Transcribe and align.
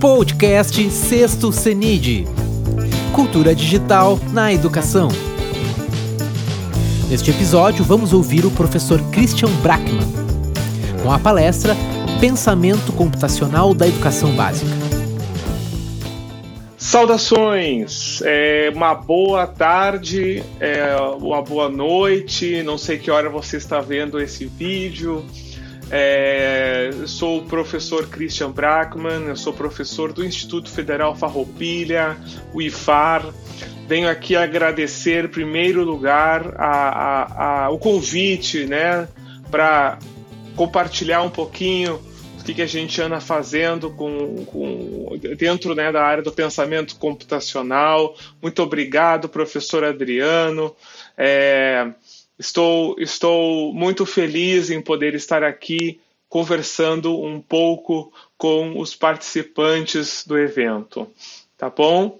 Podcast 0.00 0.90
Sexto 0.90 1.52
CENID 1.52 2.24
Cultura 3.14 3.54
Digital 3.54 4.18
na 4.32 4.50
Educação. 4.50 5.10
Neste 7.10 7.30
episódio, 7.30 7.84
vamos 7.84 8.14
ouvir 8.14 8.46
o 8.46 8.50
professor 8.50 8.98
Christian 9.10 9.50
Brackmann 9.62 10.10
com 11.02 11.12
a 11.12 11.18
palestra 11.18 11.76
Pensamento 12.18 12.94
Computacional 12.94 13.74
da 13.74 13.86
Educação 13.86 14.34
Básica. 14.34 14.70
Saudações! 16.78 18.22
É, 18.24 18.72
uma 18.74 18.94
boa 18.94 19.46
tarde, 19.46 20.42
é, 20.58 20.96
uma 21.18 21.42
boa 21.42 21.68
noite. 21.68 22.62
Não 22.62 22.78
sei 22.78 22.96
que 22.98 23.10
hora 23.10 23.28
você 23.28 23.58
está 23.58 23.82
vendo 23.82 24.18
esse 24.18 24.46
vídeo. 24.46 25.22
É, 25.92 26.90
sou 27.06 27.38
o 27.38 27.44
professor 27.46 28.06
Christian 28.08 28.52
Brackmann, 28.52 29.26
eu 29.26 29.36
sou 29.36 29.52
professor 29.52 30.12
do 30.12 30.24
Instituto 30.24 30.70
Federal 30.70 31.16
Farroupilha, 31.16 32.16
o 32.54 32.62
IFAR. 32.62 33.34
Venho 33.88 34.08
aqui 34.08 34.36
agradecer, 34.36 35.24
em 35.24 35.28
primeiro 35.28 35.82
lugar, 35.82 36.54
a, 36.56 36.64
a, 36.68 37.64
a, 37.64 37.70
o 37.70 37.78
convite 37.78 38.66
né, 38.66 39.08
para 39.50 39.98
compartilhar 40.54 41.22
um 41.22 41.30
pouquinho 41.30 42.00
do 42.38 42.44
que, 42.44 42.54
que, 42.54 42.62
a 42.62 42.66
gente 42.66 43.02
anda 43.02 43.20
fazendo 43.20 43.90
com, 43.90 44.44
com 44.44 45.18
dentro 45.36 45.74
né, 45.74 45.90
da 45.90 46.04
área 46.04 46.22
do 46.22 46.30
pensamento 46.30 46.94
computacional. 46.96 48.14
Muito 48.40 48.62
obrigado, 48.62 49.28
professor 49.28 49.82
Adriano. 49.82 50.74
É, 51.18 51.90
Estou, 52.40 52.96
estou 52.98 53.70
muito 53.74 54.06
feliz 54.06 54.70
em 54.70 54.80
poder 54.80 55.14
estar 55.14 55.44
aqui 55.44 56.00
conversando 56.26 57.20
um 57.22 57.38
pouco 57.38 58.10
com 58.38 58.80
os 58.80 58.96
participantes 58.96 60.24
do 60.26 60.38
evento, 60.38 61.06
tá 61.58 61.68
bom? 61.68 62.18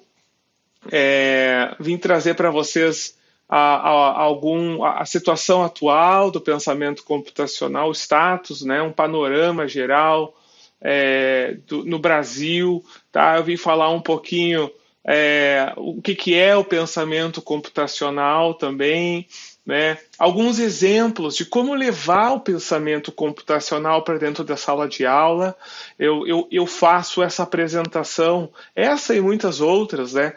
É, 0.92 1.74
vim 1.80 1.96
trazer 1.96 2.34
para 2.34 2.50
vocês 2.50 3.16
a, 3.48 3.76
a, 3.76 4.20
algum, 4.20 4.84
a, 4.84 5.00
a, 5.00 5.06
situação 5.06 5.64
atual 5.64 6.30
do 6.30 6.38
pensamento 6.38 7.02
computacional, 7.02 7.88
o 7.88 7.94
status, 7.94 8.60
né, 8.60 8.82
um 8.82 8.92
panorama 8.92 9.66
geral 9.66 10.36
é, 10.82 11.56
do, 11.66 11.82
no 11.82 11.98
Brasil. 11.98 12.84
Tá? 13.10 13.38
Eu 13.38 13.44
vim 13.44 13.56
falar 13.56 13.88
um 13.88 14.02
pouquinho 14.02 14.70
é, 15.02 15.72
o 15.76 16.00
que, 16.02 16.14
que 16.14 16.34
é 16.34 16.54
o 16.54 16.64
pensamento 16.64 17.40
computacional 17.40 18.52
também, 18.52 19.26
né? 19.64 19.98
Alguns 20.20 20.58
exemplos 20.58 21.34
de 21.34 21.46
como 21.46 21.72
levar 21.72 22.32
o 22.32 22.40
pensamento 22.40 23.10
computacional 23.10 24.04
para 24.04 24.18
dentro 24.18 24.44
da 24.44 24.54
sala 24.54 24.86
de 24.86 25.06
aula. 25.06 25.56
Eu, 25.98 26.26
eu, 26.26 26.46
eu, 26.50 26.66
faço 26.66 27.22
essa 27.22 27.42
apresentação, 27.42 28.50
essa 28.76 29.14
e 29.14 29.20
muitas 29.22 29.62
outras, 29.62 30.12
né? 30.12 30.34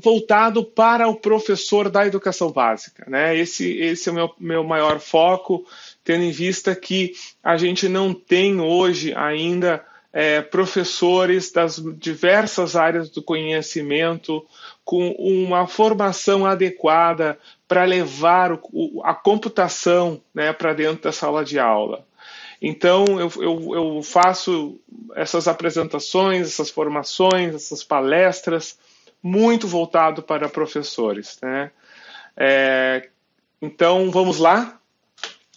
voltado 0.00 0.64
para 0.64 1.08
o 1.08 1.16
professor 1.16 1.90
da 1.90 2.06
educação 2.06 2.52
básica. 2.52 3.04
Né? 3.10 3.36
Esse, 3.36 3.68
esse 3.78 4.08
é 4.08 4.12
o 4.12 4.14
meu, 4.14 4.30
meu 4.38 4.62
maior 4.62 5.00
foco, 5.00 5.66
tendo 6.04 6.22
em 6.22 6.30
vista 6.30 6.72
que 6.76 7.14
a 7.42 7.56
gente 7.56 7.88
não 7.88 8.14
tem 8.14 8.60
hoje 8.60 9.12
ainda 9.12 9.84
é, 10.12 10.40
professores 10.40 11.50
das 11.52 11.76
diversas 11.98 12.76
áreas 12.76 13.10
do 13.10 13.22
conhecimento 13.22 14.44
com 14.84 15.10
uma 15.18 15.66
formação 15.66 16.46
adequada 16.46 17.38
para 17.66 17.84
levar 17.84 18.52
o, 18.72 19.02
a 19.04 19.14
computação 19.14 20.20
né, 20.34 20.52
para 20.52 20.72
dentro 20.72 21.02
da 21.02 21.12
sala 21.12 21.44
de 21.44 21.58
aula. 21.58 22.04
Então, 22.60 23.04
eu, 23.20 23.30
eu, 23.36 23.74
eu, 23.74 24.02
faço 24.02 24.80
essas 25.14 25.46
apresentações, 25.46 26.48
essas 26.48 26.70
formações, 26.70 27.54
essas 27.54 27.84
palestras, 27.84 28.78
muito 29.22 29.68
voltado 29.68 30.22
para 30.22 30.48
professores. 30.48 31.38
Né? 31.42 31.70
É, 32.36 33.08
então, 33.60 34.10
vamos 34.10 34.38
lá? 34.38 34.80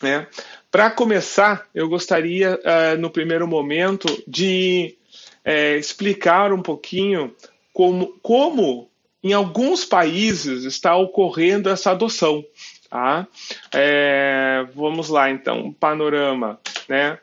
Né? 0.01 0.27
Para 0.71 0.91
começar, 0.91 1.67
eu 1.73 1.89
gostaria, 1.89 2.55
uh, 2.55 2.99
no 2.99 3.09
primeiro 3.09 3.47
momento, 3.47 4.07
de 4.27 4.95
é, 5.43 5.77
explicar 5.77 6.53
um 6.53 6.61
pouquinho 6.61 7.33
como, 7.73 8.19
como 8.21 8.89
em 9.23 9.33
alguns 9.33 9.83
países 9.83 10.63
está 10.63 10.95
ocorrendo 10.95 11.69
essa 11.69 11.91
adoção. 11.91 12.43
Tá? 12.89 13.27
É, 13.73 14.65
vamos 14.75 15.09
lá, 15.09 15.29
então, 15.29 15.73
panorama. 15.73 16.59
Né? 16.87 17.17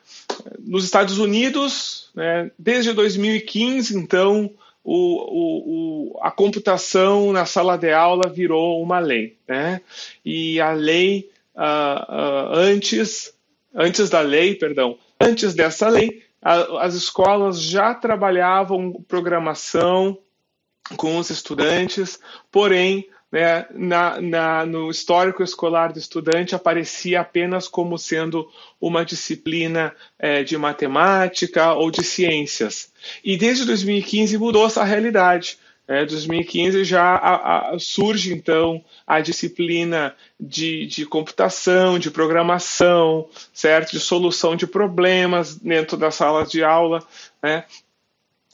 Nos 0.59 0.85
Estados 0.85 1.19
Unidos, 1.19 2.11
né, 2.15 2.51
desde 2.59 2.93
2015, 2.93 3.97
então, 3.97 4.51
o, 4.85 6.13
o, 6.15 6.19
a 6.21 6.31
computação 6.31 7.33
na 7.33 7.47
sala 7.47 7.77
de 7.77 7.93
aula 7.93 8.29
virou 8.29 8.83
uma 8.83 8.99
lei. 8.99 9.37
Né? 9.47 9.81
E 10.25 10.61
a 10.61 10.73
lei, 10.73 11.31
uh, 11.55 12.13
uh, 12.13 12.55
antes, 12.55 13.36
antes 13.77 14.09
da 14.09 14.21
lei, 14.21 14.55
perdão, 14.55 14.99
antes 15.21 15.55
dessa 15.55 15.89
lei, 15.89 16.23
a, 16.43 16.85
as 16.85 16.95
escolas 16.95 17.61
já 17.61 17.95
trabalhavam 17.95 19.05
programação 19.07 20.19
com 20.97 21.19
os 21.19 21.31
estudantes, 21.31 22.19
porém, 22.51 23.09
né, 23.31 23.67
na, 23.75 24.21
na, 24.21 24.67
no 24.67 24.91
histórico 24.91 25.43
escolar 25.43 25.93
do 25.93 25.99
estudante 25.99 26.55
aparecia 26.55 27.21
apenas 27.21 27.67
como 27.67 27.99
sendo 27.99 28.49
uma 28.81 29.05
disciplina 29.05 29.95
é, 30.19 30.45
de 30.45 30.57
matemática 30.57 31.75
ou 31.75 31.91
de 31.91 32.05
ciências. 32.05 32.93
E 33.25 33.37
desde 33.37 33.65
2015 33.65 34.39
mudou 34.39 34.67
essa 34.67 34.85
realidade. 34.85 35.59
É, 35.89 36.05
2015 36.05 36.83
já 36.83 37.15
a, 37.15 37.75
a, 37.75 37.79
surge 37.79 38.33
então 38.33 38.85
a 39.07 39.21
disciplina 39.21 40.17
de, 40.39 40.85
de, 40.87 41.07
computação, 41.07 41.97
de 41.97 42.11
programação, 42.11 43.29
certo, 43.55 43.93
de 43.93 44.01
solução 44.01 44.57
de 44.57 44.67
problemas 44.67 45.55
dentro 45.55 45.97
das 45.97 46.17
salas 46.17 46.51
de 46.51 46.65
aula, 46.65 47.07
né, 47.41 47.65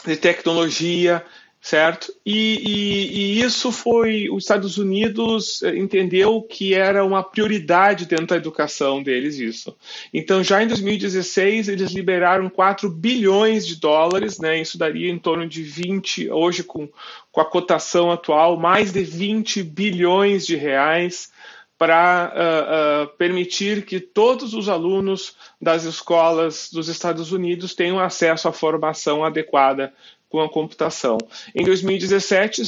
de 0.04 0.16
tecnologia 0.16 1.24
certo? 1.62 2.12
E, 2.26 2.58
e, 2.58 3.38
e, 3.38 3.40
isso 3.40 3.70
foi 3.70 4.28
os 4.28 4.42
Estados 4.42 4.78
Unidos 4.78 5.62
eh, 5.62 5.76
entendeu 5.76 6.42
que 6.42 6.74
era 6.74 7.04
uma 7.04 7.22
prioridade 7.22 8.04
dentro 8.04 8.26
da 8.26 8.36
educação 8.36 9.00
deles 9.00 9.38
isso. 9.38 9.74
Então 10.12 10.42
já 10.42 10.60
em 10.60 10.66
2016 10.66 11.68
eles 11.68 11.92
liberaram 11.92 12.50
4 12.50 12.90
bilhões 12.90 13.64
de 13.64 13.76
dólares, 13.76 14.40
né? 14.40 14.60
Isso 14.60 14.76
daria 14.76 15.08
em 15.08 15.18
torno 15.20 15.46
de 15.46 15.62
20 15.62 16.30
hoje 16.30 16.64
com, 16.64 16.88
com 17.30 17.40
a 17.40 17.44
cotação 17.44 18.10
atual 18.10 18.56
mais 18.56 18.92
de 18.92 19.04
20 19.04 19.62
bilhões 19.62 20.44
de 20.44 20.56
reais 20.56 21.30
para 21.78 22.32
uh, 22.32 23.04
uh, 23.04 23.16
permitir 23.16 23.84
que 23.84 24.00
todos 24.00 24.52
os 24.54 24.68
alunos 24.68 25.36
das 25.60 25.84
escolas 25.84 26.70
dos 26.72 26.88
Estados 26.88 27.30
Unidos 27.32 27.74
tenham 27.74 27.98
acesso 27.98 28.48
à 28.48 28.52
formação 28.52 29.24
adequada 29.24 29.92
com 30.32 30.40
a 30.40 30.48
computação. 30.48 31.18
Em 31.54 31.62
2017, 31.62 32.62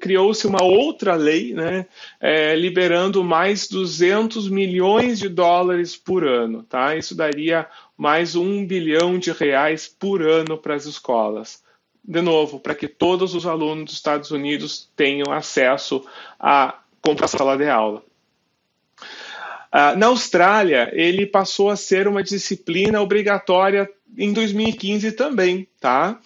criou-se 0.00 0.46
uma 0.46 0.62
outra 0.62 1.16
lei, 1.16 1.52
né, 1.52 1.86
é, 2.20 2.54
liberando 2.54 3.24
mais 3.24 3.66
200 3.66 4.48
milhões 4.48 5.18
de 5.18 5.28
dólares 5.28 5.96
por 5.96 6.24
ano. 6.24 6.62
Tá? 6.62 6.94
Isso 6.94 7.16
daria 7.16 7.66
mais 7.98 8.36
um 8.36 8.64
bilhão 8.64 9.18
de 9.18 9.32
reais 9.32 9.88
por 9.88 10.22
ano 10.22 10.56
para 10.56 10.76
as 10.76 10.86
escolas. 10.86 11.64
De 12.04 12.22
novo, 12.22 12.60
para 12.60 12.76
que 12.76 12.86
todos 12.86 13.34
os 13.34 13.44
alunos 13.44 13.86
dos 13.86 13.94
Estados 13.94 14.30
Unidos 14.30 14.88
tenham 14.94 15.32
acesso 15.32 16.06
à 16.38 16.78
computação 17.02 17.40
sala 17.40 17.58
de 17.58 17.68
aula. 17.68 18.04
Uh, 19.72 19.98
na 19.98 20.06
Austrália, 20.06 20.90
ele 20.92 21.26
passou 21.26 21.70
a 21.70 21.76
ser 21.76 22.06
uma 22.06 22.22
disciplina 22.22 23.00
obrigatória 23.00 23.88
em 24.16 24.32
2015 24.32 25.12
também, 25.12 25.68
tá? 25.80 26.18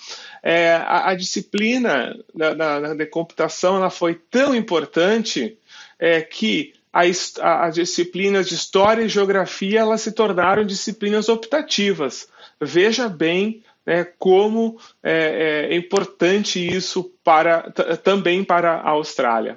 É, 0.46 0.74
a, 0.74 1.08
a, 1.08 1.14
disciplina 1.14 2.14
da, 2.34 2.52
da, 2.52 2.92
da, 2.92 3.06
computação 3.06 3.76
ela 3.76 3.88
foi 3.88 4.14
tão 4.14 4.54
importante 4.54 5.56
é, 5.98 6.20
que 6.20 6.74
as 6.92 7.34
disciplinas 7.72 8.46
de 8.46 8.54
história 8.54 9.02
e 9.02 9.08
geografia 9.08 9.80
elas 9.80 10.02
se 10.02 10.12
tornaram 10.12 10.62
disciplinas 10.62 11.30
optativas. 11.30 12.28
Veja 12.60 13.08
bem 13.08 13.62
né, 13.86 14.04
como 14.18 14.78
é, 15.02 15.70
é, 15.70 15.76
importante 15.76 16.60
isso 16.60 17.10
para, 17.24 17.70
também 18.02 18.44
para 18.44 18.74
a 18.74 18.90
Austrália. 18.90 19.56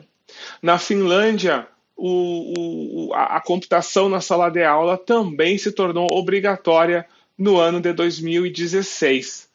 Na 0.62 0.80
Finlândia, 0.80 1.68
o, 1.98 3.10
o, 3.10 3.14
a, 3.14 3.36
a 3.36 3.42
computação 3.42 4.08
na 4.08 4.22
sala 4.22 4.50
de 4.50 4.64
aula 4.64 4.98
também 4.98 5.58
se 5.58 5.74
tornou 5.74 6.08
obrigatória 6.14 7.06
no 7.38 7.58
ano 7.58 7.82
de 7.82 7.92
2016 7.92 9.48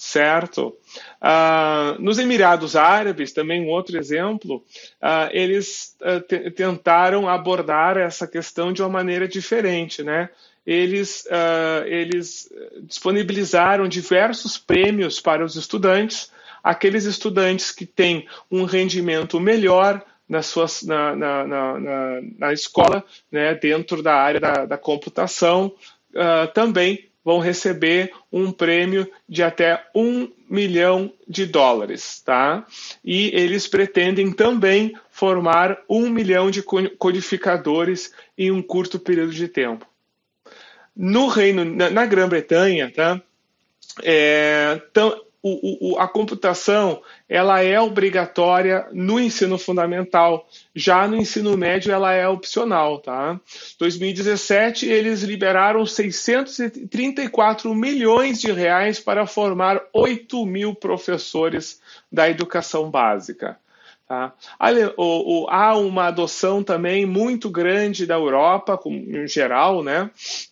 certo? 0.00 0.74
Uh, 1.20 2.00
nos 2.00 2.18
Emirados 2.18 2.76
Árabes, 2.76 3.32
também 3.32 3.62
um 3.62 3.68
outro 3.68 3.96
exemplo, 3.98 4.64
uh, 5.02 5.30
eles 5.30 5.96
uh, 6.00 6.20
tentaram 6.50 7.28
abordar 7.28 7.96
essa 7.96 8.26
questão 8.26 8.72
de 8.72 8.82
uma 8.82 8.88
maneira 8.88 9.28
diferente, 9.28 10.02
né? 10.02 10.28
eles, 10.66 11.24
eles 11.86 12.52
disponibilizaram 12.82 13.88
diversos 13.88 14.58
prêmios 14.58 15.18
para 15.18 15.42
os 15.42 15.56
estudantes, 15.56 16.30
aqueles 16.62 17.06
estudantes 17.06 17.72
que 17.72 17.86
têm 17.86 18.28
um 18.50 18.64
rendimento 18.64 19.40
melhor 19.40 20.04
na, 20.30 20.42
suas, 20.42 20.84
na, 20.84 21.16
na, 21.16 21.46
na, 21.46 22.20
na 22.38 22.52
escola, 22.52 23.04
né, 23.32 23.52
dentro 23.56 24.00
da 24.00 24.14
área 24.14 24.38
da, 24.38 24.64
da 24.64 24.78
computação, 24.78 25.74
uh, 26.14 26.46
também 26.54 27.09
vão 27.24 27.38
receber 27.38 28.12
um 28.32 28.50
prêmio 28.50 29.10
de 29.28 29.42
até 29.42 29.84
um 29.94 30.30
milhão 30.48 31.12
de 31.28 31.46
dólares, 31.46 32.20
tá? 32.20 32.66
E 33.04 33.30
eles 33.34 33.68
pretendem 33.68 34.32
também 34.32 34.96
formar 35.10 35.78
um 35.88 36.08
milhão 36.08 36.50
de 36.50 36.62
codificadores 36.62 38.12
em 38.36 38.50
um 38.50 38.62
curto 38.62 38.98
período 38.98 39.32
de 39.32 39.46
tempo. 39.46 39.86
No 40.96 41.28
Reino, 41.28 41.64
na, 41.64 41.90
na 41.90 42.06
Grã-Bretanha, 42.06 42.92
tá? 42.94 43.20
É, 44.02 44.80
tão, 44.92 45.20
o, 45.42 45.92
o, 45.92 45.98
a 45.98 46.06
computação 46.06 47.02
ela 47.28 47.62
é 47.62 47.80
obrigatória 47.80 48.86
no 48.92 49.18
ensino 49.18 49.58
fundamental, 49.58 50.46
já 50.74 51.06
no 51.08 51.16
ensino 51.16 51.56
médio 51.56 51.92
ela 51.92 52.12
é 52.12 52.28
opcional, 52.28 52.98
tá? 52.98 53.40
2017 53.78 54.86
eles 54.86 55.22
liberaram 55.22 55.86
634 55.86 57.74
milhões 57.74 58.40
de 58.40 58.52
reais 58.52 59.00
para 59.00 59.26
formar 59.26 59.80
8 59.92 60.44
mil 60.44 60.74
professores 60.74 61.80
da 62.12 62.28
educação 62.28 62.90
básica. 62.90 63.58
Tá? 64.10 64.34
Há 64.58 65.76
uma 65.76 66.08
adoção 66.08 66.64
também 66.64 67.06
muito 67.06 67.48
grande 67.48 68.06
da 68.06 68.16
Europa, 68.16 68.76
em 68.84 69.24
geral, 69.28 69.84
né? 69.84 70.10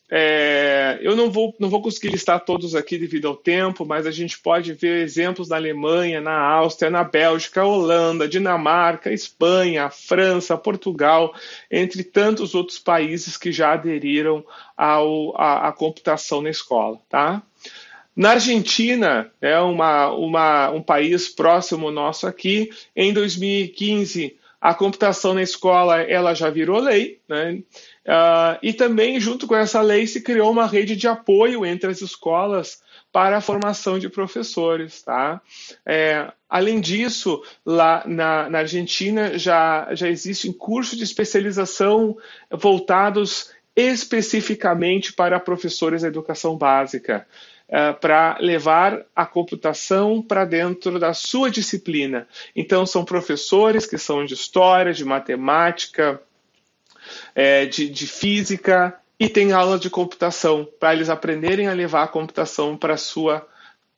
É, 0.08 0.96
eu 1.02 1.16
não 1.16 1.28
vou, 1.28 1.52
não 1.58 1.68
vou 1.68 1.82
conseguir 1.82 2.10
listar 2.10 2.44
todos 2.44 2.76
aqui 2.76 2.96
devido 2.96 3.26
ao 3.26 3.34
tempo, 3.34 3.84
mas 3.84 4.06
a 4.06 4.12
gente 4.12 4.38
pode 4.38 4.74
ver 4.74 5.02
exemplos 5.02 5.48
na 5.48 5.56
Alemanha, 5.56 6.20
na 6.20 6.38
Áustria, 6.38 6.88
na 6.88 7.02
Bélgica, 7.02 7.64
Holanda, 7.64 8.28
Dinamarca, 8.28 9.12
Espanha, 9.12 9.90
França, 9.90 10.56
Portugal, 10.56 11.34
entre 11.68 12.04
tantos 12.04 12.54
outros 12.54 12.78
países 12.78 13.36
que 13.36 13.50
já 13.50 13.72
aderiram 13.72 14.44
ao, 14.76 15.36
à 15.36 15.72
computação 15.72 16.40
na 16.40 16.50
escola. 16.50 16.96
Tá? 17.08 17.42
Na 18.18 18.30
Argentina, 18.30 19.30
é 19.40 19.60
uma, 19.60 20.10
uma, 20.10 20.70
um 20.70 20.82
país 20.82 21.28
próximo 21.28 21.88
nosso 21.88 22.26
aqui, 22.26 22.68
em 22.96 23.12
2015 23.12 24.36
a 24.60 24.74
computação 24.74 25.34
na 25.34 25.42
escola 25.42 26.02
ela 26.02 26.34
já 26.34 26.50
virou 26.50 26.80
lei, 26.80 27.20
né? 27.28 27.62
Uh, 28.04 28.58
e 28.60 28.72
também 28.72 29.20
junto 29.20 29.46
com 29.46 29.54
essa 29.54 29.80
lei 29.80 30.04
se 30.04 30.20
criou 30.20 30.50
uma 30.50 30.66
rede 30.66 30.96
de 30.96 31.06
apoio 31.06 31.64
entre 31.64 31.88
as 31.88 32.00
escolas 32.00 32.82
para 33.12 33.36
a 33.36 33.40
formação 33.40 34.00
de 34.00 34.08
professores, 34.08 35.00
tá? 35.00 35.40
É, 35.86 36.32
além 36.48 36.80
disso, 36.80 37.40
lá 37.64 38.02
na, 38.04 38.50
na 38.50 38.58
Argentina 38.58 39.38
já, 39.38 39.94
já 39.94 40.08
existem 40.08 40.52
cursos 40.52 40.98
de 40.98 41.04
especialização 41.04 42.16
voltados 42.50 43.52
especificamente 43.76 45.12
para 45.12 45.38
professores 45.38 46.02
da 46.02 46.08
educação 46.08 46.58
básica. 46.58 47.24
Uh, 47.68 47.92
para 48.00 48.38
levar 48.40 49.04
a 49.14 49.26
computação 49.26 50.22
para 50.22 50.46
dentro 50.46 50.98
da 50.98 51.12
sua 51.12 51.50
disciplina. 51.50 52.26
Então, 52.56 52.86
são 52.86 53.04
professores 53.04 53.84
que 53.84 53.98
são 53.98 54.24
de 54.24 54.32
história, 54.32 54.94
de 54.94 55.04
matemática, 55.04 56.18
é, 57.34 57.66
de, 57.66 57.88
de 57.88 58.06
física 58.06 58.98
e 59.18 59.28
tem 59.28 59.52
aula 59.52 59.78
de 59.78 59.90
computação, 59.90 60.66
para 60.78 60.94
eles 60.94 61.10
aprenderem 61.10 61.66
a 61.66 61.72
levar 61.72 62.04
a 62.04 62.08
computação 62.08 62.76
para 62.76 62.94
a 62.94 62.98
sua, 62.98 63.46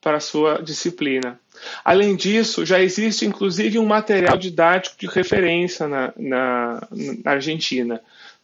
para 0.00 0.16
a 0.16 0.20
sua 0.20 0.62
disciplina. 0.62 1.38
Além 1.84 2.16
disso, 2.16 2.64
já 2.64 2.80
existe 2.80 3.26
inclusive 3.26 3.78
um 3.78 3.84
material 3.84 4.38
didático 4.38 4.96
de 4.98 5.06
referência 5.06 5.86
na, 5.86 6.12
na, 6.16 6.88
na 7.22 7.30
Argentina. 7.32 8.00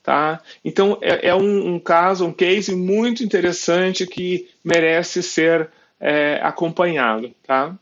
Tá? 0.06 0.40
Então 0.64 0.98
é, 1.00 1.30
é 1.30 1.34
um, 1.34 1.74
um, 1.74 1.80
caso, 1.80 2.26
um 2.26 2.32
case 2.32 2.76
muito 2.76 3.24
interessante 3.24 4.06
que 4.06 4.48
merece 4.62 5.20
ser 5.20 5.68
é, 5.98 6.38
acompanhado. 6.44 7.34
Tá? 7.44 7.74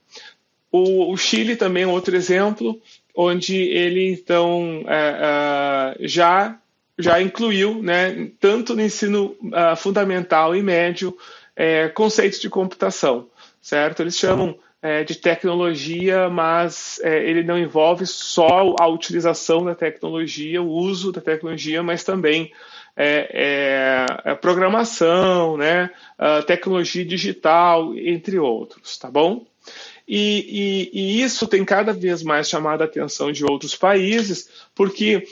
O, 0.73 1.13
o, 1.13 1.17
Chile 1.19 1.55
também 1.55 1.83
é 1.83 1.87
outro 1.87 2.17
exemplo, 2.17 2.81
onde 3.15 3.55
ele 3.55 4.11
então 4.11 4.83
é, 4.87 5.99
é, 6.01 6.09
já 6.09 6.59
já 6.99 7.21
incluiu, 7.21 7.83
né, 7.83 8.31
tanto 8.41 8.75
no 8.75 8.81
ensino 8.81 9.37
uh, 9.43 9.77
fundamental 9.77 10.55
e 10.55 10.63
médio, 10.63 11.15
é, 11.57 11.89
conceitos 11.89 12.41
de 12.41 12.49
computação, 12.49 13.29
certo? 13.61 14.01
Eles 14.01 14.17
chamam 14.17 14.57
é, 14.85 15.03
de 15.03 15.15
tecnologia, 15.15 16.29
mas 16.29 17.01
é, 17.03 17.27
ele 17.27 17.43
não 17.43 17.59
envolve 17.59 18.07
só 18.07 18.75
a 18.79 18.87
utilização 18.87 19.65
da 19.65 19.75
tecnologia, 19.75 20.61
o 20.61 20.69
uso 20.69 21.11
da 21.11 21.23
tecnologia, 21.23 21.83
mas 21.83 22.05
também 22.05 22.53
é, 22.95 24.07
é, 24.27 24.31
é 24.33 24.35
programação, 24.35 25.57
né, 25.57 25.89
tecnologia 26.47 27.03
digital, 27.03 27.97
entre 27.97 28.39
outros, 28.39 28.99
tá 28.99 29.11
bom? 29.11 29.47
E, 30.07 30.91
e, 30.93 31.01
e, 31.01 31.23
isso 31.23 31.49
tem 31.49 31.65
cada 31.65 31.95
vez 31.95 32.23
mais 32.23 32.47
chamado 32.47 32.83
a 32.83 32.85
atenção 32.85 33.33
de 33.33 33.43
outros 33.43 33.75
países, 33.75 34.51
porque 34.75 35.27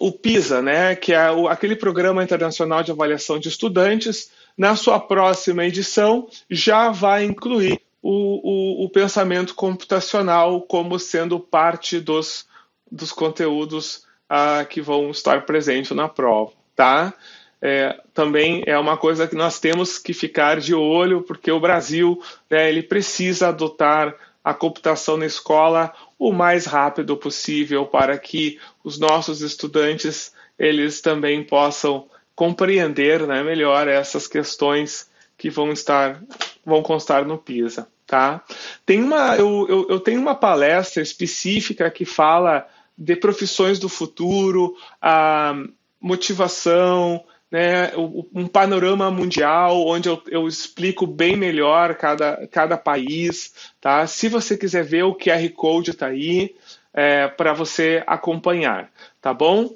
o 0.00 0.10
PISA, 0.10 0.60
né, 0.60 0.96
que 0.96 1.12
é 1.12 1.30
o, 1.30 1.46
aquele 1.46 1.76
programa 1.76 2.24
internacional 2.24 2.82
de 2.82 2.90
avaliação 2.90 3.38
de 3.38 3.48
estudantes, 3.48 4.32
na 4.58 4.74
sua 4.74 4.98
próxima 4.98 5.64
edição 5.64 6.28
já 6.50 6.90
vai 6.90 7.24
incluir 7.24 7.80
o, 8.06 8.82
o, 8.82 8.84
o 8.84 8.88
pensamento 8.90 9.54
computacional 9.54 10.60
como 10.60 10.98
sendo 10.98 11.40
parte 11.40 11.98
dos, 11.98 12.46
dos 12.92 13.10
conteúdos 13.10 14.04
ah, 14.28 14.62
que 14.68 14.82
vão 14.82 15.10
estar 15.10 15.46
presentes 15.46 15.92
na 15.92 16.06
prova, 16.06 16.52
tá? 16.76 17.14
É, 17.62 17.98
também 18.12 18.62
é 18.66 18.78
uma 18.78 18.98
coisa 18.98 19.26
que 19.26 19.34
nós 19.34 19.58
temos 19.58 19.98
que 19.98 20.12
ficar 20.12 20.60
de 20.60 20.74
olho, 20.74 21.22
porque 21.22 21.50
o 21.50 21.58
Brasil 21.58 22.22
né, 22.50 22.68
ele 22.68 22.82
precisa 22.82 23.48
adotar 23.48 24.14
a 24.44 24.52
computação 24.52 25.16
na 25.16 25.24
escola 25.24 25.90
o 26.18 26.30
mais 26.30 26.66
rápido 26.66 27.16
possível 27.16 27.86
para 27.86 28.18
que 28.18 28.60
os 28.84 28.98
nossos 28.98 29.40
estudantes 29.40 30.30
eles 30.58 31.00
também 31.00 31.42
possam 31.42 32.06
compreender 32.34 33.26
né, 33.26 33.42
melhor 33.42 33.88
essas 33.88 34.28
questões 34.28 35.08
que 35.38 35.48
vão 35.48 35.72
estar 35.72 36.22
vão 36.66 36.82
constar 36.82 37.24
no 37.24 37.38
PISA 37.38 37.88
tá? 38.06 38.42
Tem 38.84 39.02
uma, 39.02 39.36
eu, 39.36 39.66
eu, 39.68 39.86
eu 39.90 40.00
tenho 40.00 40.20
uma 40.20 40.34
palestra 40.34 41.02
específica 41.02 41.90
que 41.90 42.04
fala 42.04 42.66
de 42.96 43.16
profissões 43.16 43.78
do 43.78 43.88
futuro, 43.88 44.76
a 45.00 45.54
motivação, 46.00 47.24
né, 47.50 47.92
um 47.96 48.46
panorama 48.48 49.10
mundial 49.10 49.86
onde 49.86 50.08
eu, 50.08 50.20
eu, 50.28 50.48
explico 50.48 51.06
bem 51.06 51.36
melhor 51.36 51.94
cada, 51.94 52.46
cada 52.48 52.76
país, 52.76 53.70
tá? 53.80 54.06
Se 54.08 54.28
você 54.28 54.56
quiser 54.56 54.84
ver 54.84 55.04
o 55.04 55.14
QR 55.14 55.48
Code 55.50 55.90
está 55.90 56.06
aí 56.08 56.54
é, 56.92 57.28
para 57.28 57.52
você 57.52 58.02
acompanhar, 58.06 58.90
tá 59.20 59.32
bom? 59.32 59.72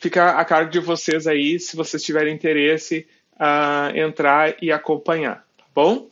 Fica 0.00 0.30
a 0.30 0.44
cargo 0.44 0.70
de 0.70 0.80
vocês 0.80 1.26
aí, 1.26 1.60
se 1.60 1.76
vocês 1.76 2.02
tiverem 2.02 2.34
interesse, 2.34 3.06
uh, 3.34 3.96
entrar 3.96 4.56
e 4.62 4.72
acompanhar, 4.72 5.46
tá 5.56 5.64
bom? 5.74 6.08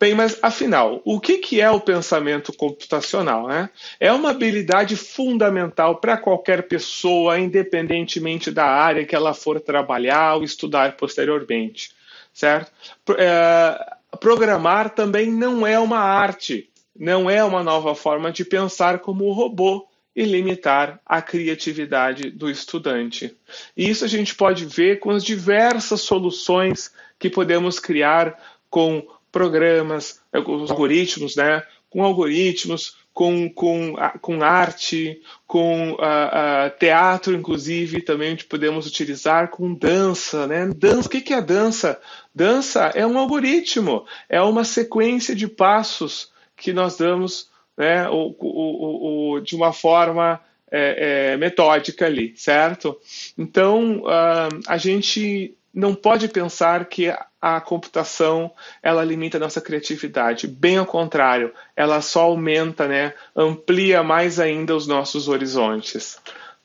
Bem, 0.00 0.14
mas 0.14 0.38
afinal, 0.40 1.02
o 1.04 1.18
que, 1.18 1.38
que 1.38 1.60
é 1.60 1.68
o 1.68 1.80
pensamento 1.80 2.52
computacional? 2.52 3.48
Né? 3.48 3.68
É 3.98 4.12
uma 4.12 4.30
habilidade 4.30 4.94
fundamental 4.94 5.96
para 5.96 6.16
qualquer 6.16 6.68
pessoa, 6.68 7.38
independentemente 7.38 8.52
da 8.52 8.64
área 8.64 9.04
que 9.04 9.16
ela 9.16 9.34
for 9.34 9.60
trabalhar 9.60 10.36
ou 10.36 10.44
estudar 10.44 10.96
posteriormente, 10.96 11.90
certo? 12.32 12.70
É, 13.16 13.96
programar 14.20 14.90
também 14.90 15.32
não 15.32 15.66
é 15.66 15.76
uma 15.80 15.98
arte, 15.98 16.70
não 16.96 17.28
é 17.28 17.42
uma 17.42 17.64
nova 17.64 17.92
forma 17.92 18.30
de 18.30 18.44
pensar 18.44 19.00
como 19.00 19.24
o 19.24 19.32
robô 19.32 19.88
e 20.14 20.24
limitar 20.24 21.00
a 21.04 21.20
criatividade 21.20 22.30
do 22.30 22.48
estudante. 22.48 23.36
E 23.76 23.88
isso 23.88 24.04
a 24.04 24.08
gente 24.08 24.32
pode 24.34 24.64
ver 24.64 25.00
com 25.00 25.10
as 25.10 25.24
diversas 25.24 26.02
soluções 26.02 26.92
que 27.18 27.28
podemos 27.28 27.80
criar 27.80 28.36
com 28.70 29.04
programas, 29.30 30.20
os 30.32 30.70
algoritmos, 30.70 31.36
né? 31.36 31.62
Com 31.90 32.02
algoritmos, 32.04 32.96
com, 33.18 33.48
com, 33.50 33.94
com 34.20 34.42
arte, 34.42 35.20
com 35.44 35.90
uh, 35.90 35.94
uh, 35.94 36.78
teatro, 36.78 37.34
inclusive, 37.34 38.02
também 38.02 38.36
podemos 38.36 38.86
utilizar 38.86 39.48
com 39.48 39.74
dança, 39.74 40.46
né? 40.46 40.70
Dança, 40.76 41.08
o 41.08 41.10
que 41.10 41.34
é 41.34 41.40
dança? 41.42 42.00
Dança 42.32 42.92
é 42.94 43.04
um 43.04 43.18
algoritmo, 43.18 44.06
é 44.28 44.40
uma 44.40 44.62
sequência 44.62 45.34
de 45.34 45.48
passos 45.48 46.30
que 46.56 46.72
nós 46.72 46.96
damos, 46.96 47.50
né? 47.76 48.08
O, 48.08 48.36
o, 48.38 49.32
o, 49.32 49.40
de 49.40 49.56
uma 49.56 49.72
forma 49.72 50.40
é, 50.70 51.32
é, 51.32 51.36
metódica 51.36 52.06
ali, 52.06 52.34
certo? 52.36 52.96
Então, 53.36 54.02
uh, 54.02 54.60
a 54.66 54.76
gente 54.76 55.56
não 55.74 55.94
pode 55.94 56.28
pensar 56.28 56.84
que 56.86 57.12
a 57.40 57.60
computação 57.60 58.50
ela 58.82 59.04
limita 59.04 59.36
a 59.36 59.40
nossa 59.40 59.60
criatividade. 59.60 60.46
Bem 60.46 60.78
ao 60.78 60.86
contrário, 60.86 61.52
ela 61.76 62.00
só 62.00 62.22
aumenta, 62.22 62.88
né, 62.88 63.14
amplia 63.34 64.02
mais 64.02 64.40
ainda 64.40 64.74
os 64.74 64.86
nossos 64.86 65.28
horizontes. 65.28 66.18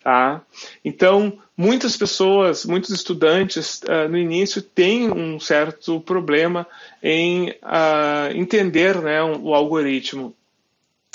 Tá? 0.03 0.41
Então, 0.83 1.39
muitas 1.55 1.95
pessoas, 1.95 2.65
muitos 2.65 2.89
estudantes, 2.89 3.81
uh, 3.83 4.09
no 4.09 4.17
início 4.17 4.61
têm 4.61 5.09
um 5.09 5.39
certo 5.39 6.01
problema 6.01 6.67
em 7.01 7.51
uh, 7.51 8.35
entender 8.35 9.01
né, 9.01 9.23
um, 9.23 9.45
o 9.45 9.53
algoritmo. 9.53 10.35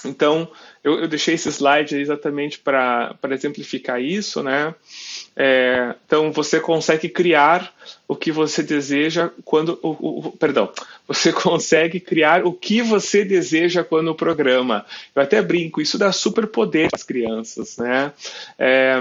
Então, 0.05 0.51
eu, 0.83 1.01
eu, 1.01 1.09
deixei 1.09 1.35
esse 1.35 1.51
slide 1.51 1.97
exatamente 1.97 2.59
para 2.59 3.19
exemplificar 3.31 4.01
isso, 4.01 4.43
né? 4.43 4.75
É, 5.41 5.95
então 6.05 6.33
você 6.33 6.59
consegue 6.59 7.09
criar 7.09 7.73
o 8.09 8.17
que 8.17 8.33
você 8.33 8.61
deseja 8.61 9.31
quando 9.45 9.79
o, 9.81 10.27
o, 10.27 10.33
perdão 10.33 10.69
você 11.07 11.31
consegue 11.33 12.01
criar 12.01 12.45
o 12.45 12.53
que 12.53 12.83
você 12.83 13.25
deseja 13.25 13.85
quando 13.85 14.09
o 14.09 14.17
programa 14.17 14.85
eu 15.15 15.23
até 15.23 15.41
brinco 15.41 15.81
isso 15.81 15.97
dá 15.97 16.11
super 16.11 16.49
poder 16.49 16.89
às 16.93 17.05
crianças 17.05 17.77
né 17.77 18.13
é, 18.59 19.01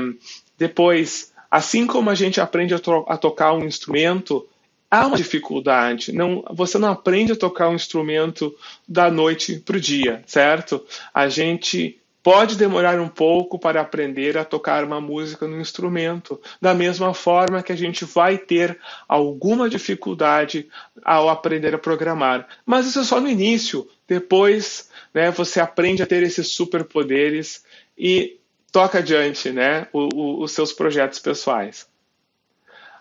depois 0.59 1.33
assim 1.49 1.87
como 1.87 2.11
a 2.11 2.15
gente 2.15 2.39
aprende 2.39 2.75
a, 2.75 2.79
a 3.07 3.17
tocar 3.17 3.53
um 3.53 3.65
instrumento 3.65 4.47
há 4.91 5.05
uma 5.05 5.17
dificuldade. 5.17 6.13
Não, 6.13 6.43
você 6.51 6.77
não 6.77 6.89
aprende 6.89 7.33
a 7.33 7.35
tocar 7.35 7.67
um 7.69 7.75
instrumento 7.75 8.55
da 8.87 9.11
noite 9.11 9.59
para 9.59 9.75
o 9.75 9.81
dia, 9.81 10.23
certo? 10.25 10.81
A 11.13 11.27
gente 11.27 11.99
pode 12.27 12.57
demorar 12.57 12.99
um 12.99 13.07
pouco 13.07 13.57
para 13.57 13.79
aprender 13.79 14.37
a 14.37 14.43
tocar 14.43 14.83
uma 14.83 14.99
música 14.99 15.47
no 15.47 15.61
instrumento, 15.61 16.41
da 16.61 16.73
mesma 16.73 17.13
forma 17.13 17.63
que 17.63 17.71
a 17.71 17.75
gente 17.77 18.03
vai 18.03 18.37
ter 18.37 18.77
alguma 19.07 19.69
dificuldade 19.69 20.67
ao 21.05 21.29
aprender 21.29 21.73
a 21.73 21.77
programar. 21.77 22.45
Mas 22.65 22.85
isso 22.85 22.99
é 22.99 23.05
só 23.05 23.21
no 23.21 23.29
início. 23.29 23.87
Depois, 24.05 24.89
né, 25.13 25.31
você 25.31 25.61
aprende 25.61 26.03
a 26.03 26.05
ter 26.05 26.21
esses 26.21 26.49
superpoderes 26.49 27.63
e 27.97 28.37
toca 28.73 28.97
adiante, 28.97 29.49
né, 29.49 29.87
o, 29.93 30.09
o, 30.13 30.43
os 30.43 30.51
seus 30.51 30.73
projetos 30.73 31.19
pessoais. 31.19 31.87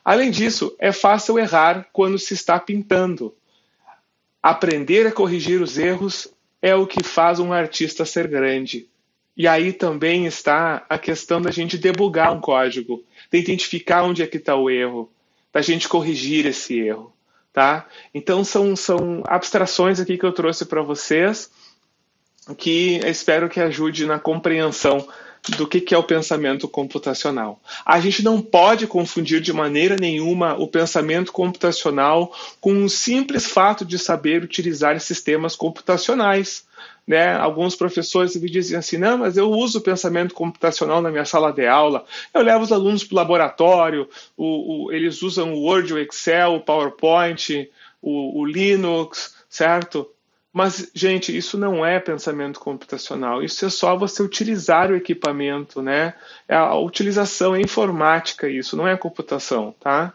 Além 0.04 0.30
disso, 0.30 0.72
é 0.78 0.92
fácil 0.92 1.36
errar 1.36 1.88
quando 1.92 2.16
se 2.16 2.32
está 2.32 2.60
pintando. 2.60 3.34
Aprender 4.40 5.04
a 5.04 5.10
corrigir 5.10 5.60
os 5.60 5.76
erros 5.78 6.28
é 6.62 6.76
o 6.76 6.86
que 6.86 7.02
faz 7.02 7.40
um 7.40 7.52
artista 7.52 8.04
ser 8.04 8.28
grande. 8.28 8.88
E 9.36 9.46
aí 9.46 9.72
também 9.72 10.26
está 10.26 10.84
a 10.88 10.98
questão 10.98 11.42
da 11.42 11.50
gente 11.50 11.76
debugar 11.76 12.32
um 12.32 12.40
código, 12.40 13.04
de 13.30 13.38
identificar 13.38 14.02
onde 14.02 14.22
é 14.22 14.26
que 14.26 14.38
está 14.38 14.56
o 14.56 14.70
erro, 14.70 15.10
da 15.52 15.60
gente 15.60 15.88
corrigir 15.88 16.46
esse 16.46 16.78
erro, 16.78 17.12
tá? 17.52 17.86
Então 18.14 18.44
são, 18.44 18.74
são 18.74 19.22
abstrações 19.26 20.00
aqui 20.00 20.16
que 20.16 20.24
eu 20.24 20.32
trouxe 20.32 20.64
para 20.64 20.82
vocês 20.82 21.50
que 22.56 23.00
espero 23.04 23.48
que 23.48 23.60
ajude 23.60 24.06
na 24.06 24.18
compreensão 24.18 25.06
do 25.56 25.66
que, 25.66 25.80
que 25.80 25.94
é 25.94 25.98
o 25.98 26.02
pensamento 26.02 26.66
computacional. 26.66 27.60
A 27.84 28.00
gente 28.00 28.22
não 28.22 28.40
pode 28.42 28.86
confundir 28.86 29.40
de 29.40 29.52
maneira 29.52 29.96
nenhuma 29.96 30.54
o 30.54 30.66
pensamento 30.66 31.32
computacional 31.32 32.34
com 32.60 32.72
um 32.72 32.88
simples 32.88 33.46
fato 33.46 33.84
de 33.84 33.98
saber 33.98 34.42
utilizar 34.42 34.98
sistemas 35.00 35.54
computacionais. 35.54 36.64
Né? 37.06 37.34
Alguns 37.36 37.76
professores 37.76 38.34
me 38.34 38.50
dizem 38.50 38.76
assim: 38.76 38.98
não, 38.98 39.18
mas 39.18 39.36
eu 39.36 39.50
uso 39.50 39.78
o 39.78 39.82
pensamento 39.82 40.34
computacional 40.34 41.00
na 41.00 41.10
minha 41.10 41.24
sala 41.24 41.52
de 41.52 41.66
aula, 41.66 42.04
eu 42.34 42.42
levo 42.42 42.64
os 42.64 42.72
alunos 42.72 43.04
para 43.04 43.14
o 43.14 43.16
laboratório, 43.16 44.08
eles 44.90 45.22
usam 45.22 45.54
o 45.54 45.62
Word, 45.62 45.94
o 45.94 45.98
Excel, 45.98 46.54
o 46.54 46.60
PowerPoint, 46.60 47.70
o, 48.02 48.40
o 48.40 48.44
Linux, 48.44 49.36
certo? 49.48 50.10
Mas, 50.56 50.90
gente, 50.94 51.36
isso 51.36 51.58
não 51.58 51.84
é 51.84 52.00
pensamento 52.00 52.58
computacional, 52.58 53.42
isso 53.42 53.66
é 53.66 53.68
só 53.68 53.94
você 53.94 54.22
utilizar 54.22 54.90
o 54.90 54.96
equipamento, 54.96 55.82
né? 55.82 56.14
É 56.48 56.56
a 56.56 56.74
utilização 56.76 57.54
é 57.54 57.60
informática, 57.60 58.48
isso 58.48 58.74
não 58.74 58.88
é 58.88 58.96
computação, 58.96 59.74
tá? 59.78 60.14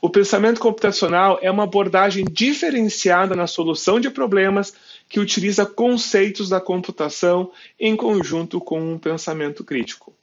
O 0.00 0.08
pensamento 0.08 0.58
computacional 0.58 1.38
é 1.42 1.50
uma 1.50 1.64
abordagem 1.64 2.24
diferenciada 2.24 3.34
na 3.34 3.46
solução 3.46 4.00
de 4.00 4.08
problemas 4.08 4.72
que 5.12 5.20
utiliza 5.20 5.66
conceitos 5.66 6.48
da 6.48 6.58
computação 6.58 7.52
em 7.78 7.94
conjunto 7.94 8.58
com 8.58 8.94
um 8.94 8.98
pensamento 8.98 9.62
crítico. 9.62 10.16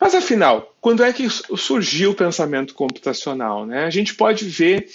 Mas 0.00 0.16
afinal, 0.16 0.74
quando 0.80 1.04
é 1.04 1.12
que 1.12 1.28
surgiu 1.30 2.10
o 2.10 2.14
pensamento 2.14 2.74
computacional? 2.74 3.64
Né? 3.64 3.84
A 3.84 3.90
gente 3.90 4.16
pode 4.16 4.46
ver 4.46 4.90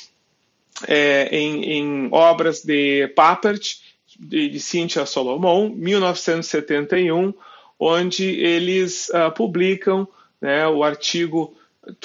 é, 0.86 1.30
em, 1.32 1.64
em, 1.64 2.10
obras 2.12 2.62
de 2.62 3.08
Papert 3.16 3.78
de, 4.20 4.50
de 4.50 4.60
Cynthia 4.60 5.06
Solomon, 5.06 5.70
1971, 5.70 7.34
onde 7.80 8.26
eles 8.26 9.08
uh, 9.12 9.32
publicam 9.34 10.06
né, 10.42 10.68
o 10.68 10.84
artigo 10.84 11.56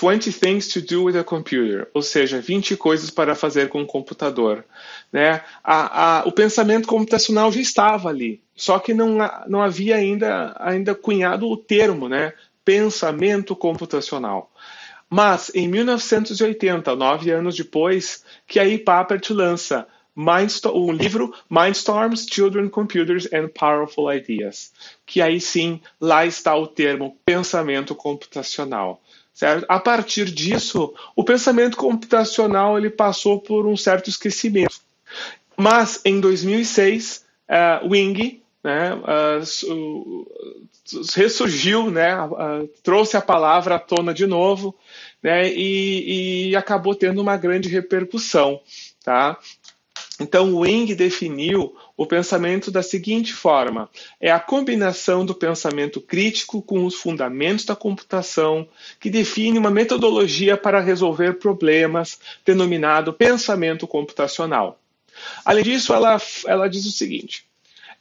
20 0.00 0.32
Things 0.32 0.68
to 0.68 0.80
Do 0.80 1.04
with 1.04 1.16
a 1.16 1.24
Computer, 1.24 1.88
ou 1.94 2.02
seja, 2.02 2.40
20 2.40 2.76
coisas 2.76 3.10
para 3.10 3.34
fazer 3.34 3.68
com 3.68 3.80
um 3.80 3.86
computador. 3.86 4.64
Né? 5.12 5.42
A, 5.62 6.20
a, 6.20 6.24
o 6.26 6.32
pensamento 6.32 6.86
computacional 6.86 7.50
já 7.52 7.60
estava 7.60 8.08
ali, 8.08 8.42
só 8.54 8.78
que 8.78 8.92
não, 8.92 9.18
não 9.46 9.62
havia 9.62 9.96
ainda, 9.96 10.54
ainda 10.58 10.94
cunhado 10.94 11.48
o 11.48 11.56
termo 11.56 12.08
né? 12.08 12.32
pensamento 12.64 13.56
computacional. 13.56 14.50
Mas 15.08 15.50
em 15.54 15.66
1980, 15.66 16.94
nove 16.94 17.30
anos 17.32 17.56
depois, 17.56 18.24
que 18.46 18.60
aí 18.60 18.78
Papert 18.78 19.30
lança 19.30 19.86
o 20.72 20.92
livro 20.92 21.34
Mindstorms, 21.48 22.26
Children, 22.30 22.68
Computers 22.68 23.26
and 23.32 23.48
Powerful 23.48 24.12
Ideas, 24.12 24.72
que 25.06 25.22
aí 25.22 25.40
sim, 25.40 25.80
lá 26.00 26.26
está 26.26 26.54
o 26.54 26.66
termo 26.66 27.16
pensamento 27.24 27.94
computacional. 27.94 29.00
Certo? 29.40 29.64
A 29.70 29.80
partir 29.80 30.26
disso, 30.26 30.92
o 31.16 31.24
pensamento 31.24 31.74
computacional 31.74 32.76
ele 32.76 32.90
passou 32.90 33.40
por 33.40 33.66
um 33.66 33.74
certo 33.74 34.10
esquecimento. 34.10 34.76
Mas 35.56 35.98
em 36.04 36.20
2006, 36.20 37.24
uh, 37.48 37.88
Wing 37.88 38.42
né, 38.62 38.94
uh, 38.96 40.26
ressurgiu, 41.16 41.90
né, 41.90 42.22
uh, 42.22 42.68
trouxe 42.82 43.16
a 43.16 43.22
palavra 43.22 43.76
à 43.76 43.78
tona 43.78 44.12
de 44.12 44.26
novo 44.26 44.76
né, 45.22 45.50
e, 45.50 46.50
e 46.50 46.54
acabou 46.56 46.94
tendo 46.94 47.22
uma 47.22 47.38
grande 47.38 47.70
repercussão. 47.70 48.60
Tá? 49.02 49.38
Então, 50.20 50.54
Wing 50.54 50.94
definiu 50.94 51.74
o 51.96 52.06
pensamento 52.06 52.70
da 52.70 52.82
seguinte 52.82 53.32
forma: 53.32 53.88
é 54.20 54.30
a 54.30 54.38
combinação 54.38 55.24
do 55.24 55.34
pensamento 55.34 55.98
crítico 55.98 56.60
com 56.60 56.84
os 56.84 56.94
fundamentos 56.94 57.64
da 57.64 57.74
computação 57.74 58.68
que 59.00 59.08
define 59.08 59.58
uma 59.58 59.70
metodologia 59.70 60.58
para 60.58 60.78
resolver 60.78 61.38
problemas, 61.38 62.20
denominado 62.44 63.14
pensamento 63.14 63.86
computacional. 63.86 64.78
Além 65.42 65.64
disso, 65.64 65.94
ela, 65.94 66.20
ela 66.46 66.68
diz 66.68 66.84
o 66.84 66.92
seguinte: 66.92 67.46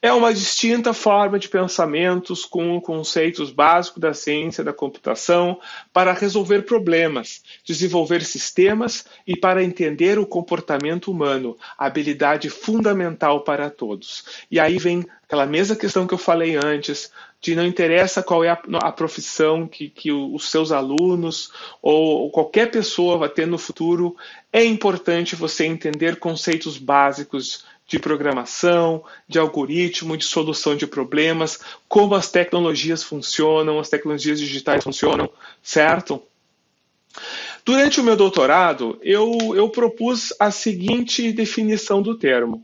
é 0.02 0.14
uma 0.14 0.34
distinta 0.34 0.94
forma 0.94 1.38
de 1.38 1.50
pensamentos 1.50 2.46
com 2.46 2.80
conceitos 2.80 3.52
básicos 3.52 4.00
da 4.00 4.14
ciência 4.14 4.64
da 4.64 4.72
computação 4.72 5.60
para 5.92 6.14
resolver 6.14 6.62
problemas, 6.62 7.44
desenvolver 7.66 8.24
sistemas 8.24 9.06
e 9.28 9.36
para 9.36 9.62
entender 9.62 10.18
o 10.18 10.26
comportamento 10.26 11.12
humano, 11.12 11.58
habilidade 11.78 12.50
fundamental 12.50 13.44
para 13.44 13.70
todos. 13.70 14.46
E 14.50 14.58
aí 14.58 14.78
vem 14.78 15.06
aquela 15.24 15.46
mesma 15.46 15.76
questão 15.76 16.08
que 16.08 16.14
eu 16.14 16.18
falei 16.18 16.56
antes, 16.56 17.12
de 17.42 17.56
não 17.56 17.66
interessa 17.66 18.24
qual 18.24 18.44
é 18.44 18.50
a, 18.50 18.60
a 18.82 18.92
profissão 18.92 19.68
que, 19.68 19.90
que, 19.90 20.12
os 20.12 20.50
seus 20.50 20.72
alunos 20.72 21.52
ou 21.82 22.30
qualquer 22.32 22.70
pessoa 22.72 23.18
vai 23.18 23.30
ter 23.30 23.48
no 23.48 23.58
futuro, 23.58 24.16
é 24.52 24.64
importante 24.64 25.36
você 25.36 25.66
entender 25.66 26.18
conceitos 26.18 26.78
básicos 26.78 27.66
de 27.90 27.98
programação, 27.98 29.04
de 29.28 29.40
algoritmo, 29.40 30.16
de 30.16 30.24
solução 30.24 30.76
de 30.76 30.86
problemas, 30.86 31.60
como 31.88 32.14
as 32.14 32.32
tecnologias 32.32 33.04
funcionam, 33.04 33.80
as 33.80 33.90
tecnologias 33.90 34.40
digitais 34.40 34.84
funcionam, 34.84 35.28
certo? 35.64 36.22
Durante 37.66 38.00
o 38.00 38.04
meu 38.04 38.16
doutorado, 38.16 39.00
eu, 39.02 39.56
eu 39.56 39.68
propus 39.70 40.32
a 40.40 40.52
seguinte 40.52 41.32
definição 41.32 42.02
do 42.02 42.16
termo. 42.16 42.64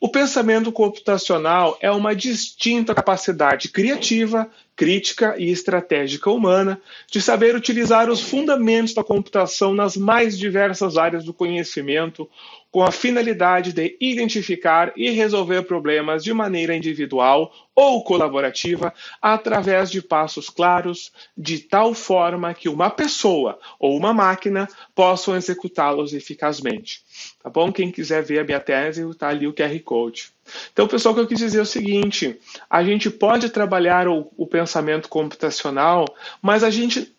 O 0.00 0.08
pensamento 0.08 0.72
computacional 0.72 1.78
é 1.80 1.90
uma 1.90 2.14
distinta 2.14 2.94
capacidade 2.94 3.68
criativa 3.68 4.50
crítica 4.76 5.36
e 5.38 5.50
estratégica 5.50 6.30
humana, 6.30 6.80
de 7.10 7.22
saber 7.22 7.54
utilizar 7.54 8.10
os 8.10 8.20
fundamentos 8.20 8.92
da 8.92 9.04
computação 9.04 9.72
nas 9.72 9.96
mais 9.96 10.36
diversas 10.36 10.96
áreas 10.96 11.24
do 11.24 11.32
conhecimento, 11.32 12.28
com 12.74 12.82
a 12.82 12.90
finalidade 12.90 13.72
de 13.72 13.96
identificar 14.00 14.92
e 14.96 15.10
resolver 15.10 15.62
problemas 15.62 16.24
de 16.24 16.32
maneira 16.32 16.74
individual 16.74 17.52
ou 17.72 18.02
colaborativa 18.02 18.92
através 19.22 19.92
de 19.92 20.02
passos 20.02 20.50
claros, 20.50 21.12
de 21.38 21.60
tal 21.60 21.94
forma 21.94 22.52
que 22.52 22.68
uma 22.68 22.90
pessoa 22.90 23.60
ou 23.78 23.96
uma 23.96 24.12
máquina 24.12 24.68
possam 24.92 25.36
executá-los 25.36 26.12
eficazmente. 26.12 27.02
Tá 27.40 27.48
bom? 27.48 27.72
Quem 27.72 27.92
quiser 27.92 28.24
ver 28.24 28.40
a 28.40 28.44
minha 28.44 28.58
tese, 28.58 29.08
está 29.08 29.28
ali 29.28 29.46
o 29.46 29.54
QR 29.54 29.78
Code. 29.84 30.33
Então, 30.72 30.86
pessoal, 30.86 31.12
o 31.12 31.16
que 31.16 31.22
eu 31.22 31.26
quis 31.26 31.38
dizer 31.38 31.58
é 31.58 31.62
o 31.62 31.66
seguinte: 31.66 32.38
a 32.68 32.82
gente 32.82 33.10
pode 33.10 33.48
trabalhar 33.50 34.08
o, 34.08 34.30
o 34.36 34.46
pensamento 34.46 35.08
computacional, 35.08 36.04
mas 36.42 36.62
a 36.62 36.70
gente, 36.70 37.14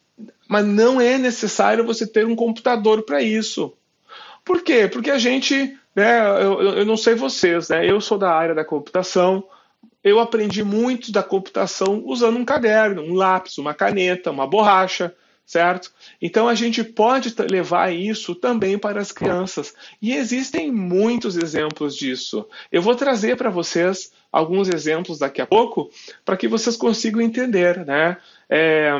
mas 0.47 0.65
não 0.65 0.99
é 1.01 1.17
necessário 1.17 1.85
você 1.85 2.05
ter 2.05 2.25
um 2.25 2.35
computador 2.35 3.03
para 3.03 3.21
isso. 3.21 3.73
Por 4.43 4.61
quê? 4.61 4.87
Porque 4.87 5.09
a 5.09 5.17
gente, 5.17 5.75
né, 5.95 6.19
eu, 6.43 6.61
eu 6.61 6.85
não 6.85 6.95
sei 6.95 7.15
vocês, 7.15 7.69
né, 7.69 7.89
eu 7.89 7.99
sou 7.99 8.17
da 8.17 8.31
área 8.31 8.53
da 8.53 8.63
computação, 8.63 9.43
eu 10.03 10.19
aprendi 10.19 10.63
muito 10.63 11.11
da 11.11 11.23
computação 11.23 12.03
usando 12.05 12.37
um 12.37 12.45
caderno, 12.45 13.01
um 13.01 13.15
lápis, 13.15 13.57
uma 13.57 13.73
caneta, 13.73 14.29
uma 14.29 14.45
borracha, 14.45 15.15
certo? 15.45 15.91
Então 16.21 16.47
a 16.47 16.55
gente 16.55 16.83
pode 16.83 17.33
levar 17.49 17.93
isso 17.93 18.33
também 18.33 18.77
para 18.77 18.99
as 18.99 19.11
crianças. 19.11 19.73
E 20.01 20.13
existem 20.13 20.71
muitos 20.71 21.37
exemplos 21.37 21.95
disso. 21.95 22.47
Eu 22.71 22.81
vou 22.81 22.95
trazer 22.95 23.37
para 23.37 23.49
vocês 23.49 24.11
alguns 24.31 24.67
exemplos 24.67 25.19
daqui 25.19 25.41
a 25.41 25.47
pouco 25.47 25.89
para 26.23 26.35
que 26.35 26.47
vocês 26.47 26.75
consigam 26.75 27.21
entender, 27.21 27.85
né? 27.85 28.17
É, 28.49 28.91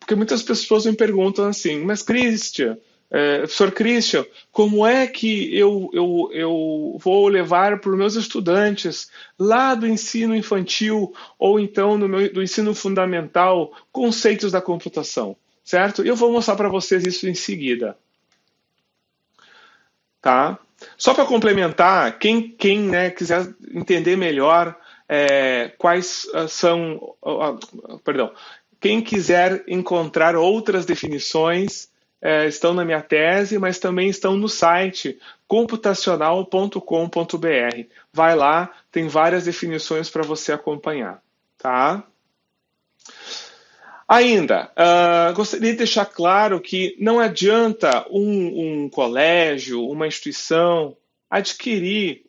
porque 0.00 0.14
muitas 0.14 0.42
pessoas 0.42 0.86
me 0.86 0.96
perguntam 0.96 1.46
assim, 1.46 1.78
mas 1.84 2.02
Christian, 2.02 2.76
é, 3.08 3.38
professor 3.40 3.70
Christian, 3.70 4.24
como 4.50 4.86
é 4.86 5.06
que 5.06 5.54
eu, 5.54 5.90
eu, 5.92 6.30
eu 6.32 6.96
vou 6.98 7.28
levar 7.28 7.78
para 7.78 7.90
os 7.90 7.98
meus 7.98 8.14
estudantes 8.16 9.10
lá 9.38 9.74
do 9.74 9.86
ensino 9.86 10.34
infantil 10.34 11.14
ou 11.38 11.60
então 11.60 11.98
meu, 11.98 12.32
do 12.32 12.42
ensino 12.42 12.74
fundamental 12.74 13.72
conceitos 13.92 14.50
da 14.50 14.62
computação, 14.62 15.36
certo? 15.64 16.02
Eu 16.02 16.16
vou 16.16 16.32
mostrar 16.32 16.56
para 16.56 16.68
vocês 16.68 17.06
isso 17.06 17.28
em 17.28 17.34
seguida. 17.34 17.96
Tá? 20.20 20.58
Só 20.96 21.14
para 21.14 21.24
complementar, 21.24 22.18
quem, 22.18 22.50
quem 22.50 22.80
né, 22.80 23.10
quiser 23.10 23.54
entender 23.72 24.16
melhor 24.16 24.76
é, 25.08 25.72
quais 25.78 26.24
uh, 26.34 26.48
são, 26.48 27.14
uh, 27.22 27.58
uh, 27.74 27.98
perdão, 28.04 28.32
quem 28.80 29.02
quiser 29.02 29.64
encontrar 29.68 30.36
outras 30.36 30.86
definições 30.86 31.90
é, 32.20 32.46
estão 32.46 32.72
na 32.72 32.84
minha 32.84 33.02
tese, 33.02 33.58
mas 33.58 33.80
também 33.80 34.08
estão 34.08 34.36
no 34.36 34.48
site 34.48 35.18
computacional.com.br. 35.48 37.86
Vai 38.12 38.36
lá, 38.36 38.70
tem 38.92 39.08
várias 39.08 39.44
definições 39.44 40.08
para 40.08 40.22
você 40.22 40.52
acompanhar, 40.52 41.20
tá? 41.58 42.04
Ainda, 44.14 44.70
uh, 44.76 45.32
gostaria 45.32 45.70
de 45.70 45.78
deixar 45.78 46.04
claro 46.04 46.60
que 46.60 46.94
não 47.00 47.18
adianta 47.18 48.06
um, 48.10 48.82
um 48.84 48.90
colégio, 48.90 49.88
uma 49.88 50.06
instituição 50.06 50.94
adquirir 51.30 52.26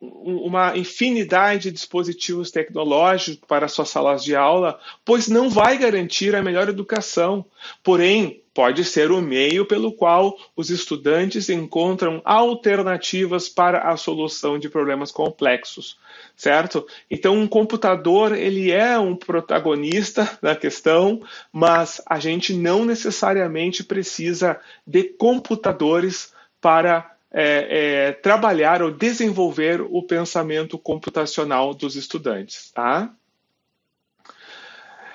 uma 0.00 0.76
infinidade 0.76 1.64
de 1.64 1.72
dispositivos 1.72 2.50
tecnológicos 2.50 3.44
para 3.48 3.66
suas 3.66 3.88
salas 3.88 4.22
de 4.22 4.36
aula, 4.36 4.78
pois 5.04 5.26
não 5.26 5.50
vai 5.50 5.76
garantir 5.76 6.36
a 6.36 6.42
melhor 6.42 6.68
educação. 6.68 7.44
Porém, 7.82 8.40
pode 8.54 8.84
ser 8.84 9.10
o 9.10 9.20
meio 9.20 9.66
pelo 9.66 9.92
qual 9.92 10.36
os 10.56 10.70
estudantes 10.70 11.48
encontram 11.48 12.20
alternativas 12.24 13.48
para 13.48 13.90
a 13.90 13.96
solução 13.96 14.58
de 14.58 14.68
problemas 14.68 15.10
complexos, 15.10 15.98
certo? 16.36 16.86
Então, 17.10 17.36
um 17.36 17.48
computador 17.48 18.36
ele 18.36 18.70
é 18.70 18.98
um 18.98 19.16
protagonista 19.16 20.28
da 20.42 20.54
questão, 20.54 21.22
mas 21.52 22.00
a 22.06 22.20
gente 22.20 22.52
não 22.52 22.84
necessariamente 22.84 23.82
precisa 23.82 24.60
de 24.86 25.04
computadores 25.04 26.32
para 26.60 27.17
é, 27.32 28.08
é, 28.08 28.12
trabalhar 28.12 28.82
ou 28.82 28.90
desenvolver 28.90 29.80
o 29.80 30.02
pensamento 30.02 30.78
computacional 30.78 31.74
dos 31.74 31.96
estudantes, 31.96 32.70
tá? 32.72 33.14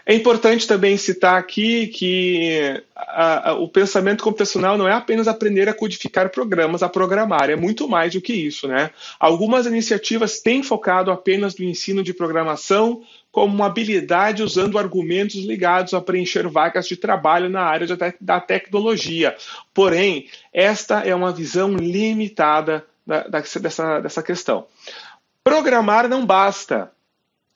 É 0.06 0.14
importante 0.14 0.68
também 0.68 0.98
citar 0.98 1.38
aqui 1.38 1.88
que 1.88 2.84
a, 2.96 3.52
a, 3.52 3.54
o 3.54 3.70
pensamento 3.70 4.22
computacional 4.22 4.78
não 4.78 4.88
é 4.88 4.92
apenas 4.92 5.30
aprender 5.30 5.70
a 5.70 5.74
codificar 5.74 6.30
programas, 6.30 6.84
a 6.84 6.90
programar, 6.90 7.50
é 7.50 7.56
muito 7.56 7.88
mais 7.88 8.12
do 8.14 8.20
que 8.20 8.34
isso, 8.34 8.68
né? 8.68 8.92
Algumas 9.18 9.66
iniciativas 9.66 10.42
têm 10.42 10.62
focado 10.62 11.10
apenas 11.10 11.58
no 11.58 11.64
ensino 11.64 12.04
de 12.04 12.14
programação 12.14 13.02
como 13.32 13.56
uma 13.56 13.66
habilidade 13.66 14.44
usando 14.44 14.78
argumentos 14.78 15.36
ligados 15.36 15.94
a 15.94 16.02
preencher 16.02 16.48
vagas 16.50 16.86
de 16.86 16.98
trabalho 16.98 17.50
na 17.50 17.62
área 17.62 17.88
da 18.20 18.40
tecnologia. 18.42 19.36
Porém, 19.74 20.28
esta 20.54 21.00
é 21.00 21.16
uma 21.16 21.32
visão 21.32 21.74
limitada 21.76 22.86
da, 23.08 23.24
da, 23.28 23.40
dessa, 23.40 24.02
dessa 24.02 24.22
questão. 24.22 24.68
Programar 25.44 26.08
não 26.08 26.26
basta 26.26 26.92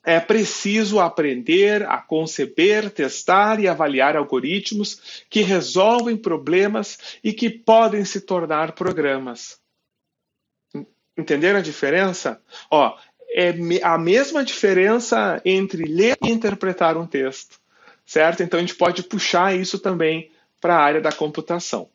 é 0.07 0.21
preciso 0.21 1.01
aprender 1.01 1.83
a 1.83 1.97
conceber, 1.97 2.89
testar 2.89 3.59
e 3.59 3.67
avaliar 3.67 4.15
algoritmos 4.15 5.25
que 5.29 5.41
resolvem 5.41 6.15
problemas 6.15 7.19
e 7.21 7.33
que 7.33 7.49
podem 7.49 8.05
se 8.05 8.21
tornar 8.21 8.71
programas. 8.71 9.59
Entenderam 11.17 11.59
a 11.59 11.61
diferença? 11.61 12.41
Ó, 12.71 12.97
é 13.31 13.53
a 13.83 13.97
mesma 13.97 14.45
diferença 14.45 15.41
entre 15.43 15.83
ler 15.83 16.17
e 16.23 16.31
interpretar 16.31 16.95
um 16.95 17.05
texto, 17.05 17.59
certo? 18.05 18.41
Então 18.41 18.59
a 18.59 18.61
gente 18.61 18.75
pode 18.75 19.03
puxar 19.03 19.57
isso 19.57 19.77
também 19.77 20.31
para 20.61 20.77
a 20.77 20.81
área 20.81 21.01
da 21.01 21.11
computação. 21.11 21.89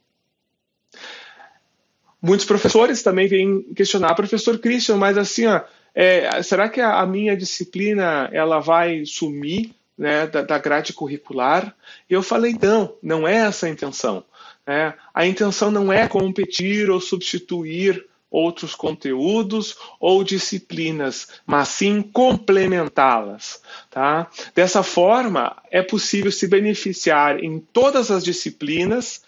Muitos 2.20 2.44
professores 2.44 3.02
também 3.02 3.26
vêm 3.26 3.62
questionar, 3.74 4.14
professor 4.14 4.58
Christian, 4.58 4.96
mas 4.96 5.16
assim, 5.16 5.46
ó, 5.46 5.62
é, 5.94 6.42
será 6.42 6.68
que 6.68 6.80
a, 6.80 7.00
a, 7.00 7.06
minha 7.06 7.36
disciplina 7.36 8.28
ela 8.32 8.60
vai 8.60 9.04
sumir 9.04 9.74
né, 9.96 10.26
da, 10.26 10.42
da, 10.42 10.58
grade 10.58 10.92
curricular? 10.92 11.74
Eu 12.08 12.22
falei, 12.22 12.56
não, 12.60 12.94
não 13.02 13.28
é 13.28 13.36
essa 13.36 13.66
a 13.66 13.70
intenção. 13.70 14.24
Né? 14.66 14.94
A 15.12 15.26
intenção 15.26 15.70
não 15.70 15.92
é 15.92 16.08
competir 16.08 16.90
ou 16.90 17.00
substituir 17.00 18.06
outros 18.30 18.74
conteúdos 18.74 19.76
ou 20.00 20.24
disciplinas, 20.24 21.28
mas 21.44 21.68
sim 21.68 22.00
complementá-las. 22.00 23.60
Tá? 23.90 24.28
Dessa 24.54 24.82
forma, 24.82 25.54
é 25.70 25.82
possível 25.82 26.32
se 26.32 26.48
beneficiar 26.48 27.44
em 27.44 27.58
todas 27.60 28.10
as 28.10 28.24
disciplinas 28.24 29.21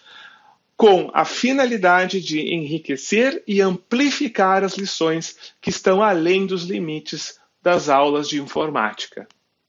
com 0.77 1.09
a 1.13 1.23
finalidade 1.23 2.21
de 2.21 2.53
enriquecer 2.53 3.41
e 3.47 3.61
amplificar 3.61 4.63
as 4.63 4.77
lições 4.77 5.53
que 5.61 5.69
estão 5.69 6.03
além 6.03 6.45
dos 6.45 6.63
limites 6.63 7.39
das 7.61 7.87
aulas 7.89 8.27
de 8.27 8.41
informática, 8.41 9.27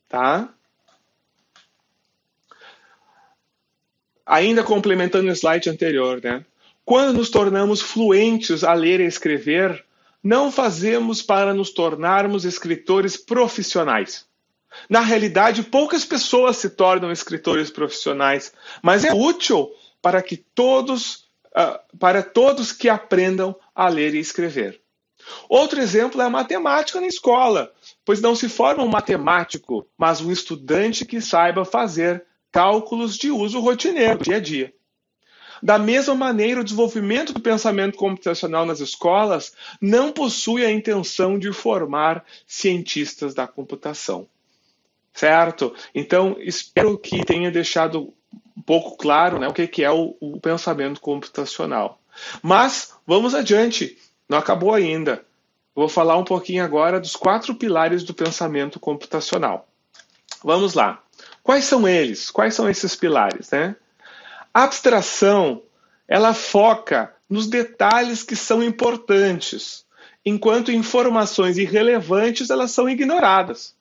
tá? 0.09 0.53
Ainda 4.25 4.65
complementando 4.65 5.29
o 5.29 5.33
slide 5.33 5.71
anterior, 5.71 6.21
né? 6.23 6.45
Quando 6.85 7.17
nos 7.17 7.31
tornamos 7.31 7.81
fluentes 7.81 8.65
a 8.65 8.73
ler 8.73 9.01
e 9.01 9.07
escrever, 9.07 9.85
não 10.23 10.51
fazemos 10.51 11.23
para 11.23 11.55
nos 11.55 11.71
tornarmos 11.71 12.45
escritores 12.45 13.17
profissionais. 13.17 14.27
Na 14.91 15.01
realidade, 15.01 15.63
poucas 15.63 16.05
pessoas 16.05 16.57
se 16.57 16.71
tornam 16.71 17.11
escritores 17.11 17.71
profissionais, 17.71 18.53
mas 18.83 19.05
é 19.05 19.13
útil 19.15 19.71
para 20.01 20.23
que 20.23 20.37
todos, 20.37 21.29
uh, 21.57 21.79
para 21.99 22.23
todos 22.23 22.73
que 22.73 22.89
aprendam 22.89 23.57
a 23.75 23.89
ler 23.89 24.15
e 24.15 24.19
escrever. 24.19 24.81
Outro 25.49 25.81
exemplo 25.81 26.21
é 26.21 26.25
a 26.25 26.31
matemática 26.31 27.01
na 27.01 27.07
escola, 27.07 27.73
pois 28.05 28.21
não 28.21 28.35
se 28.35 28.49
forma 28.49 28.85
um 28.85 28.89
matemático, 28.89 29.89
mas 29.99 30.21
um 30.21 30.31
estudante 30.31 31.05
que 31.05 31.21
saiba 31.21 31.65
fazer 31.65 32.25
cálculos 32.53 33.17
de 33.17 33.31
uso 33.31 33.61
rotineiro, 33.61 34.23
dia 34.23 34.37
a 34.37 34.41
dia. 34.41 34.73
Da 35.63 35.79
mesma 35.79 36.15
maneira, 36.15 36.61
o 36.61 36.65
desenvolvimento 36.65 37.33
do 37.33 37.41
pensamento 37.41 37.97
computacional 37.97 38.67
nas 38.67 38.81
escolas 38.81 39.53
não 39.81 40.13
possui 40.13 40.65
a 40.65 40.71
intenção 40.71 41.39
de 41.39 41.53
formar 41.53 42.25
cientistas 42.47 43.35
da 43.35 43.47
computação. 43.47 44.29
Certo? 45.13 45.75
Então, 45.95 46.37
espero 46.41 46.99
que 46.99 47.25
tenha 47.25 47.51
deixado 47.51 48.13
um 48.57 48.63
pouco 48.63 48.97
claro 48.97 49.39
né, 49.39 49.47
o 49.47 49.53
que, 49.53 49.67
que 49.67 49.85
é 49.85 49.91
o, 49.91 50.17
o 50.21 50.41
pensamento 50.41 51.01
computacional. 51.01 52.01
Mas 52.43 52.95
vamos 53.07 53.35
adiante, 53.35 53.99
não 54.29 54.39
acabou 54.39 54.73
ainda. 54.73 55.25
vou 55.75 55.89
falar 55.89 56.17
um 56.17 56.25
pouquinho 56.25 56.65
agora 56.65 56.99
dos 56.99 57.15
quatro 57.15 57.55
pilares 57.55 58.03
do 58.03 58.15
pensamento 58.15 58.81
computacional. 58.81 59.69
Vamos 60.43 60.75
lá. 60.75 61.03
Quais 61.43 61.65
são 61.65 61.87
eles? 61.87 62.31
Quais 62.31 62.55
são 62.55 62.69
esses 62.69 62.97
pilares? 62.97 63.51
Né? 63.51 63.77
A 64.53 64.65
abstração 64.65 65.63
ela 66.09 66.33
foca 66.33 67.15
nos 67.29 67.47
detalhes 67.47 68.23
que 68.23 68.35
são 68.35 68.63
importantes, 68.63 69.85
enquanto 70.25 70.73
informações 70.73 71.59
irrelevantes 71.59 72.49
elas 72.49 72.71
são 72.71 72.89
ignoradas. 72.89 73.76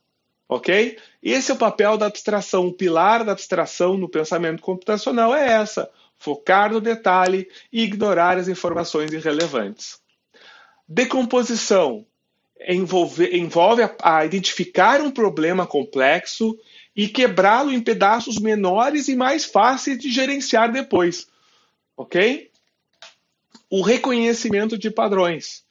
Ok? 0.48 0.98
Esse 1.24 1.52
é 1.52 1.54
o 1.56 1.58
papel 1.58 1.98
da 1.98 2.06
abstração. 2.06 2.68
O 2.68 2.74
pilar 2.74 3.24
da 3.24 3.32
abstração 3.32 3.98
no 3.98 4.08
pensamento 4.08 4.62
computacional 4.62 5.36
é 5.36 5.48
essa: 5.48 5.90
focar 6.18 6.72
no 6.72 6.80
detalhe 6.80 7.48
e 7.72 7.84
ignorar 7.84 8.38
as 8.38 8.48
informações 8.48 9.12
irrelevantes. 9.12 10.00
Decomposição 10.88 12.06
envolve, 12.68 13.36
envolve 13.36 13.82
a, 13.82 13.96
a 14.02 14.26
identificar 14.26 15.02
um 15.02 15.10
problema 15.10 15.66
complexo 15.66 16.58
e 16.96 17.08
quebrá-lo 17.08 17.72
em 17.72 17.82
pedaços 17.82 18.40
menores 18.40 19.08
e 19.08 19.16
mais 19.16 19.46
fáceis 19.46 19.98
de 19.98 20.12
gerenciar 20.12 20.72
depois. 20.72 21.28
Ok? 21.98 22.52
O 23.70 23.82
reconhecimento 23.82 24.78
de 24.78 24.92
padrões. 24.92 25.65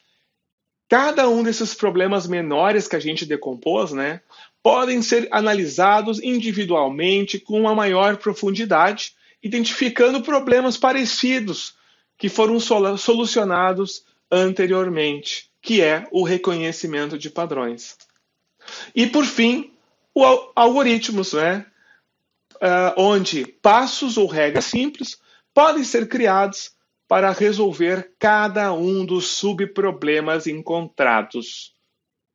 Cada 0.94 1.28
um 1.28 1.42
desses 1.42 1.74
problemas 1.74 2.24
menores 2.24 2.86
que 2.86 2.94
a 2.94 3.00
gente 3.00 3.26
decompôs, 3.26 3.90
né, 3.90 4.20
podem 4.62 5.02
ser 5.02 5.26
analisados 5.32 6.22
individualmente 6.22 7.36
com 7.36 7.62
uma 7.62 7.74
maior 7.74 8.16
profundidade, 8.16 9.12
identificando 9.42 10.22
problemas 10.22 10.76
parecidos 10.76 11.74
que 12.16 12.28
foram 12.28 12.60
solucionados 12.60 14.04
anteriormente, 14.30 15.50
que 15.60 15.82
é 15.82 16.06
o 16.12 16.22
reconhecimento 16.22 17.18
de 17.18 17.28
padrões. 17.28 17.96
E 18.94 19.04
por 19.04 19.24
fim, 19.24 19.72
o 20.14 20.24
algoritmos, 20.54 21.32
né? 21.32 21.66
Uh, 22.54 22.94
onde 22.96 23.44
passos 23.44 24.16
ou 24.16 24.28
regras 24.28 24.66
simples 24.66 25.18
podem 25.52 25.82
ser 25.82 26.06
criados 26.08 26.70
para 27.06 27.30
resolver 27.32 28.12
cada 28.18 28.72
um 28.72 29.04
dos 29.04 29.28
subproblemas 29.28 30.46
encontrados, 30.46 31.74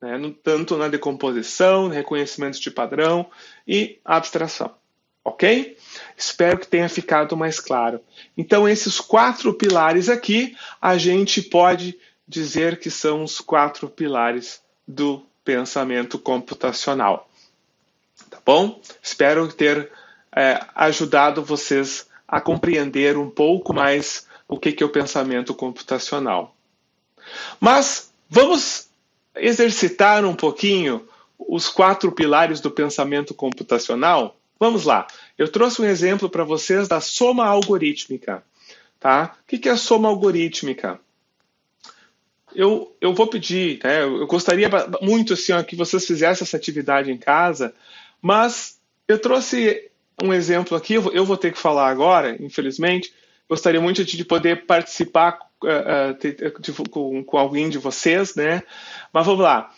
né? 0.01 0.34
tanto 0.43 0.77
na 0.77 0.88
decomposição, 0.88 1.88
reconhecimento 1.88 2.60
de 2.60 2.71
padrão 2.71 3.25
e 3.67 3.99
abstração. 4.05 4.73
Ok? 5.23 5.77
Espero 6.15 6.58
que 6.58 6.67
tenha 6.67 6.88
ficado 6.88 7.36
mais 7.36 7.60
claro. 7.60 7.99
Então, 8.38 8.67
esses 8.67 8.99
quatro 8.99 9.53
pilares 9.53 10.08
aqui, 10.08 10.55
a 10.82 10.97
gente 10.97 11.41
pode 11.41 11.99
dizer 12.27 12.79
que 12.79 12.89
são 12.89 13.23
os 13.23 13.41
quatro 13.41 13.89
pilares 13.89 14.62
do 14.88 15.23
pensamento 15.43 16.17
computacional. 16.17 17.29
Tá 18.29 18.39
bom? 18.45 18.79
Espero 19.01 19.51
ter 19.51 19.91
é, 20.36 20.63
ajudado 20.75 21.43
vocês 21.43 22.08
a 22.27 22.39
compreender 22.39 23.17
um 23.17 23.29
pouco 23.29 23.73
mais 23.73 24.29
o 24.50 24.60
que, 24.60 24.72
que 24.72 24.82
é 24.82 24.86
o 24.86 24.90
pensamento 24.90 25.54
computacional. 25.54 26.56
Mas 27.60 28.12
vamos 28.28 28.90
exercitar 29.36 30.26
um 30.26 30.36
pouquinho 30.36 31.08
os 31.38 31.70
quatro 31.70 32.12
pilares 32.12 32.60
do 32.60 32.72
pensamento 32.72 33.34
computacional? 33.34 34.36
Vamos 34.60 34.84
lá. 34.86 35.06
Eu 35.38 35.48
trouxe 35.48 35.82
um 35.82 35.86
exemplo 35.86 36.28
para 36.28 36.44
vocês 36.44 36.88
da 36.88 37.00
soma 37.00 37.46
algorítmica. 37.46 38.44
Tá? 39.00 39.38
O 39.44 39.58
que, 39.58 39.70
é 39.70 39.72
a 39.72 39.78
soma 39.78 40.10
algorítmica? 40.10 41.00
Eu, 42.54 42.94
eu 43.00 43.14
vou 43.14 43.28
pedir, 43.28 43.80
né, 43.84 44.04
eu 44.04 44.26
gostaria 44.26 44.68
muito 45.02 45.34
assim, 45.34 45.54
ó, 45.54 45.62
que 45.62 45.76
vocês 45.76 46.06
fizessem 46.06 46.44
essa 46.44 46.58
atividade 46.58 47.12
em 47.12 47.18
casa, 47.18 47.74
mas 48.20 48.80
eu 49.08 49.20
trouxe 49.20 49.90
um 50.22 50.34
exemplo 50.34 50.76
aqui, 50.76 50.96
eu 50.96 51.24
vou 51.24 51.38
ter 51.38 51.54
que 51.54 51.60
falar 51.60 51.88
agora, 51.90 52.36
infelizmente. 52.44 53.14
Gostaria 53.50 53.82
muito 53.82 54.06
de 54.06 54.24
poder 54.24 54.66
participar 54.66 55.40
uh, 55.64 56.12
uh, 56.12 56.62
de, 56.62 56.72
com, 56.90 57.38
alguém 57.38 57.70
de 57.70 57.78
vocês, 57.78 58.36
né? 58.36 58.62
Mas 59.12 59.26
vamos 59.26 59.42
lá. 59.42 59.72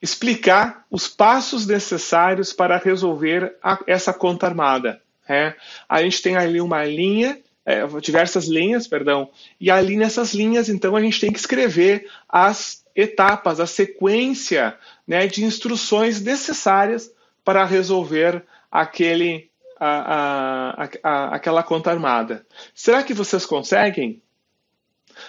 Explicar 0.00 0.84
os 0.90 1.06
passos 1.06 1.66
necessários 1.66 2.52
para 2.52 2.78
resolver 2.78 3.56
essa 3.86 4.12
conta 4.12 4.46
armada. 4.46 5.00
Né? 5.28 5.54
A 5.88 6.02
gente 6.02 6.20
tem 6.20 6.36
ali 6.36 6.60
uma 6.60 6.84
linha 6.84 7.38
é, 7.64 7.86
diversas 8.00 8.48
linhas, 8.48 8.88
perdão, 8.88 9.30
e 9.60 9.70
ali 9.70 9.96
nessas 9.96 10.34
linhas, 10.34 10.68
então, 10.68 10.96
a 10.96 11.00
gente 11.00 11.20
tem 11.20 11.32
que 11.32 11.38
escrever 11.38 12.08
as 12.28 12.84
etapas, 12.94 13.60
a 13.60 13.66
sequência 13.66 14.76
né, 15.06 15.26
de 15.26 15.44
instruções 15.44 16.20
necessárias 16.20 17.10
para 17.44 17.64
resolver 17.64 18.44
aquele, 18.70 19.50
a, 19.84 20.84
a, 20.84 20.88
a, 21.02 21.34
aquela 21.34 21.62
conta 21.62 21.90
armada. 21.90 22.46
Será 22.72 23.02
que 23.02 23.12
vocês 23.12 23.44
conseguem? 23.44 24.22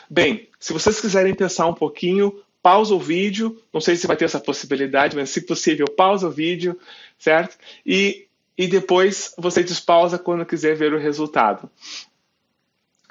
Bem, 0.07 0.47
se 0.59 0.71
vocês 0.71 1.01
quiserem 1.01 1.33
pensar 1.33 1.65
um 1.65 1.73
pouquinho, 1.73 2.39
pausa 2.61 2.93
o 2.93 2.99
vídeo. 2.99 3.59
Não 3.73 3.81
sei 3.81 3.95
se 3.95 4.05
vai 4.05 4.15
ter 4.15 4.25
essa 4.25 4.39
possibilidade, 4.39 5.15
mas 5.15 5.31
se 5.31 5.41
possível, 5.41 5.87
pausa 5.87 6.27
o 6.27 6.31
vídeo, 6.31 6.79
certo? 7.17 7.57
E, 7.83 8.27
e 8.55 8.67
depois 8.67 9.33
você 9.39 9.63
despausa 9.63 10.19
quando 10.19 10.45
quiser 10.45 10.75
ver 10.75 10.93
o 10.93 10.99
resultado. 10.99 11.67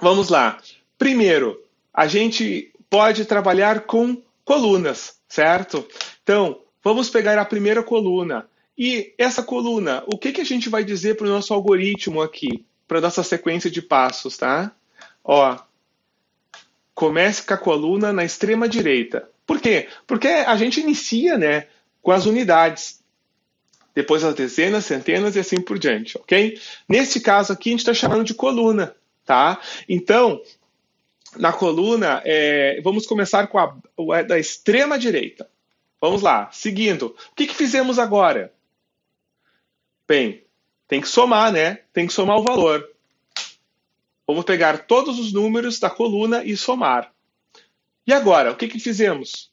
Vamos 0.00 0.28
lá. 0.28 0.58
Primeiro, 0.96 1.60
a 1.92 2.06
gente 2.06 2.72
pode 2.88 3.24
trabalhar 3.24 3.80
com 3.80 4.22
colunas, 4.44 5.16
certo? 5.28 5.86
Então, 6.22 6.60
vamos 6.84 7.10
pegar 7.10 7.36
a 7.36 7.44
primeira 7.44 7.82
coluna. 7.82 8.48
E 8.76 9.14
essa 9.18 9.42
coluna, 9.42 10.02
o 10.06 10.18
que, 10.18 10.32
que 10.32 10.40
a 10.40 10.44
gente 10.44 10.68
vai 10.68 10.84
dizer 10.84 11.16
para 11.16 11.26
o 11.26 11.30
nosso 11.30 11.52
algoritmo 11.52 12.22
aqui, 12.22 12.64
para 12.88 13.00
nossa 13.00 13.22
sequência 13.22 13.70
de 13.70 13.82
passos, 13.82 14.36
tá? 14.36 14.72
Ó, 15.22 15.58
comece 16.94 17.42
com 17.42 17.54
a 17.54 17.58
coluna 17.58 18.12
na 18.12 18.24
extrema 18.24 18.68
direita. 18.68 19.28
Por 19.46 19.60
quê? 19.60 19.88
Porque 20.06 20.28
a 20.28 20.56
gente 20.56 20.80
inicia, 20.80 21.36
né, 21.36 21.66
com 22.00 22.10
as 22.10 22.26
unidades, 22.26 23.00
depois 23.94 24.24
as 24.24 24.34
dezenas, 24.34 24.86
centenas 24.86 25.36
e 25.36 25.40
assim 25.40 25.60
por 25.60 25.78
diante, 25.78 26.16
ok? 26.16 26.58
Nesse 26.88 27.20
caso 27.20 27.52
aqui, 27.52 27.68
a 27.68 27.72
gente 27.72 27.80
está 27.80 27.94
chamando 27.94 28.24
de 28.24 28.34
coluna 28.34 28.94
tá? 29.24 29.60
Então, 29.88 30.40
na 31.36 31.52
coluna, 31.52 32.22
é, 32.24 32.80
vamos 32.82 33.06
começar 33.06 33.46
com 33.46 33.58
a, 33.58 33.76
a, 34.14 34.22
da 34.22 34.38
extrema 34.38 34.98
direita. 34.98 35.48
Vamos 36.00 36.22
lá, 36.22 36.50
seguindo. 36.52 37.16
O 37.30 37.34
que, 37.34 37.46
que 37.46 37.54
fizemos 37.54 37.98
agora? 37.98 38.52
Bem, 40.12 40.44
tem 40.86 41.00
que 41.00 41.08
somar, 41.08 41.50
né? 41.50 41.76
Tem 41.90 42.06
que 42.06 42.12
somar 42.12 42.36
o 42.36 42.42
valor. 42.42 42.86
Vamos 44.26 44.44
pegar 44.44 44.84
todos 44.84 45.18
os 45.18 45.32
números 45.32 45.78
da 45.78 45.88
coluna 45.88 46.44
e 46.44 46.54
somar. 46.54 47.14
E 48.06 48.12
agora, 48.12 48.52
o 48.52 48.54
que, 48.54 48.68
que 48.68 48.78
fizemos? 48.78 49.50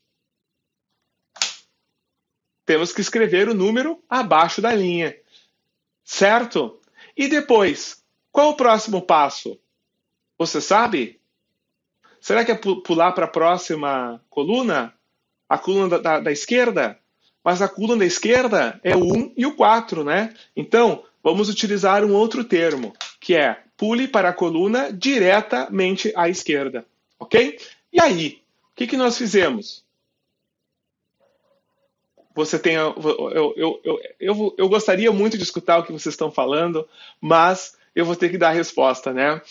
Temos 2.65 2.91
que 2.91 3.00
escrever 3.00 3.48
o 3.48 3.54
número 3.54 4.04
abaixo 4.10 4.62
da 4.62 4.76
linha. 4.76 5.17
Certo? 6.04 6.82
E 7.15 7.30
depois, 7.30 8.04
qual 8.30 8.50
o 8.50 8.58
próximo 8.58 9.02
passo? 9.02 9.58
Você 10.38 10.60
sabe? 10.60 11.22
Será 12.19 12.43
que 12.43 12.52
é 12.52 12.56
pular 12.56 13.13
para 13.13 13.28
a 13.28 13.32
próxima 13.32 14.22
coluna? 14.30 14.93
A 15.48 15.58
coluna 15.58 15.88
da, 15.88 15.98
da, 16.00 16.19
da, 16.19 16.32
esquerda? 16.34 16.98
Mas 17.43 17.62
a 17.62 17.67
coluna 17.67 17.97
da 17.97 18.06
esquerda 18.06 18.80
é 18.84 18.95
o 18.95 19.04
1 19.04 19.34
e 19.38 19.45
o 19.45 19.56
4, 19.56 20.04
né? 20.04 20.34
Então, 20.56 21.04
vamos 21.23 21.49
utilizar 21.49 22.04
um 22.04 22.13
outro 22.13 22.43
termo, 22.43 22.93
que 23.19 23.36
é 23.36 23.63
pule 23.78 24.08
para 24.08 24.30
a 24.30 24.34
coluna 24.34 24.91
diretamente 24.91 26.12
à 26.15 26.28
esquerda. 26.28 26.86
Ok? 27.17 27.58
E 27.93 28.02
aí? 28.02 28.41
O 28.71 28.75
que, 28.75 28.88
que 28.88 28.97
nós 28.97 29.17
fizemos? 29.17 29.84
Você 32.36 32.60
tem. 32.60 32.75
Eu, 32.75 32.95
eu, 33.34 33.54
eu, 33.84 34.02
eu, 34.19 34.56
eu 34.58 34.69
gostaria 34.69 35.12
muito 35.12 35.38
de 35.38 35.43
escutar 35.43 35.80
o 35.80 35.84
que 35.84 35.91
vocês 35.91 36.13
estão 36.13 36.32
falando, 36.32 36.88
mas 37.19 37.78
eu 37.95 38.06
vou 38.06 38.15
ter 38.15 38.30
que 38.30 38.38
dar 38.38 38.49
a 38.49 38.54
resposta, 38.54 39.12
né? 39.12 39.41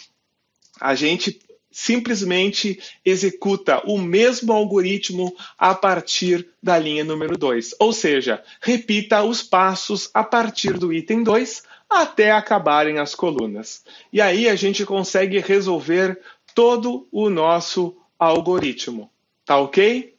A 0.80 0.94
gente 0.94 1.40
simplesmente 1.70 2.78
executa 3.04 3.82
o 3.84 3.98
mesmo 3.98 4.52
algoritmo 4.52 5.34
a 5.56 5.74
partir 5.74 6.48
da 6.62 6.78
linha 6.78 7.04
número 7.04 7.36
2. 7.36 7.74
Ou 7.78 7.92
seja, 7.92 8.42
repita 8.60 9.22
os 9.22 9.42
passos 9.42 10.10
a 10.12 10.24
partir 10.24 10.74
do 10.74 10.92
item 10.92 11.22
2 11.22 11.62
até 11.88 12.30
acabarem 12.30 12.98
as 12.98 13.14
colunas. 13.14 13.82
E 14.12 14.20
aí 14.20 14.48
a 14.48 14.54
gente 14.54 14.84
consegue 14.84 15.38
resolver 15.38 16.20
todo 16.54 17.06
o 17.10 17.30
nosso 17.30 17.96
algoritmo. 18.18 19.10
Tá 19.44 19.58
ok? 19.58 20.14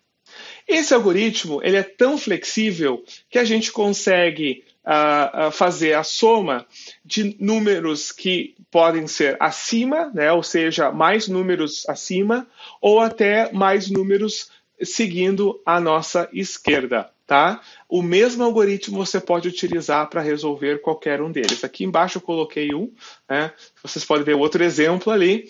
Esse 0.67 0.93
algoritmo 0.93 1.61
ele 1.63 1.77
é 1.77 1.83
tão 1.83 2.17
flexível 2.17 3.03
que 3.29 3.39
a 3.39 3.43
gente 3.43 3.71
consegue 3.71 4.63
uh, 4.85 5.51
fazer 5.51 5.93
a 5.93 6.03
soma 6.03 6.65
de 7.03 7.35
números 7.39 8.11
que 8.11 8.55
podem 8.71 9.07
ser 9.07 9.37
acima, 9.39 10.11
né, 10.13 10.31
ou 10.31 10.43
seja, 10.43 10.91
mais 10.91 11.27
números 11.27 11.87
acima, 11.87 12.47
ou 12.81 12.99
até 12.99 13.51
mais 13.51 13.89
números 13.89 14.49
seguindo 14.81 15.61
a 15.65 15.79
nossa 15.79 16.29
esquerda. 16.31 17.09
tá? 17.29 17.61
O 17.87 18.01
mesmo 18.01 18.43
algoritmo 18.43 18.97
você 19.05 19.19
pode 19.19 19.47
utilizar 19.47 20.09
para 20.09 20.19
resolver 20.19 20.81
qualquer 20.81 21.21
um 21.21 21.31
deles. 21.31 21.63
Aqui 21.63 21.83
embaixo 21.83 22.17
eu 22.17 22.21
coloquei 22.21 22.73
um, 22.73 22.91
né? 23.29 23.53
Vocês 23.83 24.03
podem 24.03 24.25
ver 24.25 24.33
outro 24.33 24.63
exemplo 24.63 25.13
ali. 25.13 25.47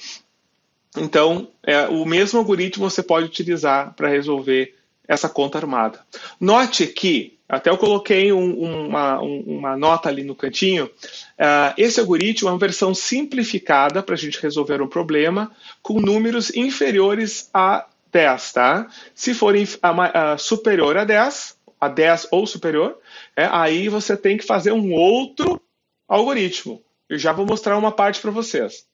Então, 0.97 1.47
é, 1.63 1.87
o 1.87 2.05
mesmo 2.05 2.37
algoritmo 2.37 2.89
você 2.89 3.01
pode 3.01 3.27
utilizar 3.27 3.93
para 3.93 4.09
resolver 4.09 4.75
essa 5.07 5.29
conta 5.29 5.57
armada. 5.57 6.05
Note 6.37 6.85
que, 6.85 7.38
até 7.49 7.71
eu 7.71 7.77
coloquei 7.77 8.31
um, 8.31 8.85
uma, 8.85 9.19
um, 9.19 9.39
uma, 9.41 9.75
nota 9.75 10.07
ali 10.07 10.23
no 10.23 10.35
cantinho, 10.35 10.85
uh, 10.85 11.73
esse 11.75 11.99
algoritmo 11.99 12.47
é 12.47 12.51
uma 12.51 12.59
versão 12.59 12.93
simplificada 12.93 14.03
para 14.03 14.13
a 14.13 14.17
gente 14.17 14.39
resolver 14.39 14.83
um 14.83 14.87
problema 14.87 15.51
com 15.81 15.99
números 15.99 16.55
inferiores 16.55 17.49
a 17.51 17.87
10, 18.11 18.53
tá? 18.53 18.87
Se 19.15 19.33
for 19.33 19.55
uh, 19.55 20.37
superior 20.37 20.95
a 20.95 21.03
10, 21.03 21.57
a 21.81 21.87
10 21.87 22.27
ou 22.31 22.45
superior, 22.45 22.97
é, 23.35 23.47
aí 23.51 23.89
você 23.89 24.15
tem 24.15 24.37
que 24.37 24.45
fazer 24.45 24.71
um 24.71 24.93
outro 24.93 25.59
algoritmo. 26.07 26.83
Eu 27.09 27.17
já 27.17 27.31
vou 27.31 27.47
mostrar 27.47 27.77
uma 27.77 27.91
parte 27.91 28.21
para 28.21 28.29
vocês. 28.29 28.85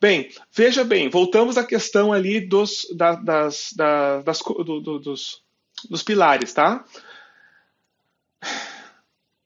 Bem, 0.00 0.30
veja 0.50 0.84
bem, 0.84 1.10
voltamos 1.10 1.58
à 1.58 1.64
questão 1.64 2.14
ali 2.14 2.40
dos, 2.40 2.86
da, 2.96 3.14
das, 3.14 3.74
da, 3.76 4.22
das, 4.22 4.38
do, 4.38 4.80
do, 4.80 4.98
dos, 4.98 5.42
dos 5.90 6.02
pilares, 6.02 6.52
tá? 6.54 6.82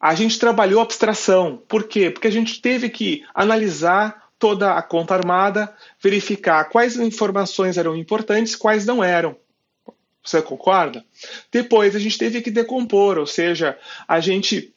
A 0.00 0.14
gente 0.14 0.38
trabalhou 0.38 0.80
abstração. 0.80 1.62
Por 1.68 1.84
quê? 1.84 2.10
Porque 2.10 2.28
a 2.28 2.32
gente 2.32 2.60
teve 2.60 2.88
que 2.88 3.24
analisar 3.34 4.28
toda 4.38 4.74
a 4.74 4.82
conta 4.82 5.14
armada, 5.14 5.74
verificar 6.00 6.64
quais 6.68 6.96
informações 6.96 7.76
eram 7.76 7.96
importantes, 7.96 8.54
quais 8.54 8.86
não 8.86 9.02
eram. 9.02 9.36
Você 10.22 10.40
concorda? 10.40 11.04
Depois 11.50 11.96
a 11.96 11.98
gente 11.98 12.18
teve 12.18 12.40
que 12.40 12.50
decompor, 12.50 13.18
ou 13.18 13.26
seja, 13.26 13.78
a 14.06 14.20
gente 14.20 14.72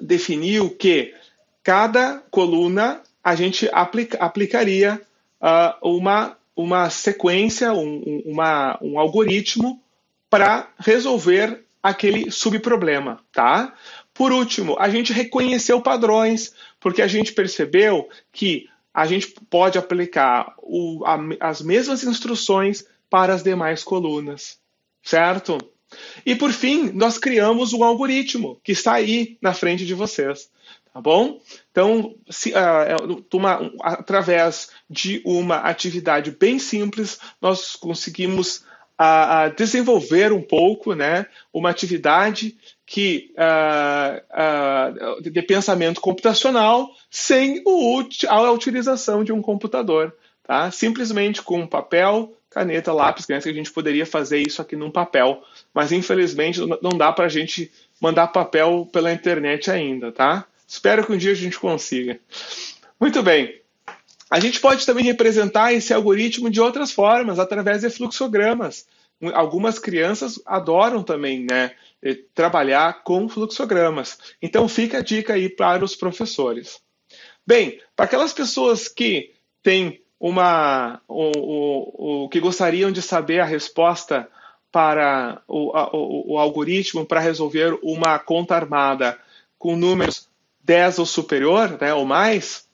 definiu 0.00 0.70
que 0.70 1.14
cada 1.62 2.22
coluna 2.30 3.02
a 3.22 3.34
gente 3.36 3.68
aplica, 3.72 4.18
aplicaria 4.18 5.00
uh, 5.40 5.88
uma, 5.88 6.36
uma 6.56 6.90
sequência, 6.90 7.72
um, 7.72 8.22
uma, 8.24 8.78
um 8.82 8.98
algoritmo 8.98 9.80
para 10.28 10.68
resolver 10.78 11.61
aquele 11.82 12.30
subproblema, 12.30 13.20
tá? 13.32 13.74
Por 14.14 14.30
último, 14.30 14.76
a 14.78 14.88
gente 14.88 15.12
reconheceu 15.12 15.80
padrões, 15.80 16.54
porque 16.78 17.02
a 17.02 17.08
gente 17.08 17.32
percebeu 17.32 18.08
que 18.30 18.68
a 18.94 19.06
gente 19.06 19.34
pode 19.48 19.78
aplicar 19.78 20.54
o, 20.58 21.02
a, 21.04 21.18
as 21.40 21.62
mesmas 21.62 22.04
instruções 22.04 22.84
para 23.08 23.34
as 23.34 23.42
demais 23.42 23.82
colunas, 23.82 24.58
certo? 25.02 25.58
E 26.24 26.34
por 26.34 26.52
fim, 26.52 26.90
nós 26.92 27.18
criamos 27.18 27.72
um 27.72 27.82
algoritmo 27.82 28.60
que 28.62 28.72
está 28.72 28.94
aí 28.94 29.36
na 29.40 29.52
frente 29.52 29.84
de 29.84 29.94
vocês, 29.94 30.50
tá 30.92 31.00
bom? 31.00 31.40
Então, 31.70 32.14
se, 32.30 32.52
uh, 32.52 33.24
uma, 33.32 33.72
através 33.80 34.70
de 34.88 35.22
uma 35.24 35.56
atividade 35.56 36.30
bem 36.30 36.58
simples, 36.58 37.18
nós 37.40 37.76
conseguimos 37.76 38.64
uh, 39.00 39.48
uh, 39.48 39.56
desenvolver 39.56 40.32
um 40.32 40.42
pouco, 40.42 40.94
né, 40.94 41.26
uma 41.52 41.70
atividade 41.70 42.56
que 42.86 43.32
de 45.22 45.42
pensamento 45.42 46.00
computacional 46.00 46.90
sem 47.10 47.62
o, 47.64 48.04
a 48.28 48.50
utilização 48.50 49.24
de 49.24 49.32
um 49.32 49.40
computador, 49.40 50.14
tá? 50.42 50.70
Simplesmente 50.70 51.40
com 51.40 51.66
papel, 51.66 52.36
caneta, 52.50 52.92
lápis, 52.92 53.24
que 53.24 53.32
a 53.32 53.40
gente 53.40 53.72
poderia 53.72 54.04
fazer 54.04 54.40
isso 54.46 54.60
aqui 54.60 54.76
num 54.76 54.90
papel, 54.90 55.42
mas 55.72 55.90
infelizmente 55.90 56.60
não 56.82 56.90
dá 56.90 57.10
para 57.12 57.24
a 57.24 57.30
gente 57.30 57.72
mandar 57.98 58.26
papel 58.28 58.86
pela 58.92 59.12
internet 59.12 59.70
ainda, 59.70 60.12
tá? 60.12 60.44
Espero 60.68 61.04
que 61.06 61.12
um 61.12 61.16
dia 61.16 61.32
a 61.32 61.36
gente 61.36 61.58
consiga. 61.58 62.20
Muito 63.00 63.22
bem. 63.22 63.61
A 64.32 64.40
gente 64.40 64.60
pode 64.60 64.86
também 64.86 65.04
representar 65.04 65.74
esse 65.74 65.92
algoritmo 65.92 66.48
de 66.48 66.58
outras 66.58 66.90
formas, 66.90 67.38
através 67.38 67.82
de 67.82 67.90
fluxogramas. 67.90 68.86
Algumas 69.34 69.78
crianças 69.78 70.40
adoram 70.46 71.02
também 71.02 71.44
né, 71.44 71.72
trabalhar 72.34 73.02
com 73.02 73.28
fluxogramas. 73.28 74.16
Então 74.40 74.66
fica 74.66 74.96
a 74.96 75.02
dica 75.02 75.34
aí 75.34 75.50
para 75.50 75.84
os 75.84 75.94
professores. 75.94 76.80
Bem, 77.46 77.78
para 77.94 78.06
aquelas 78.06 78.32
pessoas 78.32 78.88
que 78.88 79.34
têm 79.62 80.00
uma 80.18 81.02
o, 81.06 82.24
o, 82.24 82.28
que 82.30 82.40
gostariam 82.40 82.90
de 82.90 83.02
saber 83.02 83.40
a 83.40 83.44
resposta 83.44 84.26
para 84.72 85.42
o, 85.46 85.76
o, 85.76 86.32
o 86.32 86.38
algoritmo 86.38 87.04
para 87.04 87.20
resolver 87.20 87.78
uma 87.82 88.18
conta 88.18 88.54
armada 88.54 89.20
com 89.58 89.76
números 89.76 90.26
10 90.64 91.00
ou 91.00 91.06
superior, 91.06 91.76
né, 91.78 91.92
ou 91.92 92.06
mais, 92.06 92.66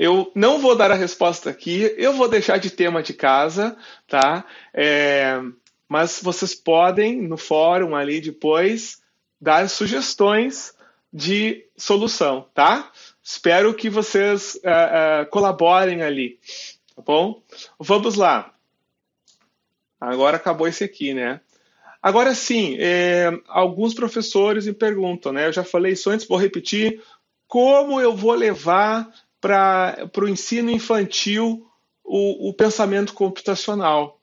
eu 0.00 0.32
não 0.34 0.58
vou 0.58 0.74
dar 0.74 0.90
a 0.90 0.94
resposta 0.94 1.50
aqui, 1.50 1.94
eu 1.98 2.14
vou 2.14 2.26
deixar 2.26 2.56
de 2.56 2.70
tema 2.70 3.02
de 3.02 3.12
casa, 3.12 3.76
tá? 4.08 4.46
É, 4.72 5.38
mas 5.86 6.20
vocês 6.22 6.54
podem, 6.54 7.20
no 7.20 7.36
fórum 7.36 7.94
ali 7.94 8.18
depois, 8.18 9.02
dar 9.38 9.68
sugestões 9.68 10.74
de 11.12 11.66
solução, 11.76 12.48
tá? 12.54 12.90
Espero 13.22 13.74
que 13.74 13.90
vocês 13.90 14.54
uh, 14.54 15.24
uh, 15.24 15.26
colaborem 15.28 16.00
ali, 16.02 16.38
tá 16.96 17.02
bom? 17.02 17.42
Vamos 17.78 18.16
lá. 18.16 18.54
Agora 20.00 20.38
acabou 20.38 20.66
esse 20.66 20.82
aqui, 20.82 21.12
né? 21.12 21.42
Agora 22.02 22.34
sim, 22.34 22.74
é, 22.80 23.38
alguns 23.48 23.92
professores 23.92 24.66
me 24.66 24.72
perguntam, 24.72 25.30
né? 25.30 25.46
Eu 25.46 25.52
já 25.52 25.62
falei 25.62 25.92
isso 25.92 26.08
antes, 26.08 26.26
vou 26.26 26.38
repetir. 26.38 27.02
Como 27.46 28.00
eu 28.00 28.16
vou 28.16 28.32
levar 28.32 29.06
para 29.40 30.10
o 30.18 30.28
ensino 30.28 30.70
infantil 30.70 31.66
o, 32.04 32.48
o 32.48 32.54
pensamento 32.54 33.14
computacional? 33.14 34.20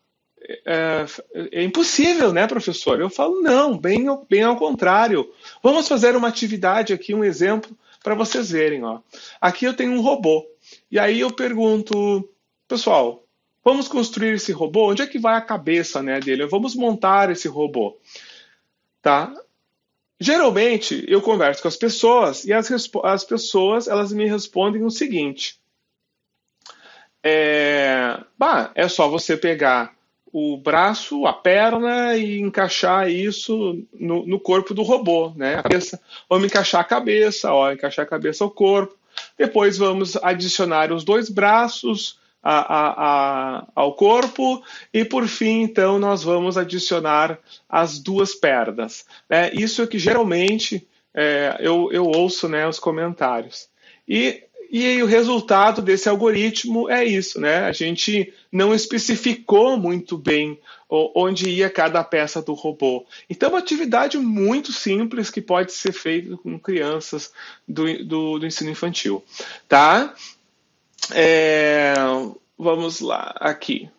É, 0.66 1.06
é, 1.52 1.64
impossível, 1.64 2.32
né, 2.32 2.48
professor? 2.48 3.00
Eu 3.02 3.10
falo, 3.10 3.42
não, 3.42 3.78
bem, 3.78 4.06
bem 4.30 4.44
ao 4.44 4.56
contrário. 4.56 5.30
Vamos 5.62 5.88
fazer 5.88 6.16
uma 6.16 6.28
atividade 6.28 6.94
aqui, 6.94 7.14
um 7.14 7.24
exemplo, 7.24 7.76
para 8.04 8.16
vocês 8.16 8.52
verem. 8.52 8.84
Ó. 8.84 9.00
Aqui 9.42 9.66
eu 9.66 9.74
tenho 9.74 9.92
um 9.92 10.02
robô. 10.02 10.46
E 10.92 11.00
aí 11.00 11.20
eu 11.20 11.32
pergunto, 11.32 12.30
pessoal, 12.68 13.26
vamos 13.64 13.88
construir 13.88 14.36
esse 14.36 14.52
robô? 14.52 14.92
Onde 14.92 15.02
é 15.02 15.08
que 15.08 15.20
vai 15.20 15.36
a 15.36 15.42
cabeça 15.42 16.02
né, 16.02 16.20
dele? 16.20 16.46
Vamos 16.46 16.76
montar 16.76 17.30
esse 17.30 17.48
robô. 17.48 17.98
Tá? 19.02 19.34
Geralmente 20.20 21.06
eu 21.08 21.22
converso 21.22 21.62
com 21.62 21.68
as 21.68 21.76
pessoas 21.76 22.44
e 22.44 22.52
as, 22.52 22.70
as 23.04 23.24
pessoas 23.24 23.88
elas 23.88 24.12
me 24.12 24.26
respondem 24.26 24.84
o 24.84 24.90
seguinte: 24.90 25.60
é, 27.24 28.20
bah, 28.38 28.72
é 28.74 28.88
só 28.88 29.08
você 29.08 29.38
pegar 29.38 29.96
o 30.32 30.58
braço, 30.58 31.26
a 31.26 31.34
perna 31.34 32.16
e 32.18 32.40
encaixar 32.40 33.10
isso 33.10 33.84
no, 33.94 34.26
no 34.26 34.40
corpo 34.40 34.74
do 34.74 34.84
robô, 34.84 35.32
né? 35.36 35.56
A 35.56 35.64
cabeça. 35.64 36.00
Vamos 36.30 36.46
encaixar 36.48 36.82
a 36.82 36.86
cabeça, 36.86 37.54
ó, 37.54 37.72
encaixar 37.72 38.06
a 38.06 38.10
cabeça 38.10 38.44
ao 38.44 38.52
corpo. 38.52 38.98
Depois 39.38 39.78
vamos 39.78 40.16
adicionar 40.18 40.92
os 40.92 41.04
dois 41.04 41.30
braços 41.30 42.20
a, 42.42 43.60
a, 43.60 43.68
ao 43.76 43.96
corpo 43.96 44.64
e 44.94 45.04
por 45.04 45.28
fim, 45.28 45.62
então, 45.62 46.00
nós 46.00 46.24
vamos 46.24 46.58
adicionar 46.58 47.40
as 47.68 48.00
duas 48.00 48.34
pernas. 48.34 49.06
Né? 49.30 49.52
Isso 49.54 49.82
é 49.82 49.88
que 49.88 50.00
geralmente 50.00 50.88
é, 51.14 51.58
eu, 51.60 51.90
eu 51.92 52.06
ouço 52.06 52.48
né, 52.48 52.68
os 52.68 52.80
comentários. 52.80 53.68
E 54.08 54.44
e 54.70 55.02
o 55.02 55.06
resultado 55.06 55.82
desse 55.82 56.10
algoritmo 56.10 56.90
é 56.90 57.06
isso, 57.06 57.40
né? 57.40 57.60
A 57.60 57.72
gente 57.72 58.34
não 58.52 58.74
especificou 58.74 59.78
muito 59.78 60.18
bem 60.18 60.60
onde 60.90 61.50
ia 61.50 61.70
cada 61.70 62.04
peça 62.04 62.42
do 62.42 62.54
robô. 62.54 63.06
Então, 63.30 63.50
é 63.50 63.52
uma 63.54 63.60
atividade 63.60 64.18
muito 64.18 64.72
simples 64.72 65.30
que 65.30 65.42
pode 65.42 65.72
ser 65.72 65.92
feita 65.92 66.36
com 66.38 66.60
crianças 66.60 67.32
do, 67.68 68.06
do, 68.06 68.40
do 68.40 68.46
ensino 68.46 68.70
infantil, 68.70 69.24
tá? 69.68 70.14
É, 71.14 71.94
vamos 72.58 73.00
lá, 73.00 73.36
aqui. 73.40 73.90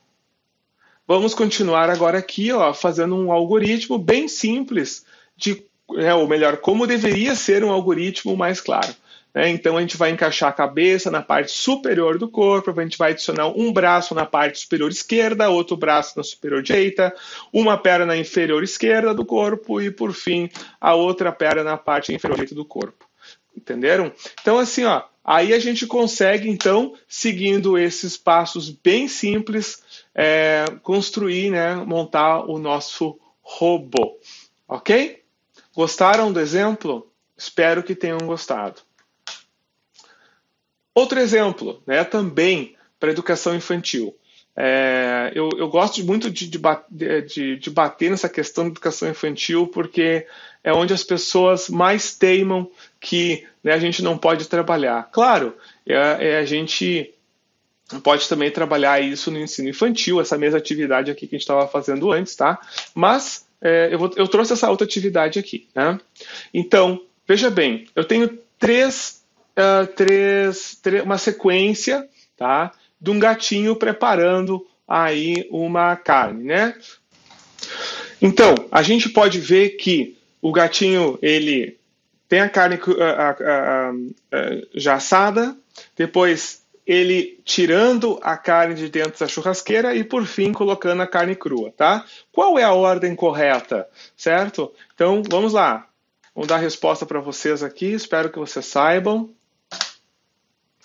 Vamos 1.06 1.34
continuar 1.34 1.88
agora 1.88 2.18
aqui, 2.18 2.52
ó, 2.52 2.74
fazendo 2.74 3.16
um 3.16 3.32
algoritmo 3.32 3.98
bem 3.98 4.28
simples 4.28 5.06
de, 5.34 5.64
é, 5.96 6.12
ou 6.14 6.28
melhor, 6.28 6.58
como 6.58 6.86
deveria 6.86 7.34
ser 7.34 7.64
um 7.64 7.70
algoritmo 7.70 8.36
mais 8.36 8.60
claro. 8.60 8.94
Né? 9.34 9.48
Então 9.48 9.76
a 9.76 9.80
gente 9.80 9.96
vai 9.96 10.10
encaixar 10.10 10.50
a 10.50 10.52
cabeça 10.52 11.10
na 11.10 11.22
parte 11.22 11.50
superior 11.50 12.18
do 12.18 12.28
corpo, 12.28 12.70
a 12.70 12.82
gente 12.82 12.98
vai 12.98 13.12
adicionar 13.12 13.48
um 13.48 13.72
braço 13.72 14.14
na 14.14 14.26
parte 14.26 14.58
superior 14.58 14.90
esquerda, 14.90 15.48
outro 15.48 15.78
braço 15.78 16.14
na 16.16 16.22
superior 16.22 16.62
direita, 16.62 17.14
uma 17.52 17.78
perna 17.78 18.04
na 18.04 18.16
inferior 18.16 18.62
esquerda 18.62 19.14
do 19.14 19.24
corpo 19.24 19.80
e, 19.80 19.90
por 19.90 20.12
fim, 20.12 20.50
a 20.78 20.94
outra 20.94 21.32
perna 21.32 21.64
na 21.64 21.78
parte 21.78 22.12
inferior 22.12 22.36
direita 22.36 22.54
do 22.54 22.66
corpo. 22.66 23.07
Entenderam? 23.58 24.12
Então, 24.40 24.58
assim, 24.58 24.84
ó, 24.84 25.02
aí 25.24 25.52
a 25.52 25.58
gente 25.58 25.86
consegue, 25.86 26.48
então, 26.48 26.94
seguindo 27.08 27.76
esses 27.76 28.16
passos 28.16 28.70
bem 28.70 29.08
simples, 29.08 29.82
é, 30.14 30.64
construir, 30.82 31.50
né, 31.50 31.74
montar 31.74 32.48
o 32.48 32.58
nosso 32.58 33.18
robô. 33.42 34.18
Ok? 34.66 35.22
Gostaram 35.74 36.32
do 36.32 36.40
exemplo? 36.40 37.10
Espero 37.36 37.82
que 37.82 37.94
tenham 37.94 38.18
gostado. 38.18 38.80
Outro 40.94 41.18
exemplo, 41.18 41.82
né, 41.86 42.04
também 42.04 42.76
para 42.98 43.10
educação 43.10 43.54
infantil. 43.54 44.16
É, 44.60 45.30
eu, 45.36 45.50
eu, 45.56 45.68
gosto 45.68 46.04
muito 46.04 46.28
de, 46.28 46.48
de, 46.48 46.58
de, 47.28 47.56
de, 47.58 47.70
bater 47.70 48.10
nessa 48.10 48.28
questão 48.28 48.64
da 48.64 48.70
educação 48.70 49.08
infantil 49.08 49.68
porque 49.68 50.26
é 50.64 50.72
onde 50.72 50.92
as 50.92 51.04
pessoas 51.04 51.68
mais 51.68 52.16
teimam 52.16 52.68
que 52.98 53.46
né, 53.62 53.72
a 53.72 53.78
gente 53.78 54.02
não 54.02 54.18
pode 54.18 54.48
trabalhar. 54.48 55.10
Claro, 55.12 55.56
é, 55.86 55.94
é, 56.30 56.38
a 56.38 56.44
gente 56.44 57.14
pode 58.02 58.28
também 58.28 58.50
trabalhar 58.50 59.00
isso 59.00 59.30
no 59.30 59.38
ensino 59.38 59.68
infantil, 59.68 60.20
essa 60.20 60.36
mesma 60.36 60.58
atividade 60.58 61.08
aqui 61.08 61.28
que 61.28 61.36
a 61.36 61.38
gente 61.38 61.44
estava 61.44 61.68
fazendo 61.68 62.10
antes, 62.10 62.34
tá? 62.34 62.58
Mas 62.92 63.46
é, 63.62 63.90
eu, 63.92 63.98
vou, 64.00 64.10
eu, 64.16 64.26
trouxe 64.26 64.54
essa 64.54 64.68
outra 64.68 64.84
atividade 64.84 65.38
aqui, 65.38 65.68
né? 65.72 66.00
Então, 66.52 67.00
veja 67.28 67.48
bem, 67.48 67.86
eu 67.94 68.04
tenho 68.04 68.36
três, 68.58 69.24
uh, 69.56 69.86
três, 69.86 70.76
três 70.82 71.04
uma 71.04 71.16
sequência, 71.16 72.08
tá? 72.36 72.72
De 73.00 73.10
um 73.10 73.18
gatinho 73.18 73.76
preparando 73.76 74.66
aí 74.86 75.46
uma 75.50 75.94
carne, 75.96 76.44
né? 76.44 76.74
Então, 78.20 78.54
a 78.72 78.82
gente 78.82 79.08
pode 79.08 79.38
ver 79.38 79.70
que 79.70 80.16
o 80.40 80.52
gatinho, 80.52 81.18
ele 81.22 81.78
tem 82.28 82.40
a 82.40 82.48
carne 82.48 82.78
já 84.74 84.94
assada, 84.94 85.56
depois 85.96 86.62
ele 86.86 87.38
tirando 87.44 88.18
a 88.22 88.36
carne 88.36 88.74
de 88.74 88.88
dentro 88.88 89.20
da 89.20 89.28
churrasqueira 89.28 89.94
e 89.94 90.02
por 90.02 90.24
fim 90.24 90.52
colocando 90.52 91.02
a 91.02 91.06
carne 91.06 91.36
crua, 91.36 91.70
tá? 91.76 92.04
Qual 92.32 92.58
é 92.58 92.64
a 92.64 92.72
ordem 92.72 93.14
correta, 93.14 93.86
certo? 94.16 94.72
Então, 94.94 95.22
vamos 95.28 95.52
lá. 95.52 95.86
Vamos 96.34 96.48
dar 96.48 96.54
a 96.54 96.60
resposta 96.60 97.04
para 97.04 97.20
vocês 97.20 97.62
aqui, 97.62 97.92
espero 97.92 98.30
que 98.30 98.38
vocês 98.38 98.64
saibam. 98.64 99.28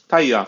Tá 0.07 0.17
aí, 0.17 0.33
ó. 0.33 0.45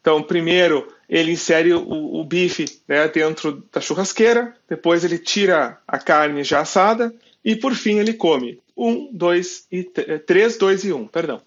Então, 0.00 0.22
primeiro 0.22 0.93
ele 1.08 1.32
insere 1.32 1.72
o, 1.72 1.82
o 1.82 2.24
bife 2.24 2.64
né, 2.88 3.06
dentro 3.08 3.64
da 3.72 3.80
churrasqueira, 3.80 4.54
depois 4.68 5.04
ele 5.04 5.18
tira 5.18 5.78
a 5.86 5.98
carne 5.98 6.42
já 6.44 6.60
assada 6.60 7.14
e 7.44 7.54
por 7.54 7.74
fim 7.74 7.98
ele 7.98 8.14
come. 8.14 8.58
Um, 8.76 9.08
dois 9.12 9.66
e 9.70 9.88
eh, 9.96 10.18
três, 10.18 10.56
dois 10.56 10.84
e 10.84 10.92
um, 10.92 11.06
perdão. 11.06 11.40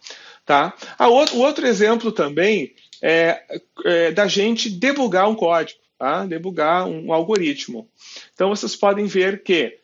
Tá? 0.45 0.73
A 0.97 1.09
outro, 1.09 1.35
o 1.35 1.41
outro 1.41 1.67
exemplo 1.67 2.11
também 2.11 2.73
é, 3.01 3.43
é, 3.83 4.11
da 4.11 4.27
gente 4.27 4.69
debugar 4.69 5.29
um 5.29 5.35
código, 5.35 5.79
tá? 5.99 6.25
debugar 6.25 6.87
um, 6.87 7.07
um 7.07 7.13
algoritmo. 7.13 7.89
Então 8.33 8.49
vocês 8.49 8.75
podem 8.75 9.05
ver 9.05 9.43
que 9.43 9.77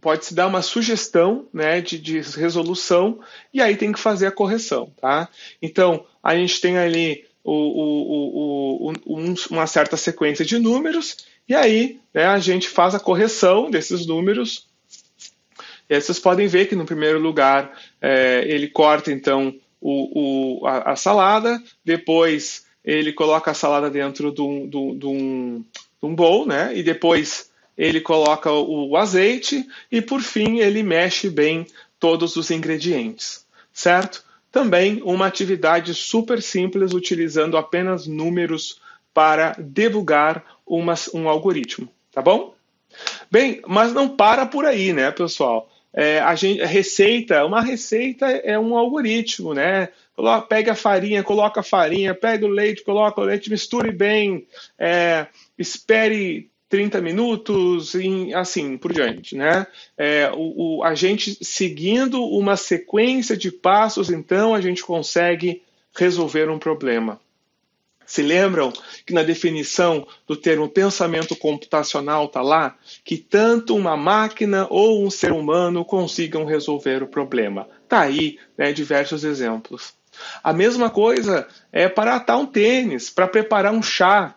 pode 0.00 0.24
se 0.24 0.34
dar 0.34 0.46
uma 0.46 0.62
sugestão 0.62 1.48
né, 1.52 1.80
de, 1.80 1.98
de, 1.98 2.20
resolução 2.20 3.20
e 3.52 3.60
aí 3.60 3.76
tem 3.76 3.92
que 3.92 4.00
fazer 4.00 4.26
a 4.26 4.32
correção. 4.32 4.92
Tá? 5.00 5.28
Então, 5.60 6.06
a 6.22 6.34
gente 6.34 6.60
tem 6.60 6.78
ali 6.78 7.26
o, 7.44 8.88
o, 8.88 8.92
um, 9.06 9.34
uma 9.50 9.66
certa 9.66 9.96
sequência 9.96 10.44
de 10.44 10.58
números, 10.58 11.16
e 11.48 11.54
aí 11.54 12.00
né, 12.12 12.26
a 12.26 12.38
gente 12.38 12.68
faz 12.68 12.94
a 12.94 13.00
correção 13.00 13.70
desses 13.70 14.06
números. 14.06 14.68
E 15.88 15.94
aí 15.94 16.00
vocês 16.00 16.18
podem 16.18 16.46
ver 16.46 16.66
que 16.66 16.76
no 16.76 16.86
primeiro 16.86 17.18
lugar 17.18 17.76
é, 18.00 18.44
ele 18.46 18.68
corta 18.68 19.10
então 19.10 19.54
a, 20.64 20.92
a, 20.92 20.96
salada, 20.96 21.60
depois 21.84 22.66
ele 22.84 23.12
coloca 23.12 23.50
a 23.50 23.54
salada 23.54 23.90
dentro 23.90 24.32
de 24.32 24.42
um, 24.42 24.68
de, 24.68 24.98
de 24.98 25.06
um, 25.06 25.64
de 26.00 26.06
um 26.06 26.14
bowl, 26.14 26.46
né? 26.46 26.72
E 26.76 26.82
depois 26.82 27.50
ele 27.76 28.00
coloca 28.00 28.52
o, 28.52 28.90
o 28.90 28.96
azeite 28.96 29.66
e 29.90 30.02
por 30.02 30.20
fim 30.20 30.58
ele 30.58 30.82
mexe 30.82 31.30
bem 31.30 31.66
todos 31.98 32.36
os 32.36 32.50
ingredientes, 32.50 33.46
certo? 33.72 34.24
Também 34.50 35.00
uma 35.04 35.26
atividade 35.26 35.94
super 35.94 36.42
simples 36.42 36.92
utilizando 36.92 37.56
apenas 37.56 38.06
números 38.06 38.80
para 39.14 39.54
debugar 39.58 40.44
uma, 40.66 40.94
um 41.14 41.28
algoritmo, 41.28 41.88
tá 42.12 42.20
bom? 42.20 42.54
Bem, 43.30 43.60
mas 43.66 43.92
não 43.92 44.08
para 44.08 44.46
por 44.46 44.64
aí, 44.64 44.92
né, 44.92 45.10
pessoal? 45.10 45.68
É, 45.92 46.20
a, 46.20 46.34
gente, 46.34 46.62
a 46.62 46.66
receita, 46.66 47.44
uma 47.44 47.60
receita 47.60 48.26
é 48.26 48.58
um 48.58 48.76
algoritmo, 48.76 49.54
né? 49.54 49.88
Pega 50.48 50.72
a 50.72 50.76
farinha, 50.76 51.22
coloca 51.22 51.60
a 51.60 51.64
farinha, 51.64 52.14
pega 52.14 52.44
o 52.44 52.48
leite, 52.48 52.84
coloca 52.84 53.20
o 53.20 53.24
leite, 53.24 53.50
misture 53.50 53.90
bem, 53.90 54.46
é, 54.78 55.26
espere 55.58 56.49
30 56.70 57.00
minutos, 57.02 57.94
e 57.94 58.32
assim 58.32 58.78
por 58.78 58.92
diante. 58.92 59.36
Né? 59.36 59.66
É, 59.98 60.30
o, 60.32 60.78
o, 60.78 60.84
a 60.84 60.94
gente 60.94 61.44
seguindo 61.44 62.24
uma 62.24 62.56
sequência 62.56 63.36
de 63.36 63.50
passos, 63.50 64.08
então 64.08 64.54
a 64.54 64.60
gente 64.60 64.82
consegue 64.82 65.62
resolver 65.94 66.48
um 66.48 66.60
problema. 66.60 67.20
Se 68.06 68.22
lembram 68.22 68.72
que 69.04 69.12
na 69.12 69.22
definição 69.22 70.06
do 70.26 70.36
termo 70.36 70.68
pensamento 70.68 71.36
computacional 71.36 72.26
está 72.26 72.40
lá 72.40 72.76
que 73.04 73.16
tanto 73.16 73.76
uma 73.76 73.96
máquina 73.96 74.66
ou 74.70 75.04
um 75.04 75.10
ser 75.10 75.32
humano 75.32 75.84
consigam 75.84 76.44
resolver 76.44 77.02
o 77.02 77.08
problema. 77.08 77.68
Está 77.84 78.00
aí 78.00 78.38
né, 78.56 78.72
diversos 78.72 79.24
exemplos. 79.24 79.92
A 80.42 80.52
mesma 80.52 80.90
coisa 80.90 81.46
é 81.72 81.88
para 81.88 82.16
atar 82.16 82.36
um 82.36 82.46
tênis, 82.46 83.10
para 83.10 83.28
preparar 83.28 83.72
um 83.72 83.82
chá, 83.82 84.34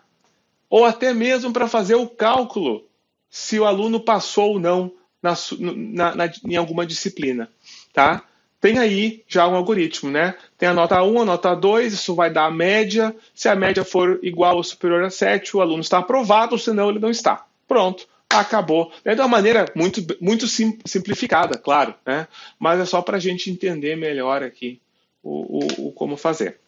ou 0.74 0.84
até 0.84 1.14
mesmo 1.14 1.52
para 1.52 1.68
fazer 1.68 1.94
o 1.94 2.08
cálculo 2.08 2.84
se 3.30 3.60
o 3.60 3.64
aluno 3.64 4.00
passou 4.00 4.54
ou 4.54 4.58
não 4.58 4.90
na, 5.22 5.32
na, 5.60 6.14
na, 6.16 6.32
em 6.44 6.56
alguma 6.56 6.84
disciplina, 6.84 7.48
tá? 7.92 8.24
Tem 8.60 8.80
aí 8.80 9.22
já 9.28 9.46
um 9.46 9.54
algoritmo, 9.54 10.10
né? 10.10 10.34
Tem 10.58 10.68
a 10.68 10.74
nota 10.74 11.00
1, 11.00 11.22
a 11.22 11.24
nota 11.24 11.54
2, 11.54 11.92
isso 11.92 12.16
vai 12.16 12.28
dar 12.28 12.46
a 12.46 12.50
média. 12.50 13.14
Se 13.32 13.48
a 13.48 13.54
média 13.54 13.84
for 13.84 14.18
igual 14.20 14.56
ou 14.56 14.64
superior 14.64 15.04
a 15.04 15.10
7, 15.10 15.56
o 15.56 15.60
aluno 15.60 15.80
está 15.80 15.98
aprovado, 15.98 16.58
senão 16.58 16.90
ele 16.90 16.98
não 16.98 17.10
está. 17.10 17.46
Pronto, 17.68 18.08
acabou. 18.28 18.90
É 19.04 19.14
de 19.14 19.20
uma 19.20 19.28
maneira 19.28 19.70
muito, 19.76 20.04
muito 20.20 20.48
sim, 20.48 20.76
simplificada, 20.84 21.56
claro, 21.56 21.94
né? 22.04 22.26
Mas 22.58 22.80
é 22.80 22.84
só 22.84 23.00
para 23.00 23.18
a 23.18 23.20
gente 23.20 23.48
entender 23.48 23.94
melhor 23.94 24.42
aqui 24.42 24.80
o, 25.22 25.84
o, 25.84 25.86
o 25.86 25.92
como 25.92 26.16
fazer. 26.16 26.63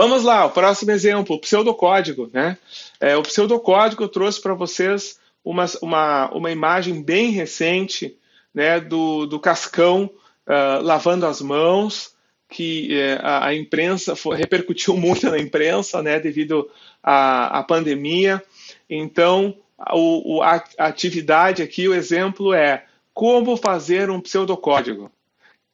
Vamos 0.00 0.22
lá, 0.22 0.46
o 0.46 0.50
próximo 0.50 0.92
exemplo, 0.92 1.34
o 1.34 1.40
pseudocódigo. 1.40 2.30
Né? 2.32 2.56
É, 3.00 3.16
o 3.16 3.22
pseudocódigo 3.22 4.04
eu 4.04 4.08
trouxe 4.08 4.40
para 4.40 4.54
vocês 4.54 5.18
uma, 5.44 5.64
uma, 5.82 6.30
uma 6.30 6.52
imagem 6.52 7.02
bem 7.02 7.32
recente 7.32 8.16
né, 8.54 8.78
do, 8.78 9.26
do 9.26 9.40
Cascão 9.40 10.08
uh, 10.46 10.80
lavando 10.84 11.26
as 11.26 11.40
mãos, 11.40 12.14
que 12.48 12.96
uh, 12.96 13.26
a, 13.26 13.52
imprensa 13.56 14.14
foi, 14.14 14.36
repercutiu 14.36 14.94
muito 14.96 15.28
na 15.28 15.36
imprensa 15.36 16.00
né, 16.00 16.20
devido 16.20 16.70
à, 17.02 17.58
à 17.58 17.64
pandemia. 17.64 18.40
Então, 18.88 19.52
o, 19.92 20.40
a 20.42 20.62
atividade 20.78 21.60
aqui, 21.60 21.88
o 21.88 21.94
exemplo 21.94 22.54
é 22.54 22.84
como 23.12 23.56
fazer 23.56 24.10
um 24.10 24.20
pseudocódigo. 24.20 25.10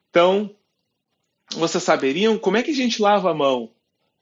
Então, 0.09 0.49
vocês 1.55 1.85
saberiam 1.85 2.39
como 2.39 2.57
é 2.57 2.63
que 2.63 2.71
a 2.71 2.75
gente 2.75 3.03
lava 3.03 3.31
a 3.31 3.35
mão? 3.35 3.74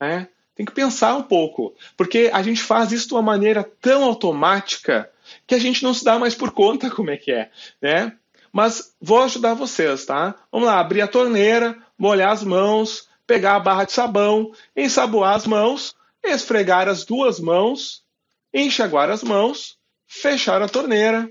Né? 0.02 0.28
Tem 0.56 0.66
que 0.66 0.72
pensar 0.72 1.14
um 1.14 1.22
pouco, 1.22 1.76
porque 1.96 2.28
a 2.32 2.42
gente 2.42 2.60
faz 2.60 2.90
isso 2.90 3.06
de 3.06 3.14
uma 3.14 3.22
maneira 3.22 3.62
tão 3.62 4.02
automática 4.02 5.08
que 5.46 5.54
a 5.54 5.58
gente 5.60 5.84
não 5.84 5.94
se 5.94 6.04
dá 6.04 6.18
mais 6.18 6.34
por 6.34 6.50
conta 6.50 6.90
como 6.90 7.10
é 7.10 7.16
que 7.16 7.30
é, 7.30 7.52
né? 7.80 8.12
Mas 8.52 8.96
vou 9.00 9.22
ajudar 9.22 9.54
vocês, 9.54 10.04
tá? 10.04 10.34
Vamos 10.50 10.66
lá, 10.66 10.80
abrir 10.80 11.02
a 11.02 11.06
torneira, 11.06 11.78
molhar 11.96 12.32
as 12.32 12.42
mãos, 12.42 13.08
pegar 13.28 13.54
a 13.54 13.60
barra 13.60 13.84
de 13.84 13.92
sabão, 13.92 14.50
ensaboar 14.76 15.36
as 15.36 15.46
mãos, 15.46 15.94
esfregar 16.20 16.88
as 16.88 17.04
duas 17.04 17.38
mãos, 17.38 18.02
enxaguar 18.52 19.08
as 19.08 19.22
mãos, 19.22 19.78
fechar 20.04 20.60
a 20.62 20.68
torneira. 20.68 21.30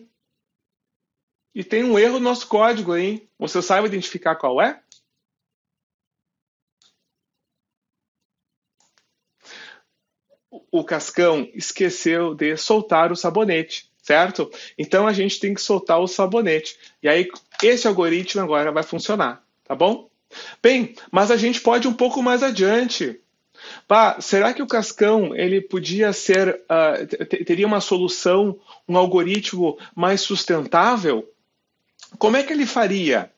E 1.54 1.62
tem 1.62 1.84
um 1.84 2.00
erro 2.00 2.14
no 2.14 2.22
nosso 2.22 2.48
código, 2.48 2.96
hein? 2.96 3.28
Você 3.38 3.62
sabe 3.62 3.88
identificar 3.88 4.36
qual 4.36 4.62
é? 4.62 4.81
O 10.72 10.84
Cascão 10.84 11.50
esqueceu 11.54 12.34
de 12.34 12.56
soltar 12.56 13.12
o 13.12 13.16
sabonete, 13.16 13.90
certo? 14.02 14.50
Então 14.78 15.06
a 15.06 15.14
gente 15.14 15.40
tem 15.40 15.54
que 15.54 15.62
soltar 15.62 16.00
o 16.00 16.08
sabonete. 16.08 16.78
E 17.04 17.10
aí 17.10 17.30
esse 17.62 17.88
algoritmo 17.88 18.42
agora 18.42 18.72
vai 18.72 18.84
funcionar, 18.84 19.44
tá 19.66 19.76
bom? 19.76 20.10
Bem, 20.64 20.96
mas 21.12 21.30
a 21.30 21.36
gente 21.36 21.60
pode 21.60 21.88
um 21.88 21.94
pouco 21.94 22.24
mais 22.24 22.42
adiante. 22.42 23.20
Será 24.22 24.54
que 24.54 24.62
o 24.62 24.68
Cascão 24.68 25.36
ele 25.36 25.62
podia 25.62 26.14
ser, 26.14 26.62
uh, 26.64 27.26
teria 27.45 27.68
uma 27.68 27.82
solução, 27.82 28.58
um 28.88 28.98
algoritmo 28.98 29.78
mais 29.93 30.22
sustentável? 30.22 31.30
Como 32.18 32.38
é 32.38 32.43
que 32.43 32.54
ele 32.54 32.66
faria? 32.66 33.30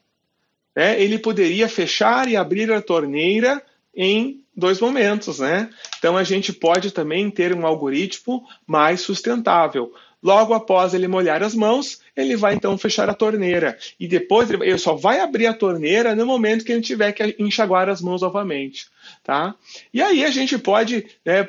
É, 0.76 1.02
ele 1.02 1.20
poderia 1.20 1.68
fechar 1.68 2.28
e 2.28 2.36
abrir 2.36 2.72
a 2.72 2.82
torneira 2.82 3.64
em 3.96 4.43
dois 4.56 4.80
momentos, 4.80 5.40
né? 5.40 5.70
Então 5.98 6.18
a 6.18 6.24
gente 6.24 6.54
pode 6.54 6.92
também 6.92 7.30
ter 7.30 7.54
um 7.54 7.66
algoritmo 7.66 8.44
mais 8.68 9.02
sustentável. 9.02 9.94
Logo 10.22 10.54
após 10.54 10.94
ele 10.94 11.06
molhar 11.06 11.44
as 11.44 11.54
mãos, 11.54 12.00
ele 12.16 12.38
vai 12.38 12.54
então 12.54 12.78
fechar 12.78 13.10
a 13.10 13.14
torneira. 13.14 13.78
E 14.00 14.08
depois 14.08 14.50
ele 14.50 14.78
só 14.78 14.96
vai 14.96 15.20
abrir 15.20 15.48
a 15.48 15.54
torneira 15.54 16.16
no 16.16 16.26
momento 16.26 16.64
que 16.64 16.72
ele 16.72 16.82
tiver 16.82 17.12
que 17.12 17.36
enxaguar 17.38 17.90
as 17.90 18.02
mãos 18.02 18.22
novamente. 18.22 18.88
Tá? 19.22 19.54
E 19.94 20.02
aí 20.02 20.24
a 20.24 20.32
gente 20.32 20.58
pode 20.58 21.06
né, 21.26 21.46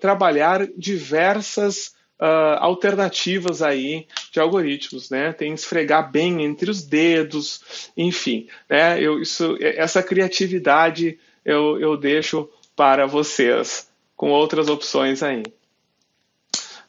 trabalhar 0.00 0.66
diversas 0.78 1.94
uh, 2.20 2.56
alternativas 2.58 3.62
aí 3.62 4.06
de 4.32 4.40
algoritmos, 4.40 5.10
né? 5.10 5.32
Tem 5.32 5.52
esfregar 5.52 6.10
bem 6.10 6.42
entre 6.42 6.70
os 6.70 6.82
dedos, 6.82 7.90
enfim, 7.96 8.46
né? 8.68 9.00
Eu, 9.00 9.20
isso, 9.20 9.56
essa 9.60 10.02
criatividade 10.02 11.18
eu, 11.46 11.80
eu 11.80 11.96
deixo 11.96 12.48
para 12.74 13.06
vocês 13.06 13.88
com 14.16 14.30
outras 14.30 14.68
opções 14.68 15.22
aí. 15.22 15.44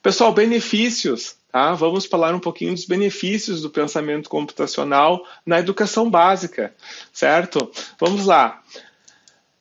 Pessoal, 0.02 0.34
benefícios. 0.34 1.36
Tá? 1.52 1.74
Vamos 1.74 2.06
falar 2.06 2.34
um 2.34 2.40
pouquinho 2.40 2.74
dos 2.74 2.86
benefícios 2.86 3.62
do 3.62 3.70
pensamento 3.70 4.30
computacional 4.30 5.24
na 5.46 5.60
educação 5.60 6.10
básica, 6.10 6.76
certo? 7.14 7.72
Vamos 8.00 8.26
lá. 8.26 8.62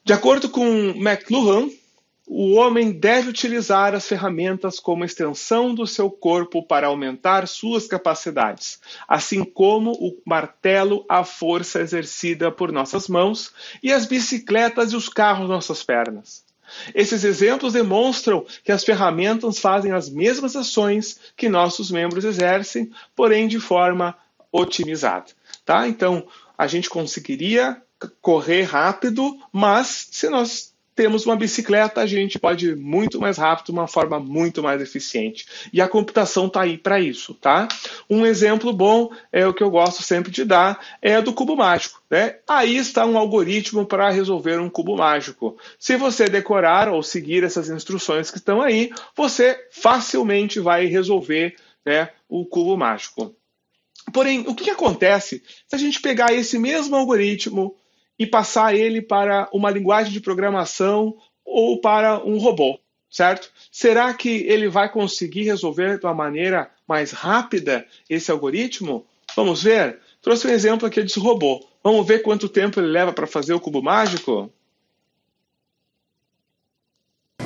De 0.03 0.13
acordo 0.13 0.49
com 0.49 0.67
McLuhan, 0.97 1.69
o 2.27 2.55
homem 2.55 2.91
deve 2.91 3.29
utilizar 3.29 3.95
as 3.95 4.09
ferramentas 4.09 4.81
como 4.81 5.05
extensão 5.05 5.73
do 5.73 5.87
seu 5.87 6.11
corpo 6.11 6.61
para 6.61 6.89
aumentar 6.89 7.47
suas 7.47 7.87
capacidades, 7.87 8.81
assim 9.07 9.45
como 9.45 9.93
o 9.93 10.21
martelo, 10.27 11.05
a 11.09 11.23
força 11.23 11.81
exercida 11.81 12.51
por 12.51 12.73
nossas 12.73 13.07
mãos, 13.07 13.53
e 13.81 13.93
as 13.93 14.07
bicicletas 14.07 14.93
e 14.93 14.97
os 14.97 15.09
carros 15.09 15.49
nossas 15.49 15.85
pernas. 15.85 16.45
Esses 16.93 17.23
exemplos 17.23 17.75
demonstram 17.75 18.45
que 18.65 18.73
as 18.73 18.83
ferramentas 18.83 19.61
fazem 19.61 19.93
as 19.93 20.11
mesmas 20.11 20.57
ações 20.57 21.21
que 21.37 21.49
nossos 21.49 21.93
membros 21.93 22.25
exercem, 22.25 22.91
porém 23.15 23.47
de 23.47 23.61
forma 23.61 24.17
otimizada. 24.51 25.27
Tá? 25.65 25.87
Então, 25.87 26.27
a 26.59 26.67
gente 26.67 26.91
conseguiria 26.91 27.81
correr 28.21 28.63
rápido, 28.63 29.39
mas 29.53 30.09
se 30.11 30.29
nós 30.29 30.75
temos 30.97 31.27
uma 31.27 31.37
bicicleta, 31.37 32.01
a 32.01 32.07
gente 32.07 32.39
pode 32.39 32.71
ir 32.71 32.77
muito 32.77 33.21
mais 33.21 33.37
rápido, 33.37 33.67
de 33.67 33.73
uma 33.73 33.87
forma 33.87 34.19
muito 34.19 34.63
mais 34.63 34.81
eficiente. 34.81 35.47
E 35.71 35.83
a 35.83 35.87
computação 35.87 36.47
está 36.47 36.63
aí 36.63 36.79
para 36.79 36.99
isso, 36.99 37.35
tá? 37.35 37.69
Um 38.09 38.25
exemplo 38.25 38.73
bom 38.73 39.11
é 39.31 39.47
o 39.47 39.53
que 39.53 39.63
eu 39.63 39.71
gosto 39.71 40.03
sempre 40.03 40.31
de 40.31 40.43
dar, 40.43 40.81
é 41.03 41.21
do 41.21 41.35
cubo 41.35 41.55
mágico. 41.55 42.01
Né? 42.11 42.37
Aí 42.49 42.79
está 42.79 43.05
um 43.05 43.19
algoritmo 43.19 43.85
para 43.85 44.09
resolver 44.09 44.59
um 44.59 44.71
cubo 44.71 44.97
mágico. 44.97 45.59
Se 45.79 45.97
você 45.97 46.25
decorar 46.25 46.89
ou 46.89 47.03
seguir 47.03 47.45
essas 47.45 47.69
instruções 47.69 48.31
que 48.31 48.39
estão 48.39 48.63
aí, 48.63 48.91
você 49.15 49.69
facilmente 49.71 50.59
vai 50.59 50.87
resolver 50.87 51.57
né, 51.85 52.09
o 52.27 52.47
cubo 52.47 52.75
mágico. 52.75 53.37
Porém, 54.13 54.45
o 54.47 54.55
que 54.55 54.71
acontece 54.71 55.43
se 55.69 55.77
a 55.77 55.79
gente 55.79 56.01
pegar 56.01 56.33
esse 56.33 56.59
mesmo 56.59 56.97
algoritmo, 56.97 57.77
e 58.19 58.27
passar 58.27 58.75
ele 58.75 59.03
para 59.03 59.49
uma 59.53 59.71
linguagem 59.71 60.13
de 60.13 60.21
programação 60.21 61.17
ou 61.45 61.81
para 61.81 62.25
um 62.25 62.39
robô, 62.39 62.79
certo? 63.11 63.51
Será 63.71 64.13
que 64.15 64.45
ele 64.49 64.69
vai 64.69 64.91
conseguir 64.91 65.45
resolver 65.45 65.99
de 65.99 66.07
uma 66.07 66.15
maneira 66.15 66.71
mais 66.87 67.13
rápida 67.13 67.87
esse 68.09 68.31
algoritmo? 68.31 69.07
Vamos 69.35 69.63
ver? 69.63 69.99
Trouxe 70.23 70.47
um 70.47 70.51
exemplo 70.51 70.87
aqui 70.87 71.03
desse 71.03 71.21
robô. 71.21 71.65
Vamos 71.83 72.07
ver 72.07 72.21
quanto 72.21 72.49
tempo 72.49 72.81
ele 72.81 72.89
leva 72.89 73.13
para 73.13 73.27
fazer 73.27 73.55
o 73.55 73.61
cubo 73.61 73.83
mágico? 73.83 74.51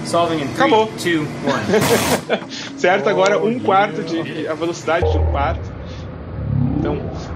Solving 0.04 0.40
in 0.40 0.46
three, 0.48 0.54
Acabou. 0.54 0.86
Two, 0.98 1.20
one. 1.46 2.48
certo, 2.76 3.08
agora 3.08 3.38
um 3.38 3.60
quarto 3.60 4.02
de 4.02 4.48
a 4.48 4.54
velocidade 4.54 5.10
de 5.12 5.18
um 5.18 5.30
quarto. 5.30 5.79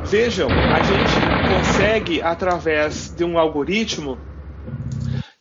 Vejam, 0.06 0.48
a 0.50 0.82
gente 0.82 1.48
consegue, 1.48 2.20
através 2.20 3.08
de 3.10 3.24
um 3.24 3.38
algoritmo, 3.38 4.18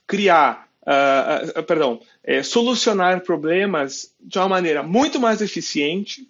criar, 0.07 0.69
uh, 0.81 1.59
uh, 1.59 1.63
perdão, 1.63 1.99
é, 2.23 2.41
solucionar 2.41 3.21
problemas 3.21 4.13
de 4.19 4.39
uma 4.39 4.47
maneira 4.47 4.81
muito 4.81 5.19
mais 5.19 5.41
eficiente. 5.41 6.27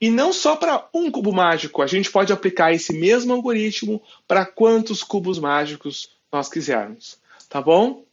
E 0.00 0.08
não 0.08 0.32
só 0.32 0.56
para 0.56 0.88
um 0.94 1.10
cubo 1.10 1.32
mágico, 1.32 1.82
a 1.82 1.86
gente 1.86 2.10
pode 2.10 2.32
aplicar 2.32 2.72
esse 2.72 2.92
mesmo 2.92 3.32
algoritmo 3.32 4.00
para 4.26 4.46
quantos 4.46 5.02
cubos 5.02 5.38
mágicos 5.38 6.10
nós 6.32 6.48
quisermos. 6.48 7.18
Tá 7.48 7.60
bom? 7.60 8.04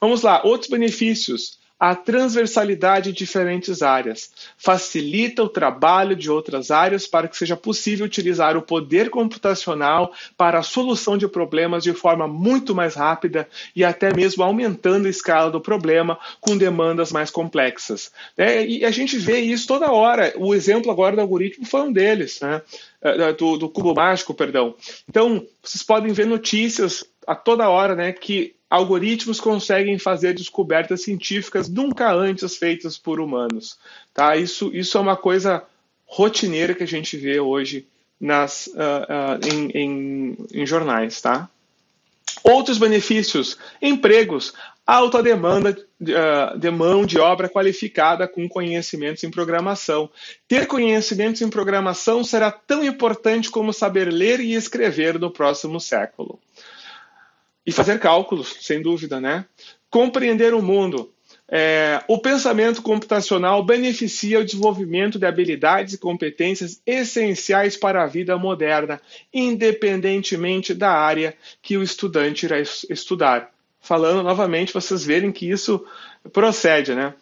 Vamos 0.00 0.22
lá, 0.22 0.42
outros 0.44 0.70
benefícios 0.70 1.58
a 1.78 1.94
transversalidade 1.94 3.10
em 3.10 3.12
diferentes 3.12 3.82
áreas. 3.82 4.30
Facilita 4.56 5.42
o 5.42 5.48
trabalho 5.48 6.16
de 6.16 6.30
outras 6.30 6.70
áreas 6.70 7.06
para 7.06 7.28
que 7.28 7.36
seja 7.36 7.56
possível 7.56 8.04
utilizar 8.04 8.56
o 8.56 8.62
poder 8.62 9.10
computacional 9.10 10.12
para 10.36 10.58
a 10.58 10.62
solução 10.62 11.16
de 11.16 11.28
problemas 11.28 11.84
de 11.84 11.92
forma 11.92 12.26
muito 12.26 12.74
mais 12.74 12.94
rápida 12.94 13.48
e 13.76 13.84
até 13.84 14.12
mesmo 14.12 14.42
aumentando 14.42 15.06
a 15.06 15.10
escala 15.10 15.50
do 15.50 15.60
problema 15.60 16.18
com 16.40 16.56
demandas 16.56 17.12
mais 17.12 17.30
complexas. 17.30 18.10
É, 18.36 18.64
e 18.66 18.84
a 18.84 18.90
gente 18.90 19.16
vê 19.16 19.38
isso 19.38 19.68
toda 19.68 19.92
hora. 19.92 20.32
O 20.36 20.54
exemplo 20.54 20.90
agora 20.90 21.14
do 21.14 21.22
algoritmo 21.22 21.64
foi 21.64 21.82
um 21.82 21.92
deles, 21.92 22.40
né? 22.40 22.60
É, 23.00 23.32
do, 23.32 23.56
do 23.56 23.68
cubo 23.68 23.94
mágico, 23.94 24.34
perdão. 24.34 24.74
Então, 25.08 25.46
vocês 25.62 25.84
podem 25.84 26.12
ver 26.12 26.26
notícias 26.26 27.04
a 27.28 27.34
toda 27.34 27.68
hora, 27.68 27.94
né, 27.94 28.10
que 28.10 28.54
algoritmos 28.70 29.38
conseguem 29.38 29.98
fazer 29.98 30.32
descobertas 30.32 31.02
científicas 31.02 31.68
nunca 31.68 32.10
antes 32.10 32.56
feitas 32.56 32.96
por 32.96 33.20
humanos. 33.20 33.78
Tá? 34.14 34.34
Isso, 34.34 34.70
isso 34.74 34.96
é 34.96 35.00
uma 35.02 35.14
coisa 35.14 35.62
rotineira 36.06 36.74
que 36.74 36.82
a 36.82 36.86
gente 36.86 37.18
vê 37.18 37.38
hoje 37.38 37.86
nas, 38.18 38.66
uh, 38.68 38.72
uh, 38.72 39.46
em, 39.46 39.70
em, 39.74 40.36
em, 40.54 40.66
jornais. 40.66 41.20
Tá? 41.20 41.50
Outros 42.42 42.78
benefícios: 42.78 43.58
empregos, 43.82 44.54
alta 44.86 45.22
demanda 45.22 45.76
uh, 46.00 46.58
de 46.58 46.70
mão 46.70 47.04
de 47.04 47.18
obra 47.18 47.46
qualificada 47.46 48.26
com 48.26 48.48
conhecimentos 48.48 49.22
em 49.22 49.30
programação. 49.30 50.08
Ter 50.48 50.66
conhecimentos 50.66 51.42
em 51.42 51.50
programação 51.50 52.24
será 52.24 52.50
tão 52.50 52.82
importante 52.82 53.50
como 53.50 53.70
saber 53.70 54.10
ler 54.10 54.40
e 54.40 54.54
escrever 54.54 55.18
no 55.18 55.30
próximo 55.30 55.78
século. 55.78 56.40
E 57.68 57.72
fazer 57.72 57.98
cálculos, 57.98 58.56
sem 58.62 58.80
dúvida, 58.80 59.20
né? 59.20 59.44
Compreender 59.90 60.54
o 60.54 60.62
mundo. 60.62 61.12
É, 61.46 62.02
o 62.08 62.16
pensamento 62.18 62.80
computacional 62.80 63.62
beneficia 63.62 64.40
o 64.40 64.44
desenvolvimento 64.44 65.18
de 65.18 65.26
habilidades 65.26 65.92
e 65.92 65.98
competências 65.98 66.80
essenciais 66.86 67.76
para 67.76 68.02
a 68.02 68.06
vida 68.06 68.38
moderna, 68.38 68.98
independentemente 69.30 70.72
da 70.72 70.92
área 70.92 71.36
que 71.60 71.76
o 71.76 71.82
estudante 71.82 72.46
irá 72.46 72.58
estudar. 72.58 73.50
Falando 73.78 74.22
novamente, 74.22 74.72
vocês 74.72 75.04
verem 75.04 75.30
que 75.30 75.50
isso 75.50 75.84
procede, 76.32 76.94
né? 76.94 77.12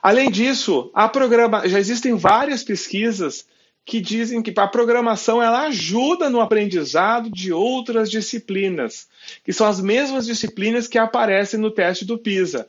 Além 0.00 0.30
disso, 0.30 0.88
programa... 1.12 1.66
já 1.68 1.80
existem 1.80 2.14
várias 2.14 2.62
pesquisas 2.62 3.44
que 3.86 4.00
dizem 4.00 4.42
que 4.42 4.52
a 4.58 4.66
programação 4.66 5.40
ela 5.40 5.66
ajuda 5.68 6.28
no 6.28 6.40
aprendizado 6.40 7.30
de 7.30 7.52
outras 7.52 8.10
disciplinas, 8.10 9.06
que 9.44 9.52
são 9.52 9.64
as 9.64 9.80
mesmas 9.80 10.26
disciplinas 10.26 10.88
que 10.88 10.98
aparecem 10.98 11.60
no 11.60 11.70
teste 11.70 12.04
do 12.04 12.18
PISA. 12.18 12.68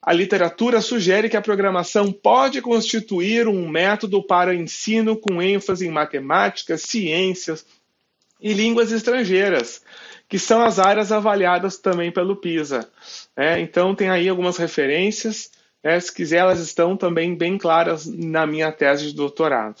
A 0.00 0.10
literatura 0.10 0.80
sugere 0.80 1.28
que 1.28 1.36
a 1.36 1.42
programação 1.42 2.10
pode 2.10 2.62
constituir 2.62 3.46
um 3.46 3.68
método 3.68 4.22
para 4.22 4.54
ensino 4.54 5.18
com 5.18 5.42
ênfase 5.42 5.86
em 5.86 5.90
matemática, 5.90 6.78
ciências 6.78 7.66
e 8.40 8.54
línguas 8.54 8.90
estrangeiras, 8.90 9.82
que 10.26 10.38
são 10.38 10.62
as 10.62 10.78
áreas 10.78 11.12
avaliadas 11.12 11.76
também 11.76 12.10
pelo 12.10 12.36
PISA. 12.36 12.88
É, 13.36 13.60
então, 13.60 13.94
tem 13.94 14.08
aí 14.08 14.30
algumas 14.30 14.56
referências. 14.56 15.50
É, 15.82 16.00
se 16.00 16.10
quiser, 16.12 16.38
elas 16.38 16.60
estão 16.60 16.96
também 16.96 17.34
bem 17.34 17.58
claras 17.58 18.06
na 18.06 18.46
minha 18.46 18.72
tese 18.72 19.08
de 19.08 19.14
doutorado. 19.14 19.76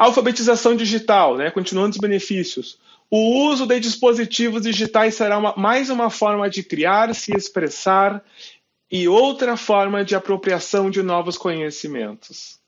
Alfabetização 0.00 0.74
digital, 0.74 1.36
né? 1.36 1.50
continuando 1.50 1.90
os 1.90 1.98
benefícios. 1.98 2.78
O 3.10 3.50
uso 3.50 3.66
de 3.66 3.78
dispositivos 3.78 4.62
digitais 4.62 5.14
será 5.14 5.36
uma, 5.36 5.54
mais 5.58 5.90
uma 5.90 6.08
forma 6.08 6.48
de 6.48 6.62
criar, 6.62 7.14
se 7.14 7.36
expressar 7.36 8.24
e 8.90 9.06
outra 9.06 9.58
forma 9.58 10.02
de 10.02 10.14
apropriação 10.14 10.90
de 10.90 11.02
novos 11.02 11.36
conhecimentos. 11.36 12.58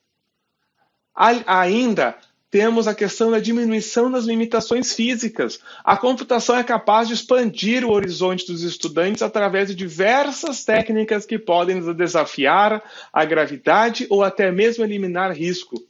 Ainda 1.47 2.19
temos 2.51 2.87
a 2.87 2.95
questão 2.95 3.31
da 3.31 3.41
diminuição 3.41 4.11
das 4.11 4.27
limitações 4.27 4.93
físicas. 4.93 5.59
A 5.83 5.97
computação 5.97 6.55
é 6.55 6.63
capaz 6.63 7.09
de 7.09 7.15
expandir 7.15 7.83
o 7.83 7.93
horizonte 7.93 8.47
dos 8.47 8.63
estudantes 8.63 9.23
através 9.23 9.69
de 9.69 9.75
diversas 9.75 10.67
técnicas 10.67 11.25
que 11.25 11.39
podem 11.39 11.81
desafiar 11.95 12.83
a 13.11 13.25
gravidade 13.25 14.07
ou 14.11 14.23
até 14.23 14.53
mesmo 14.53 14.85
eliminar 14.85 15.33
risco 15.33 15.83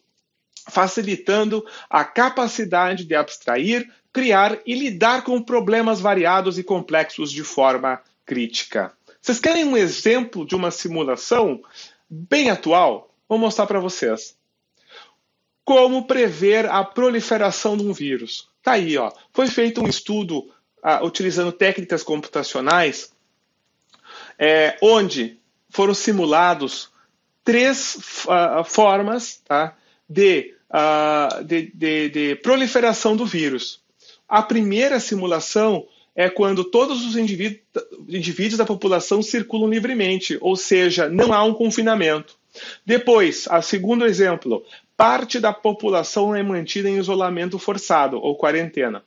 facilitando 0.68 1.64
a 1.88 2.04
capacidade 2.04 3.04
de 3.04 3.14
abstrair, 3.14 3.90
criar 4.12 4.58
e 4.66 4.74
lidar 4.74 5.22
com 5.22 5.42
problemas 5.42 6.00
variados 6.00 6.58
e 6.58 6.62
complexos 6.62 7.32
de 7.32 7.42
forma 7.42 8.00
crítica. 8.24 8.92
Vocês 9.20 9.38
querem 9.38 9.64
um 9.64 9.76
exemplo 9.76 10.46
de 10.46 10.54
uma 10.54 10.70
simulação 10.70 11.62
bem 12.08 12.50
atual? 12.50 13.14
Vou 13.28 13.38
mostrar 13.38 13.66
para 13.66 13.80
vocês. 13.80 14.36
como 15.64 16.06
prever 16.06 16.66
a 16.68 16.82
proliferação 16.82 17.76
de 17.76 17.84
um 17.84 17.92
vírus. 17.92 18.48
Tá 18.62 18.72
aí, 18.72 18.98
ó. 18.98 19.12
Foi 19.32 19.46
feito 19.46 19.80
um 19.80 19.88
estudo 19.88 20.52
ah, 20.82 21.04
utilizando 21.04 21.52
técnicas 21.52 22.02
computacionais, 22.02 23.12
é, 24.36 24.76
onde 24.82 25.38
foram 25.70 25.94
simulados 25.94 26.90
três 27.44 28.24
uh, 28.26 28.64
formas 28.64 29.40
tá, 29.44 29.76
de, 30.12 30.54
uh, 30.70 31.42
de, 31.44 31.72
de, 31.74 32.08
de 32.10 32.34
proliferação 32.36 33.16
do 33.16 33.24
vírus. 33.24 33.80
A 34.28 34.42
primeira 34.42 35.00
simulação 35.00 35.86
é 36.14 36.28
quando 36.28 36.64
todos 36.64 37.04
os 37.04 37.16
indivíduos, 37.16 37.62
indivíduos 38.08 38.58
da 38.58 38.66
população 38.66 39.22
circulam 39.22 39.70
livremente, 39.70 40.36
ou 40.40 40.56
seja, 40.56 41.08
não 41.08 41.32
há 41.32 41.42
um 41.42 41.54
confinamento. 41.54 42.36
Depois, 42.84 43.46
a 43.48 43.62
segundo 43.62 44.04
exemplo, 44.04 44.62
parte 44.96 45.40
da 45.40 45.52
população 45.52 46.34
é 46.34 46.42
mantida 46.42 46.88
em 46.88 46.98
isolamento 46.98 47.58
forçado 47.58 48.18
ou 48.18 48.36
quarentena. 48.36 49.02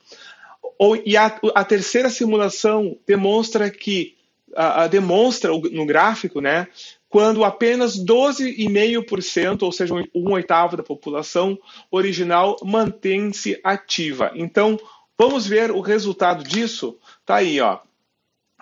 Ou, 0.78 0.96
e 1.06 1.16
a, 1.16 1.26
a 1.54 1.64
terceira 1.64 2.10
simulação 2.10 2.96
demonstra 3.06 3.70
que 3.70 4.16
uh, 4.50 4.88
demonstra 4.88 5.52
no 5.52 5.86
gráfico, 5.86 6.40
né, 6.40 6.66
quando 7.08 7.44
apenas 7.44 7.96
12,5%, 7.96 9.62
ou 9.62 9.72
seja, 9.72 9.94
um 10.14 10.32
oitavo 10.32 10.76
da 10.76 10.82
população 10.82 11.58
original, 11.90 12.56
mantém-se 12.62 13.60
ativa. 13.62 14.32
Então, 14.34 14.78
vamos 15.18 15.46
ver 15.46 15.70
o 15.70 15.80
resultado 15.80 16.42
disso. 16.42 16.98
Tá 17.24 17.36
aí, 17.36 17.60
ó. 17.60 17.78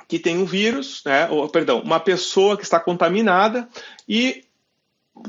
Que 0.07 0.18
tem 0.18 0.36
um 0.36 0.45
vírus, 0.45 1.03
né, 1.05 1.28
ou, 1.30 1.49
perdão, 1.49 1.80
uma 1.80 1.99
pessoa 1.99 2.57
que 2.57 2.62
está 2.62 2.78
contaminada 2.78 3.68
e 4.07 4.45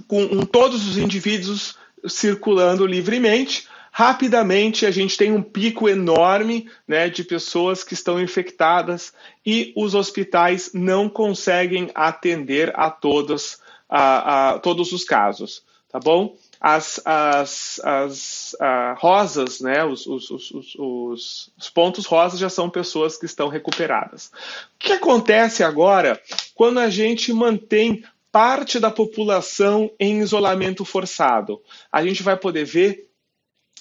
com 0.07 0.45
todos 0.45 0.87
os 0.87 0.97
indivíduos 0.97 1.77
circulando 2.07 2.85
livremente, 2.85 3.67
rapidamente 3.97 4.85
a 4.85 4.91
gente 4.91 5.15
tem 5.15 5.31
um 5.31 5.41
pico 5.41 5.87
enorme 5.87 6.69
né, 6.85 7.07
de 7.07 7.23
pessoas 7.23 7.81
que 7.81 7.93
estão 7.93 8.21
infectadas 8.21 9.13
e 9.45 9.71
os 9.73 9.95
hospitais 9.95 10.71
não 10.73 11.07
conseguem 11.07 11.89
atender 11.95 12.73
a 12.75 12.91
todos, 12.91 13.57
a, 13.87 14.49
a 14.49 14.59
todos 14.59 14.91
os 14.91 15.05
casos, 15.05 15.63
tá 15.89 15.97
bom? 15.97 16.35
As, 16.59 16.99
as, 17.05 17.79
as 17.85 18.55
rosas, 18.97 19.61
né, 19.61 19.85
os, 19.85 20.05
os, 20.05 20.29
os, 20.29 20.75
os, 20.77 21.69
pontos 21.73 22.05
rosas 22.05 22.37
já 22.37 22.49
são 22.49 22.69
pessoas 22.69 23.15
que 23.15 23.25
estão 23.25 23.47
recuperadas. 23.47 24.29
O 24.75 24.77
que 24.77 24.91
acontece 24.91 25.63
agora 25.63 26.21
quando 26.53 26.81
a 26.81 26.89
gente 26.89 27.31
mantém 27.31 28.03
parte 28.29 28.77
da 28.77 28.91
população 28.91 29.89
em 29.97 30.19
isolamento 30.19 30.83
forçado. 30.83 31.61
A 31.89 32.03
gente 32.03 32.21
vai 32.21 32.35
poder 32.35 32.65
ver 32.65 33.05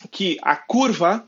que 0.08 0.38
a 0.42 0.56
curva 0.56 1.26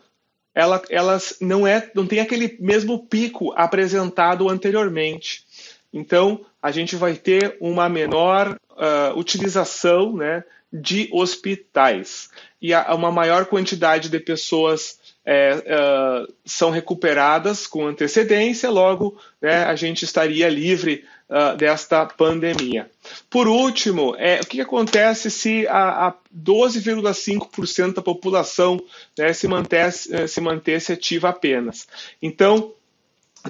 ela, 0.54 0.82
ela 0.88 1.18
não, 1.38 1.66
é, 1.66 1.90
não 1.94 2.06
tem 2.06 2.18
aquele 2.18 2.56
mesmo 2.58 3.06
pico 3.06 3.52
apresentado 3.54 4.48
anteriormente. 4.48 5.44
Então, 5.92 6.44
a 6.62 6.70
gente 6.70 6.96
vai 6.96 7.14
ter 7.14 7.56
uma 7.60 7.88
menor 7.90 8.58
uh, 8.70 9.18
utilização 9.18 10.16
né, 10.16 10.42
de 10.72 11.08
hospitais 11.12 12.30
e 12.60 12.72
a, 12.72 12.94
uma 12.94 13.12
maior 13.12 13.46
quantidade 13.46 14.08
de 14.08 14.18
pessoas 14.18 14.98
é, 15.24 15.56
uh, 15.56 16.32
são 16.44 16.70
recuperadas 16.70 17.66
com 17.66 17.86
antecedência, 17.86 18.70
logo 18.70 19.18
né, 19.40 19.64
a 19.64 19.74
gente 19.74 20.04
estaria 20.04 20.48
livre 20.48 21.04
uh, 21.28 21.56
desta 21.56 22.04
pandemia. 22.06 22.90
Por 23.28 23.48
último, 23.48 24.14
é, 24.18 24.40
o 24.40 24.46
que 24.46 24.60
acontece 24.60 25.30
se 25.30 25.66
a, 25.68 26.08
a 26.08 26.14
12,5% 26.34 27.94
da 27.94 28.02
população 28.02 28.82
né, 29.18 29.32
se, 29.32 29.46
mantesse, 29.48 30.14
eh, 30.14 30.26
se 30.26 30.40
mantesse 30.40 30.92
ativa 30.92 31.28
apenas? 31.28 31.86
Então, 32.20 32.72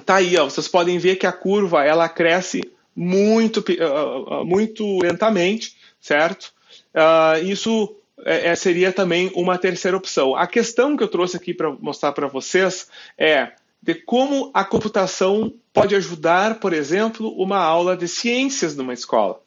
tá 0.05 0.15
aí, 0.15 0.37
ó, 0.37 0.45
vocês 0.45 0.67
podem 0.67 0.97
ver 0.97 1.15
que 1.15 1.27
a 1.27 1.31
curva 1.31 1.83
ela 1.83 2.07
cresce 2.07 2.61
muito, 2.95 3.59
uh, 3.59 4.45
muito 4.45 4.99
lentamente, 5.01 5.75
certo? 5.99 6.55
isso 7.43 7.95
é, 8.25 8.47
é, 8.47 8.55
seria 8.55 8.91
também 8.91 9.31
uma 9.35 9.57
terceira 9.57 9.95
opção. 9.95 10.35
A 10.35 10.47
questão 10.47 10.97
que 10.97 11.03
eu 11.03 11.07
trouxe 11.07 11.37
aqui 11.37 11.53
para 11.53 11.71
mostrar 11.71 12.11
para 12.11 12.27
vocês 12.27 12.87
é 13.17 13.51
de 13.81 13.95
como 13.95 14.51
a 14.53 14.63
computação 14.63 15.53
pode 15.73 15.95
ajudar, 15.95 16.59
por 16.59 16.73
exemplo, 16.73 17.29
uma 17.41 17.57
aula 17.57 17.95
de 17.95 18.07
ciências 18.07 18.75
numa 18.75 18.93
escola. 18.93 19.39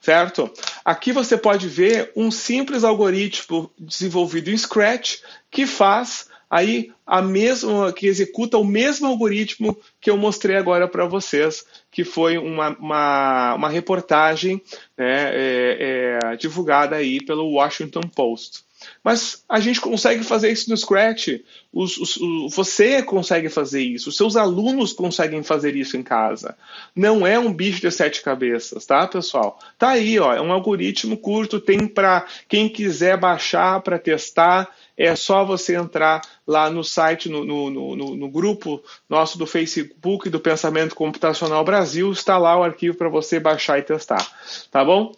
Certo? 0.00 0.50
Aqui 0.84 1.12
você 1.12 1.36
pode 1.36 1.68
ver 1.68 2.10
um 2.16 2.30
simples 2.30 2.82
algoritmo 2.82 3.70
desenvolvido 3.78 4.50
em 4.50 4.56
Scratch 4.56 5.20
que 5.48 5.64
faz 5.64 6.28
aí 6.52 6.92
a 7.06 7.22
mesma, 7.22 7.90
que 7.94 8.06
executa 8.06 8.58
o 8.58 8.64
mesmo 8.64 9.06
algoritmo 9.06 9.74
que 9.98 10.10
eu 10.10 10.18
mostrei 10.18 10.54
agora 10.54 10.86
para 10.86 11.06
vocês, 11.06 11.64
que 11.90 12.04
foi 12.04 12.36
uma, 12.36 12.76
uma, 12.76 13.54
uma 13.54 13.68
reportagem 13.70 14.60
né, 14.94 15.30
é, 15.32 16.18
é, 16.20 16.36
divulgada 16.36 16.96
aí 16.96 17.24
pelo 17.24 17.52
Washington 17.52 18.02
Post. 18.02 18.64
Mas 19.02 19.44
a 19.48 19.60
gente 19.60 19.80
consegue 19.80 20.22
fazer 20.22 20.50
isso 20.50 20.70
no 20.70 20.76
Scratch. 20.76 21.40
Os, 21.72 21.96
os, 21.96 22.54
você 22.54 23.02
consegue 23.02 23.48
fazer 23.48 23.82
isso. 23.82 24.10
Os 24.10 24.16
seus 24.16 24.36
alunos 24.36 24.92
conseguem 24.92 25.42
fazer 25.42 25.74
isso 25.74 25.96
em 25.96 26.02
casa. 26.02 26.56
Não 26.94 27.26
é 27.26 27.38
um 27.38 27.52
bicho 27.52 27.80
de 27.80 27.90
sete 27.90 28.22
cabeças, 28.22 28.86
tá, 28.86 29.06
pessoal? 29.06 29.58
Tá 29.78 29.90
aí, 29.90 30.18
ó. 30.18 30.34
É 30.34 30.40
um 30.40 30.52
algoritmo 30.52 31.16
curto. 31.16 31.60
Tem 31.60 31.86
para 31.86 32.26
quem 32.48 32.68
quiser 32.68 33.16
baixar 33.16 33.80
para 33.80 33.98
testar. 33.98 34.68
É 34.96 35.16
só 35.16 35.44
você 35.44 35.74
entrar 35.74 36.20
lá 36.46 36.70
no 36.70 36.84
site, 36.84 37.28
no, 37.28 37.44
no, 37.44 37.70
no, 37.70 38.16
no 38.16 38.30
grupo 38.30 38.82
nosso 39.08 39.38
do 39.38 39.46
Facebook 39.46 40.28
do 40.28 40.38
Pensamento 40.38 40.94
Computacional 40.94 41.64
Brasil. 41.64 42.12
Está 42.12 42.36
lá 42.38 42.56
o 42.58 42.62
arquivo 42.62 42.96
para 42.96 43.08
você 43.08 43.40
baixar 43.40 43.78
e 43.78 43.82
testar. 43.82 44.26
Tá 44.70 44.84
bom? 44.84 45.12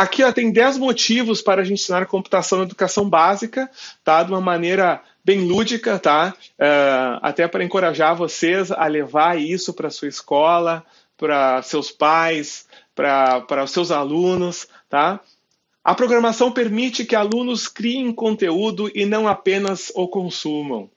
Aqui 0.00 0.24
ó, 0.24 0.32
tem 0.32 0.50
10 0.50 0.78
motivos 0.78 1.42
para 1.42 1.60
a 1.60 1.64
gente 1.64 1.82
ensinar 1.82 2.06
computação 2.06 2.56
na 2.56 2.64
educação 2.64 3.06
básica, 3.06 3.70
tá? 4.02 4.22
De 4.22 4.32
uma 4.32 4.40
maneira 4.40 5.02
bem 5.22 5.40
lúdica, 5.40 5.98
tá? 5.98 6.34
Uh, 6.58 7.20
até 7.20 7.46
para 7.46 7.62
encorajar 7.62 8.16
vocês 8.16 8.72
a 8.72 8.86
levar 8.86 9.38
isso 9.38 9.74
para 9.74 9.90
sua 9.90 10.08
escola, 10.08 10.82
para 11.18 11.60
seus 11.60 11.92
pais, 11.92 12.66
para 12.94 13.62
os 13.62 13.72
seus 13.72 13.90
alunos, 13.90 14.68
tá? 14.88 15.20
A 15.84 15.94
programação 15.94 16.50
permite 16.50 17.04
que 17.04 17.14
alunos 17.14 17.68
criem 17.68 18.10
conteúdo 18.10 18.90
e 18.94 19.04
não 19.04 19.28
apenas 19.28 19.92
o 19.94 20.08
consumam. 20.08 20.88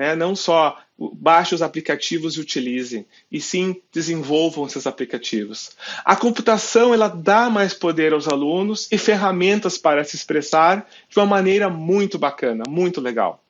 Né? 0.00 0.16
Não 0.16 0.34
só 0.34 0.78
baixe 1.12 1.54
os 1.54 1.60
aplicativos 1.60 2.34
e 2.34 2.40
utilize, 2.40 3.06
e 3.30 3.38
sim 3.38 3.82
desenvolvam 3.92 4.66
esses 4.66 4.86
aplicativos. 4.86 5.72
A 6.06 6.16
computação 6.16 6.94
ela 6.94 7.06
dá 7.06 7.50
mais 7.50 7.74
poder 7.74 8.14
aos 8.14 8.26
alunos 8.26 8.88
e 8.90 8.96
ferramentas 8.96 9.76
para 9.76 10.02
se 10.02 10.16
expressar 10.16 10.88
de 11.06 11.18
uma 11.18 11.26
maneira 11.26 11.68
muito 11.68 12.18
bacana, 12.18 12.64
muito 12.66 12.98
legal. 12.98 13.44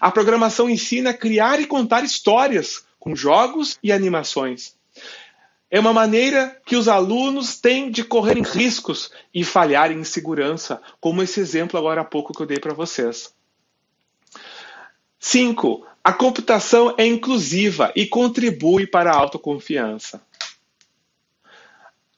A 0.00 0.08
programação 0.12 0.70
ensina 0.70 1.10
a 1.10 1.14
criar 1.14 1.60
e 1.60 1.66
contar 1.66 2.04
histórias 2.04 2.84
com 3.00 3.16
jogos 3.16 3.76
e 3.82 3.90
animações. 3.90 4.76
É 5.68 5.80
uma 5.80 5.92
maneira 5.92 6.56
que 6.64 6.76
os 6.76 6.86
alunos 6.86 7.58
têm 7.60 7.90
de 7.90 8.04
correr 8.04 8.40
riscos 8.42 9.10
e 9.34 9.42
falhar 9.42 9.90
em 9.90 10.04
segurança, 10.04 10.80
como 11.00 11.20
esse 11.20 11.40
exemplo 11.40 11.76
agora 11.76 12.02
há 12.02 12.04
pouco 12.04 12.32
que 12.32 12.40
eu 12.40 12.46
dei 12.46 12.60
para 12.60 12.74
vocês. 12.74 13.34
5. 15.18 15.84
A 16.06 16.12
computação 16.12 16.94
é 16.96 17.04
inclusiva 17.04 17.92
e 17.96 18.06
contribui 18.06 18.86
para 18.86 19.10
a 19.10 19.16
autoconfiança. 19.16 20.22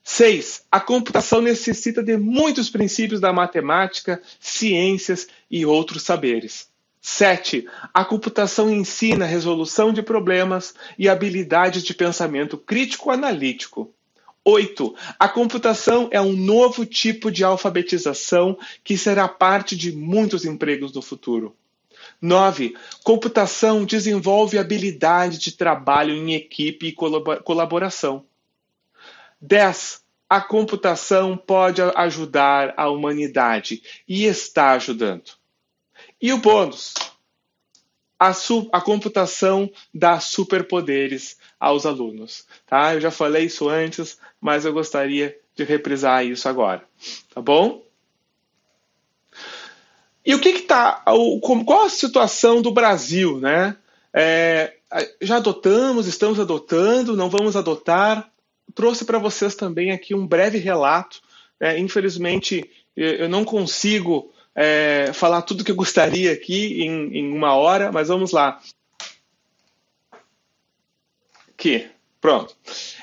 6. 0.04 0.66
A 0.70 0.78
computação 0.78 1.40
necessita 1.40 2.02
de 2.02 2.14
muitos 2.18 2.68
princípios 2.68 3.18
da 3.18 3.32
matemática, 3.32 4.20
ciências 4.38 5.26
e 5.50 5.64
outros 5.64 6.02
saberes. 6.02 6.68
7. 7.00 7.66
A 7.94 8.04
computação 8.04 8.70
ensina 8.70 9.24
resolução 9.24 9.90
de 9.90 10.02
problemas 10.02 10.74
e 10.98 11.08
habilidades 11.08 11.82
de 11.82 11.94
pensamento 11.94 12.58
crítico-analítico. 12.58 13.90
8. 14.44 14.94
A 15.18 15.30
computação 15.30 16.10
é 16.10 16.20
um 16.20 16.34
novo 16.34 16.84
tipo 16.84 17.30
de 17.30 17.42
alfabetização 17.42 18.58
que 18.84 18.98
será 18.98 19.26
parte 19.26 19.74
de 19.74 19.92
muitos 19.92 20.44
empregos 20.44 20.92
no 20.92 21.00
futuro. 21.00 21.56
9. 22.20 22.76
Computação 23.04 23.84
desenvolve 23.84 24.58
habilidade 24.58 25.38
de 25.38 25.52
trabalho 25.52 26.14
em 26.14 26.34
equipe 26.34 26.88
e 26.88 26.92
colaboração. 27.42 28.24
10. 29.40 30.02
A 30.28 30.40
computação 30.40 31.36
pode 31.36 31.80
ajudar 31.80 32.74
a 32.76 32.88
humanidade 32.90 33.82
e 34.06 34.24
está 34.24 34.72
ajudando. 34.72 35.32
E 36.20 36.32
o 36.32 36.38
bônus? 36.38 36.94
A, 38.18 38.32
a, 38.72 38.80
computação 38.80 39.70
dá 39.94 40.18
superpoderes 40.18 41.38
aos 41.58 41.86
alunos. 41.86 42.46
Tá? 42.66 42.94
Eu 42.94 43.00
já 43.00 43.10
falei 43.12 43.44
isso 43.44 43.68
antes, 43.68 44.18
mas 44.40 44.64
eu 44.64 44.72
gostaria 44.72 45.38
de 45.54 45.62
reprisar 45.64 46.26
isso 46.26 46.48
agora. 46.48 46.84
Tá 47.32 47.40
bom? 47.40 47.87
E 50.28 50.34
o 50.34 50.38
que 50.38 50.50
está. 50.50 51.02
Qual 51.64 51.86
a 51.86 51.88
situação 51.88 52.60
do 52.60 52.70
Brasil, 52.70 53.40
né? 53.40 53.74
É, 54.12 54.74
já 55.22 55.36
adotamos, 55.36 56.06
estamos 56.06 56.38
adotando, 56.38 57.16
não 57.16 57.30
vamos 57.30 57.56
adotar. 57.56 58.30
Trouxe 58.74 59.06
para 59.06 59.18
vocês 59.18 59.54
também 59.54 59.90
aqui 59.90 60.14
um 60.14 60.26
breve 60.26 60.58
relato. 60.58 61.22
É, 61.58 61.78
infelizmente, 61.78 62.70
eu 62.94 63.26
não 63.26 63.42
consigo 63.42 64.30
é, 64.54 65.12
falar 65.14 65.40
tudo 65.40 65.64
que 65.64 65.70
eu 65.70 65.76
gostaria 65.76 66.30
aqui 66.30 66.82
em, 66.82 67.20
em 67.20 67.32
uma 67.32 67.54
hora, 67.54 67.90
mas 67.90 68.08
vamos 68.08 68.30
lá. 68.30 68.60
Aqui, 71.54 71.88
pronto. 72.20 72.54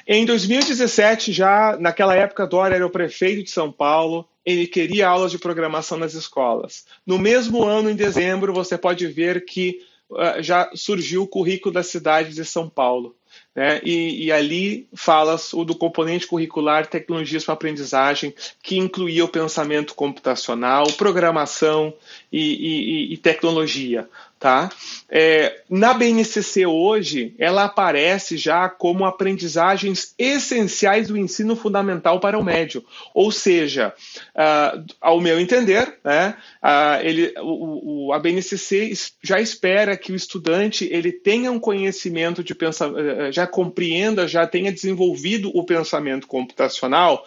Em 0.05 0.27
2017, 0.27 1.33
já 1.33 1.75
naquela 1.79 2.15
época, 2.15 2.45
Dória 2.45 2.75
era 2.75 2.85
o 2.85 2.91
prefeito 2.91 3.43
de 3.43 3.49
São 3.49 3.71
Paulo, 3.71 4.29
ele 4.45 4.67
queria 4.67 5.07
aulas 5.07 5.31
de 5.31 5.39
programação 5.39 5.97
nas 5.97 6.13
escolas. 6.13 6.85
No 7.05 7.17
mesmo 7.17 7.63
ano, 7.63 7.89
em 7.89 7.95
dezembro, 7.95 8.53
você 8.53 8.77
pode 8.77 9.07
ver 9.07 9.43
que 9.43 9.81
uh, 10.09 10.41
já 10.41 10.69
surgiu 10.75 11.23
o 11.23 11.27
currículo 11.27 11.73
da 11.73 11.83
cidade 11.83 12.33
de 12.33 12.45
São 12.45 12.69
Paulo. 12.69 13.15
Né? 13.53 13.81
E, 13.83 14.25
e, 14.25 14.31
ali 14.31 14.87
fala 14.93 15.37
do 15.65 15.75
componente 15.75 16.27
curricular 16.27 16.87
Tecnologias 16.87 17.43
para 17.43 17.53
Aprendizagem, 17.53 18.33
que 18.61 18.77
incluía 18.77 19.25
o 19.25 19.29
pensamento 19.29 19.95
computacional, 19.95 20.85
programação 20.93 21.93
e, 22.31 22.39
e, 22.39 23.13
e 23.13 23.17
tecnologia. 23.17 24.07
Tá? 24.37 24.69
É, 25.09 25.61
na 25.69 25.93
BNCC 25.93 26.65
hoje, 26.65 27.33
ela 27.39 27.63
aparece 27.63 28.35
já 28.35 28.67
como 28.67 29.05
aprendizagens 29.05 30.13
essenciais 30.19 31.07
do 31.07 31.17
ensino 31.17 31.55
fundamental 31.55 32.19
para 32.19 32.37
o 32.37 32.43
médio. 32.43 32.83
Ou 33.13 33.31
seja, 33.31 33.93
uh, 34.35 34.85
ao 34.99 35.21
meu 35.21 35.39
entender, 35.39 35.99
né, 36.03 36.35
uh, 36.61 37.01
ele, 37.01 37.33
o, 37.39 38.07
o, 38.07 38.13
a 38.13 38.19
BNCC 38.19 38.91
já 39.23 39.39
espera 39.39 39.95
que 39.95 40.11
o 40.11 40.15
estudante 40.15 40.87
ele 40.91 41.13
tenha 41.13 41.49
um 41.49 41.59
conhecimento 41.59 42.43
de 42.43 42.53
pensamento, 42.53 42.99
eh, 42.99 43.31
já 43.31 43.47
compreenda, 43.47 44.27
já 44.27 44.45
tenha 44.45 44.71
desenvolvido 44.71 45.49
o 45.55 45.63
pensamento 45.65 46.27
computacional 46.27 47.25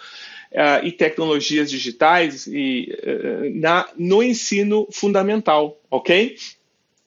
uh, 0.52 0.86
e 0.86 0.92
tecnologias 0.92 1.70
digitais 1.70 2.46
e, 2.46 2.94
na, 3.54 3.88
no 3.96 4.22
ensino 4.22 4.86
fundamental, 4.92 5.80
ok? 5.90 6.36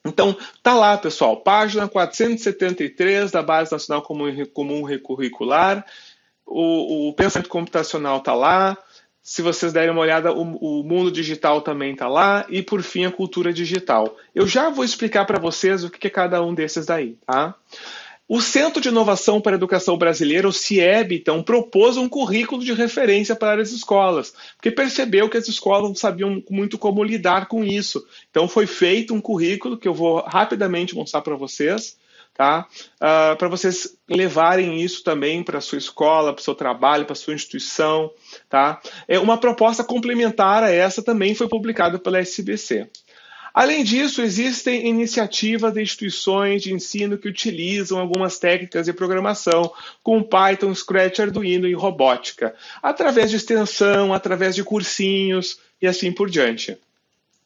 Então, 0.04 0.36
tá 0.62 0.74
lá, 0.74 0.98
pessoal, 0.98 1.36
página 1.36 1.88
473 1.88 3.30
da 3.30 3.40
Base 3.42 3.70
Nacional 3.70 4.02
Comum, 4.02 4.44
Comum 4.46 4.82
Curricular. 5.00 5.84
O, 6.44 7.08
o, 7.08 7.14
pensamento 7.14 7.48
computacional 7.48 8.20
tá 8.20 8.34
lá. 8.34 8.76
Se 9.22 9.40
vocês 9.40 9.72
derem 9.72 9.90
uma 9.90 10.00
olhada, 10.00 10.32
o, 10.32 10.80
o 10.80 10.82
mundo 10.82 11.12
digital 11.12 11.60
também 11.60 11.94
tá 11.94 12.08
lá. 12.08 12.44
E, 12.48 12.62
por 12.62 12.82
fim, 12.82 13.04
a 13.04 13.12
cultura 13.12 13.52
digital. 13.52 14.16
Eu 14.34 14.46
já 14.46 14.68
vou 14.68 14.84
explicar 14.84 15.24
para 15.24 15.38
vocês 15.38 15.84
o 15.84 15.90
que 15.90 16.08
é 16.08 16.10
cada 16.10 16.42
um 16.42 16.52
desses 16.52 16.86
daí, 16.86 17.16
tá? 17.24 17.54
O 18.34 18.40
Centro 18.40 18.80
de 18.80 18.88
Inovação 18.88 19.42
para 19.42 19.52
a 19.52 19.56
Educação 19.58 19.98
Brasileira, 19.98 20.48
o 20.48 20.52
CIEB, 20.54 21.16
então, 21.16 21.42
propôs 21.42 21.98
um 21.98 22.08
currículo 22.08 22.64
de 22.64 22.72
referência 22.72 23.36
para 23.36 23.60
as 23.60 23.72
escolas, 23.72 24.32
porque 24.56 24.70
percebeu 24.70 25.28
que 25.28 25.36
as 25.36 25.48
escolas 25.48 25.90
não 25.90 25.94
sabiam 25.94 26.42
muito 26.48 26.78
como 26.78 27.04
lidar 27.04 27.46
com 27.46 27.62
isso. 27.62 28.02
Então, 28.30 28.48
foi 28.48 28.66
feito 28.66 29.12
um 29.12 29.20
currículo 29.20 29.76
que 29.76 29.86
eu 29.86 29.92
vou 29.92 30.22
rapidamente 30.22 30.94
mostrar 30.94 31.20
para 31.20 31.36
vocês, 31.36 31.98
tá? 32.32 32.66
Uh, 32.96 33.36
para 33.36 33.48
vocês 33.48 33.98
levarem 34.08 34.80
isso 34.80 35.04
também 35.04 35.42
para 35.42 35.58
a 35.58 35.60
sua 35.60 35.76
escola, 35.76 36.32
para 36.32 36.40
o 36.40 36.44
seu 36.44 36.54
trabalho, 36.54 37.04
para 37.04 37.12
a 37.12 37.16
sua 37.16 37.34
instituição, 37.34 38.10
tá? 38.48 38.80
É 39.06 39.18
uma 39.18 39.36
proposta 39.36 39.84
complementar 39.84 40.62
a 40.62 40.70
essa 40.70 41.02
também 41.02 41.34
foi 41.34 41.48
publicada 41.48 41.98
pela 41.98 42.18
SBC. 42.18 42.88
Além 43.54 43.84
disso, 43.84 44.22
existem 44.22 44.86
iniciativas 44.88 45.74
de 45.74 45.82
instituições 45.82 46.62
de 46.62 46.72
ensino 46.72 47.18
que 47.18 47.28
utilizam 47.28 47.98
algumas 47.98 48.38
técnicas 48.38 48.86
de 48.86 48.92
programação, 48.92 49.70
com 50.02 50.22
Python, 50.22 50.74
Scratch, 50.74 51.20
Arduino 51.20 51.66
e 51.66 51.74
robótica, 51.74 52.54
através 52.82 53.30
de 53.30 53.36
extensão, 53.36 54.14
através 54.14 54.54
de 54.54 54.64
cursinhos 54.64 55.58
e 55.80 55.86
assim 55.86 56.10
por 56.10 56.30
diante. 56.30 56.78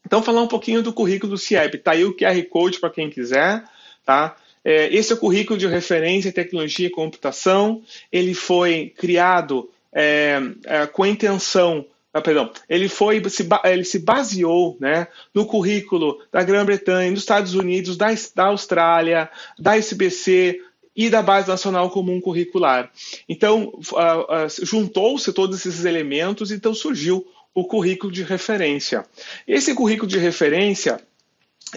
Então, 0.05 0.23
falar 0.23 0.41
um 0.41 0.47
pouquinho 0.47 0.81
do 0.81 0.93
currículo 0.93 1.33
do 1.33 1.37
CIEP. 1.37 1.75
Está 1.75 1.91
aí 1.91 2.05
o 2.05 2.15
QR 2.15 2.41
Code 2.49 2.79
para 2.79 2.89
quem 2.89 3.09
quiser. 3.09 3.61
Tá? 4.05 4.37
É, 4.63 4.87
esse 4.95 5.11
é 5.11 5.15
o 5.15 5.19
currículo 5.19 5.59
de 5.59 5.67
referência 5.67 6.29
em 6.29 6.31
tecnologia 6.31 6.87
e 6.87 6.89
computação. 6.89 7.83
Ele 8.09 8.33
foi 8.33 8.93
criado 8.97 9.69
é, 9.91 10.39
é, 10.63 10.85
com 10.85 11.03
a 11.03 11.09
intenção 11.09 11.85
ah, 12.17 12.21
perdão, 12.21 12.51
ele 12.67 12.87
foi 12.89 13.21
se, 13.29 13.47
ele 13.65 13.83
se 13.83 13.99
baseou 13.99 14.77
né, 14.79 15.07
no 15.33 15.45
currículo 15.45 16.19
da 16.31 16.43
Grã-Bretanha, 16.43 17.11
dos 17.11 17.21
Estados 17.21 17.53
Unidos, 17.53 17.97
da, 17.97 18.07
da 18.35 18.45
Austrália, 18.45 19.29
da 19.57 19.77
SBC 19.77 20.61
e 20.95 21.09
da 21.09 21.21
Base 21.21 21.47
Nacional 21.47 21.89
Comum 21.91 22.19
Curricular. 22.19 22.91
Então, 23.29 23.71
uh, 23.91 24.45
uh, 24.45 24.65
juntou-se 24.65 25.31
todos 25.31 25.63
esses 25.65 25.85
elementos, 25.85 26.51
então 26.51 26.73
surgiu 26.73 27.25
o 27.53 27.65
currículo 27.65 28.11
de 28.11 28.23
referência. 28.23 29.05
Esse 29.47 29.73
currículo 29.73 30.07
de 30.07 30.17
referência, 30.17 30.99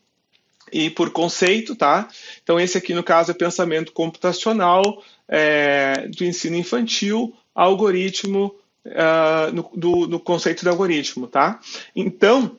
e 0.71 0.91
por 0.91 1.09
conceito, 1.09 1.75
tá? 1.75 2.07
Então, 2.43 2.61
esse 2.61 2.77
aqui, 2.77 2.93
no 2.93 3.03
caso, 3.03 3.31
é 3.31 3.35
pensamento 3.35 3.93
computacional 3.93 5.03
é, 5.27 6.07
do 6.07 6.23
ensino 6.23 6.57
infantil, 6.57 7.35
algoritmo, 7.55 8.55
uh, 8.89 9.53
no, 9.53 9.71
do, 9.75 10.07
do 10.07 10.21
conceito 10.21 10.63
de 10.63 10.69
algoritmo, 10.69 11.27
tá? 11.27 11.61
Então, 11.95 12.59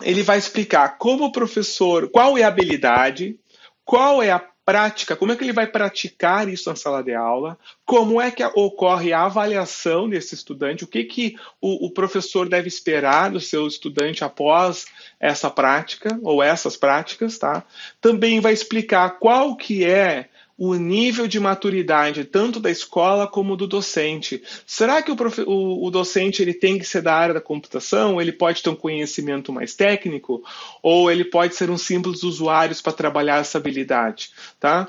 ele 0.00 0.22
vai 0.22 0.38
explicar 0.38 0.98
como 0.98 1.24
o 1.24 1.32
professor, 1.32 2.08
qual 2.08 2.36
é 2.36 2.42
a 2.42 2.48
habilidade, 2.48 3.38
qual 3.84 4.22
é 4.22 4.30
a 4.30 4.42
prática, 4.64 5.16
como 5.16 5.32
é 5.32 5.36
que 5.36 5.42
ele 5.42 5.52
vai 5.52 5.66
praticar 5.66 6.48
isso 6.48 6.70
na 6.70 6.76
sala 6.76 7.02
de 7.02 7.12
aula, 7.12 7.58
como 7.84 8.20
é 8.20 8.30
que 8.30 8.44
ocorre 8.44 9.12
a 9.12 9.24
avaliação 9.24 10.08
desse 10.08 10.34
estudante, 10.34 10.84
o 10.84 10.86
que, 10.86 11.04
que 11.04 11.36
o, 11.60 11.86
o 11.86 11.90
professor 11.90 12.48
deve 12.48 12.68
esperar 12.68 13.30
do 13.30 13.40
seu 13.40 13.66
estudante 13.66 14.22
após 14.22 14.86
essa 15.18 15.50
prática 15.50 16.18
ou 16.22 16.42
essas 16.42 16.76
práticas, 16.76 17.38
tá? 17.38 17.64
Também 18.00 18.40
vai 18.40 18.52
explicar 18.52 19.18
qual 19.18 19.56
que 19.56 19.84
é 19.84 20.28
o 20.56 20.74
nível 20.74 21.26
de 21.26 21.40
maturidade 21.40 22.24
tanto 22.24 22.60
da 22.60 22.70
escola 22.70 23.26
como 23.26 23.56
do 23.56 23.66
docente. 23.66 24.42
Será 24.66 25.02
que 25.02 25.10
o, 25.10 25.16
o, 25.46 25.86
o, 25.86 25.90
docente 25.90 26.42
ele 26.42 26.54
tem 26.54 26.78
que 26.78 26.84
ser 26.84 27.02
da 27.02 27.14
área 27.14 27.34
da 27.34 27.40
computação? 27.40 28.20
Ele 28.20 28.32
pode 28.32 28.62
ter 28.62 28.70
um 28.70 28.76
conhecimento 28.76 29.52
mais 29.52 29.74
técnico? 29.74 30.42
Ou 30.82 31.10
ele 31.10 31.24
pode 31.24 31.54
ser 31.54 31.70
um 31.70 31.78
simples 31.78 32.22
usuário 32.22 32.76
para 32.82 32.92
trabalhar 32.92 33.40
essa 33.40 33.58
habilidade? 33.58 34.30
Tá? 34.60 34.88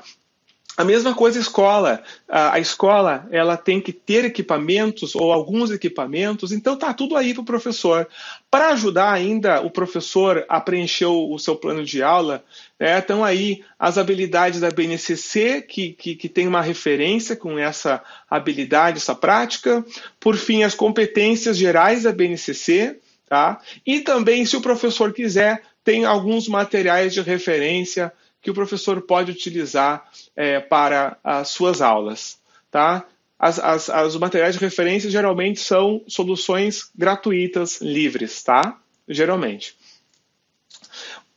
A 0.76 0.82
mesma 0.82 1.14
coisa 1.14 1.38
a 1.38 1.42
escola. 1.42 2.02
A, 2.28 2.58
escola 2.58 3.28
ela 3.30 3.56
tem 3.56 3.80
que 3.80 3.92
ter 3.92 4.24
equipamentos 4.24 5.14
ou 5.14 5.32
alguns 5.32 5.70
equipamentos, 5.70 6.50
então 6.50 6.76
tá 6.76 6.92
tudo 6.92 7.16
aí 7.16 7.32
para 7.32 7.42
o 7.42 7.46
professor. 7.46 8.08
Para 8.50 8.70
ajudar 8.70 9.12
ainda 9.12 9.60
o 9.60 9.70
professor 9.70 10.44
a 10.48 10.60
preencher 10.60 11.06
o, 11.06 11.32
o 11.32 11.38
seu 11.38 11.54
plano 11.54 11.84
de 11.84 12.02
aula, 12.02 12.44
né, 12.78 12.98
estão 12.98 13.22
aí 13.22 13.62
as 13.78 13.98
habilidades 13.98 14.60
da 14.60 14.70
BNCC, 14.70 15.62
que, 15.62 15.92
que, 15.92 16.16
que 16.16 16.28
tem 16.28 16.48
uma 16.48 16.60
referência 16.60 17.36
com 17.36 17.56
essa 17.56 18.02
habilidade, 18.28 18.98
essa 18.98 19.14
prática. 19.14 19.84
Por 20.18 20.36
fim, 20.36 20.64
as 20.64 20.74
competências 20.74 21.56
gerais 21.56 22.02
da 22.02 22.12
BNCC, 22.12 22.98
tá? 23.28 23.60
E 23.86 24.00
também, 24.00 24.44
se 24.44 24.56
o 24.56 24.60
professor 24.60 25.12
quiser, 25.12 25.62
tem 25.84 26.04
alguns 26.04 26.48
materiais 26.48 27.14
de 27.14 27.20
referência 27.20 28.12
que 28.44 28.50
o 28.50 28.54
professor 28.54 29.00
pode 29.00 29.32
utilizar 29.32 30.06
é, 30.36 30.60
para 30.60 31.16
as 31.24 31.48
suas 31.48 31.80
aulas. 31.80 32.38
Tá? 32.70 33.06
As, 33.38 33.58
as, 33.58 33.88
as, 33.88 34.14
materiais 34.16 34.54
de 34.54 34.60
referência 34.60 35.10
geralmente 35.10 35.60
são 35.60 36.02
soluções 36.06 36.90
gratuitas, 36.94 37.80
livres, 37.80 38.42
tá? 38.42 38.78
Geralmente. 39.08 39.76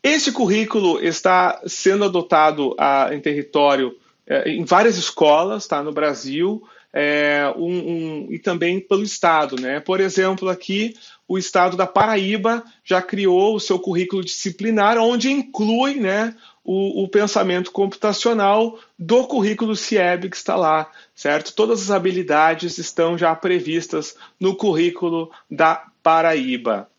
Esse 0.03 0.33
currículo 0.33 0.99
está 1.01 1.61
sendo 1.65 2.03
adotado 2.03 2.75
a, 2.77 3.09
em 3.13 3.21
território, 3.21 3.97
é, 4.25 4.49
em 4.51 4.65
várias 4.65 4.97
escolas, 4.97 5.65
tá? 5.65 5.81
No 5.81 5.93
Brasil, 5.93 6.61
é, 6.93 7.53
um, 7.55 7.65
um, 7.65 8.27
e 8.31 8.39
também 8.39 8.79
pelo 8.79 9.03
Estado, 9.03 9.59
né? 9.59 9.79
Por 9.79 9.99
exemplo, 9.99 10.49
aqui 10.49 10.95
o 11.27 11.37
Estado 11.37 11.75
da 11.75 11.85
Paraíba 11.85 12.63
já 12.83 13.01
criou 13.01 13.55
o 13.55 13.59
seu 13.59 13.77
currículo 13.77 14.23
disciplinar, 14.23 14.97
onde 14.97 15.29
inclui, 15.29 15.95
né, 15.95 16.33
o, 16.63 17.03
o, 17.03 17.07
pensamento 17.07 17.71
computacional 17.71 18.77
do 18.97 19.25
currículo 19.25 19.75
CIEB 19.75 20.29
que 20.29 20.35
está 20.35 20.55
lá, 20.55 20.89
certo? 21.15 21.53
Todas 21.53 21.81
as 21.81 21.91
habilidades 21.91 22.77
estão 22.77 23.17
já 23.17 23.33
previstas 23.35 24.15
no 24.39 24.55
currículo 24.55 25.31
da 25.49 25.85
Paraíba. 26.03 26.89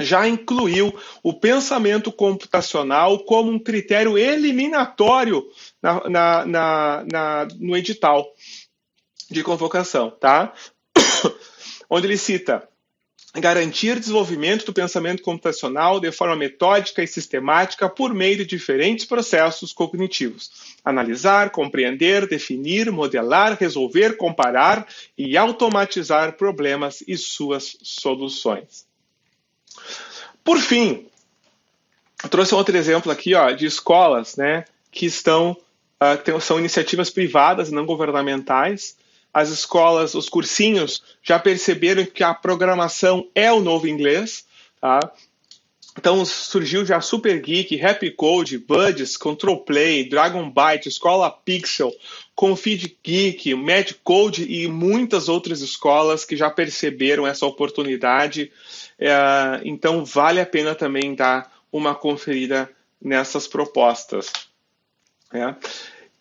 já 0.00 0.26
incluiu 0.26 0.94
o 1.22 1.32
pensamento 1.32 2.10
computacional 2.10 3.18
como 3.20 3.50
um 3.50 3.58
critério 3.58 4.18
eliminatório 4.18 5.46
na, 5.82 6.08
na, 6.08 6.46
na, 6.46 7.04
na 7.10 7.48
no 7.58 7.76
edital 7.76 8.26
de 9.30 9.42
convocação, 9.42 10.10
tá? 10.10 10.52
Onde 11.88 12.06
ele 12.06 12.18
cita 12.18 12.68
garantir 13.40 13.98
desenvolvimento 13.98 14.66
do 14.66 14.72
pensamento 14.74 15.22
computacional 15.22 15.98
de 15.98 16.12
forma 16.12 16.36
metódica 16.36 17.02
e 17.02 17.06
sistemática 17.06 17.88
por 17.88 18.12
meio 18.12 18.36
de 18.36 18.44
diferentes 18.44 19.06
processos 19.06 19.72
cognitivos. 19.72 20.76
Analisar, 20.84 21.50
compreender, 21.50 22.28
definir, 22.28 22.92
modelar, 22.92 23.56
resolver, 23.58 24.16
comparar 24.18 24.86
e 25.16 25.36
automatizar 25.36 26.36
problemas 26.36 27.02
e 27.08 27.16
suas 27.16 27.78
soluções. 27.82 28.86
Por 30.44 30.58
fim, 30.58 31.06
trouxe 32.28 32.54
outro 32.54 32.76
exemplo 32.76 33.10
aqui 33.10 33.34
ó, 33.34 33.50
de 33.50 33.64
escolas 33.64 34.36
né, 34.36 34.64
que 34.90 35.06
estão 35.06 35.56
uh, 36.02 36.40
são 36.40 36.58
iniciativas 36.58 37.08
privadas, 37.08 37.70
não 37.70 37.86
governamentais. 37.86 38.96
As 39.32 39.48
escolas, 39.48 40.14
os 40.14 40.28
cursinhos 40.28 41.02
já 41.22 41.38
perceberam 41.38 42.04
que 42.04 42.22
a 42.22 42.34
programação 42.34 43.28
é 43.34 43.52
o 43.52 43.60
novo 43.60 43.88
inglês. 43.88 44.44
Tá? 44.80 45.00
Então 45.98 46.24
surgiu 46.24 46.84
já 46.84 47.00
Super 47.00 47.40
Geek, 47.40 47.82
Happy 47.84 48.10
Code, 48.10 48.58
Buddies, 48.58 49.16
Control 49.16 49.58
Play, 49.64 50.08
Dragon 50.08 50.50
Byte, 50.50 50.88
Escola 50.88 51.30
Pixel, 51.30 51.92
Confid 52.34 52.96
Geek, 53.04 53.54
Mad 53.54 53.92
Code 54.02 54.44
e 54.50 54.66
muitas 54.68 55.28
outras 55.28 55.60
escolas 55.60 56.24
que 56.24 56.36
já 56.36 56.50
perceberam 56.50 57.26
essa 57.26 57.44
oportunidade 57.44 58.50
é, 59.04 59.60
então, 59.64 60.04
vale 60.04 60.40
a 60.40 60.46
pena 60.46 60.76
também 60.76 61.12
dar 61.12 61.52
uma 61.72 61.92
conferida 61.92 62.70
nessas 63.00 63.48
propostas. 63.48 64.30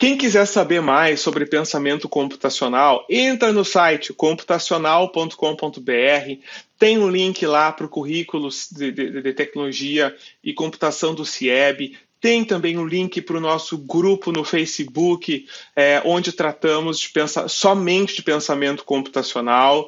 Quem 0.02 0.18
quiser 0.18 0.48
saber 0.48 0.82
mais 0.82 1.22
sobre 1.22 1.46
pensamento 1.46 2.10
computacional, 2.10 3.06
entra 3.08 3.54
no 3.54 3.64
site 3.64 4.12
computacional.com.br. 4.12 6.42
Tem 6.80 6.98
um 6.98 7.08
link 7.08 7.46
lá 7.46 7.72
para 7.72 7.86
o 7.86 7.90
currículo 7.90 8.50
de, 8.72 8.92
de, 8.92 9.22
de, 9.22 9.34
tecnologia 9.34 10.16
e 10.44 10.56
computação 10.56 11.14
do 11.14 11.24
CIEB. 11.24 11.96
Tem 12.20 12.44
também 12.44 12.80
um 12.80 12.88
link 12.88 13.22
para 13.22 13.38
o 13.38 13.40
nosso 13.40 13.78
grupo 13.78 14.32
no 14.32 14.44
Facebook, 14.44 15.46
é, 15.76 16.02
onde 16.04 16.32
tratamos 16.32 17.00
de 17.00 17.10
pensar, 17.10 17.48
somente 17.48 18.16
de 18.16 18.24
pensamento 18.24 18.84
computacional. 18.84 19.88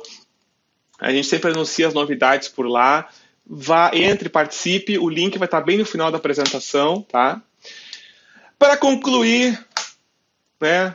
A 1.00 1.12
gente 1.12 1.26
sempre 1.26 1.50
anuncia 1.50 1.88
as 1.88 1.94
novidades 1.96 2.50
por 2.50 2.68
lá. 2.68 3.10
Vá, 3.44 3.90
entre, 3.96 4.30
participe. 4.30 5.00
O 5.00 5.10
link 5.10 5.40
vai 5.40 5.48
estar 5.48 5.62
bem 5.62 5.80
no 5.80 5.88
final 5.88 6.12
da 6.12 6.20
apresentação, 6.20 7.02
tá? 7.02 7.42
Para 8.60 8.78
concluir, 8.78 9.60
né, 10.64 10.94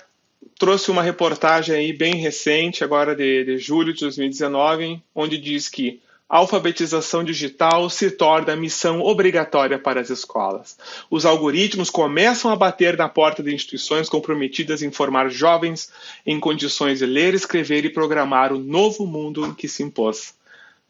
trouxe 0.59 0.91
uma 0.91 1.03
reportagem 1.03 1.75
aí 1.75 1.93
bem 1.93 2.15
recente, 2.15 2.83
agora 2.83 3.15
de, 3.15 3.45
de 3.45 3.59
julho 3.59 3.93
de 3.93 4.01
2019, 4.01 5.03
onde 5.15 5.37
diz 5.37 5.69
que 5.69 6.01
alfabetização 6.27 7.23
digital 7.23 7.89
se 7.89 8.11
torna 8.11 8.57
missão 8.57 9.01
obrigatória 9.01 9.79
para 9.79 10.01
as 10.01 10.11
escolas. 10.11 10.77
Os 11.11 11.27
algoritmos 11.27 11.91
começam 11.91 12.51
a 12.51 12.57
bater 12.57 12.97
na 12.97 13.09
porta 13.09 13.43
de 13.43 13.55
instituições 13.55 14.09
comprometidas 14.09 14.83
em 14.83 14.91
formar 14.91 15.31
jovens 15.31 15.91
em 16.27 16.41
condições 16.41 16.99
de 16.99 17.07
ler, 17.07 17.35
escrever 17.35 17.85
e 17.85 17.91
programar 17.91 18.53
o 18.53 18.59
novo 18.59 19.07
mundo 19.07 19.55
que 19.55 19.69
se 19.69 19.83
impôs. 19.83 20.35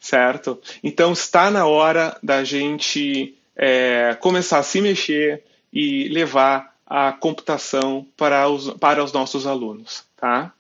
Certo? 0.01 0.61
Então 0.83 1.13
está 1.13 1.51
na 1.51 1.67
hora 1.67 2.17
da 2.23 2.45
gente 2.45 3.37
é, 3.57 4.17
começar 4.21 4.59
a 4.59 4.63
se 4.63 4.81
mexer 4.81 5.43
e 5.73 6.09
levar 6.09 6.78
a 6.89 7.13
computação 7.13 8.07
para 8.17 8.49
os, 8.49 8.71
para 8.75 9.05
os 9.05 9.13
nossos 9.13 9.47
alunos. 9.47 10.05
Tá? 10.17 10.53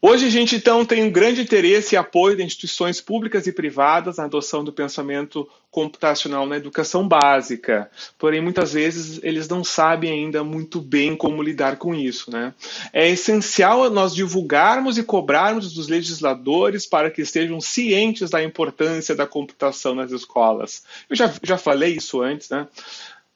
Hoje 0.00 0.26
a 0.26 0.30
gente 0.30 0.54
então 0.54 0.84
tem 0.84 1.02
um 1.02 1.10
grande 1.10 1.40
interesse 1.40 1.94
e 1.94 1.98
apoio 1.98 2.36
de 2.36 2.44
instituições 2.44 3.00
públicas 3.00 3.48
e 3.48 3.52
privadas 3.52 4.16
na 4.16 4.24
adoção 4.24 4.62
do 4.62 4.72
pensamento 4.72 5.48
computacional 5.72 6.46
na 6.46 6.56
educação 6.56 7.06
básica. 7.06 7.90
Porém, 8.16 8.40
muitas 8.40 8.72
vezes 8.72 9.18
eles 9.24 9.48
não 9.48 9.64
sabem 9.64 10.12
ainda 10.12 10.44
muito 10.44 10.80
bem 10.80 11.16
como 11.16 11.42
lidar 11.42 11.78
com 11.78 11.96
isso. 11.96 12.30
Né? 12.30 12.54
É 12.92 13.08
essencial 13.08 13.90
nós 13.90 14.14
divulgarmos 14.14 14.98
e 14.98 15.02
cobrarmos 15.02 15.74
dos 15.74 15.88
legisladores 15.88 16.86
para 16.86 17.10
que 17.10 17.22
estejam 17.22 17.60
cientes 17.60 18.30
da 18.30 18.42
importância 18.42 19.16
da 19.16 19.26
computação 19.26 19.96
nas 19.96 20.12
escolas. 20.12 20.84
Eu 21.10 21.16
já, 21.16 21.32
já 21.42 21.58
falei 21.58 21.96
isso 21.96 22.22
antes, 22.22 22.48
né? 22.50 22.68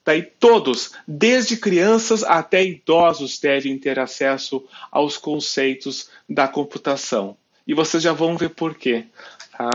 Daí 0.04 0.22
todos, 0.22 0.92
desde 1.06 1.56
crianças 1.56 2.24
até 2.24 2.64
idosos, 2.64 3.38
devem 3.38 3.78
ter 3.78 3.98
acesso 3.98 4.66
aos 4.90 5.16
conceitos 5.16 6.10
da 6.28 6.48
computação. 6.48 7.36
E 7.66 7.72
vocês 7.72 8.02
já 8.02 8.12
vão 8.12 8.36
ver 8.36 8.50
por 8.50 8.74
quê. 8.74 9.06
Tá? 9.56 9.70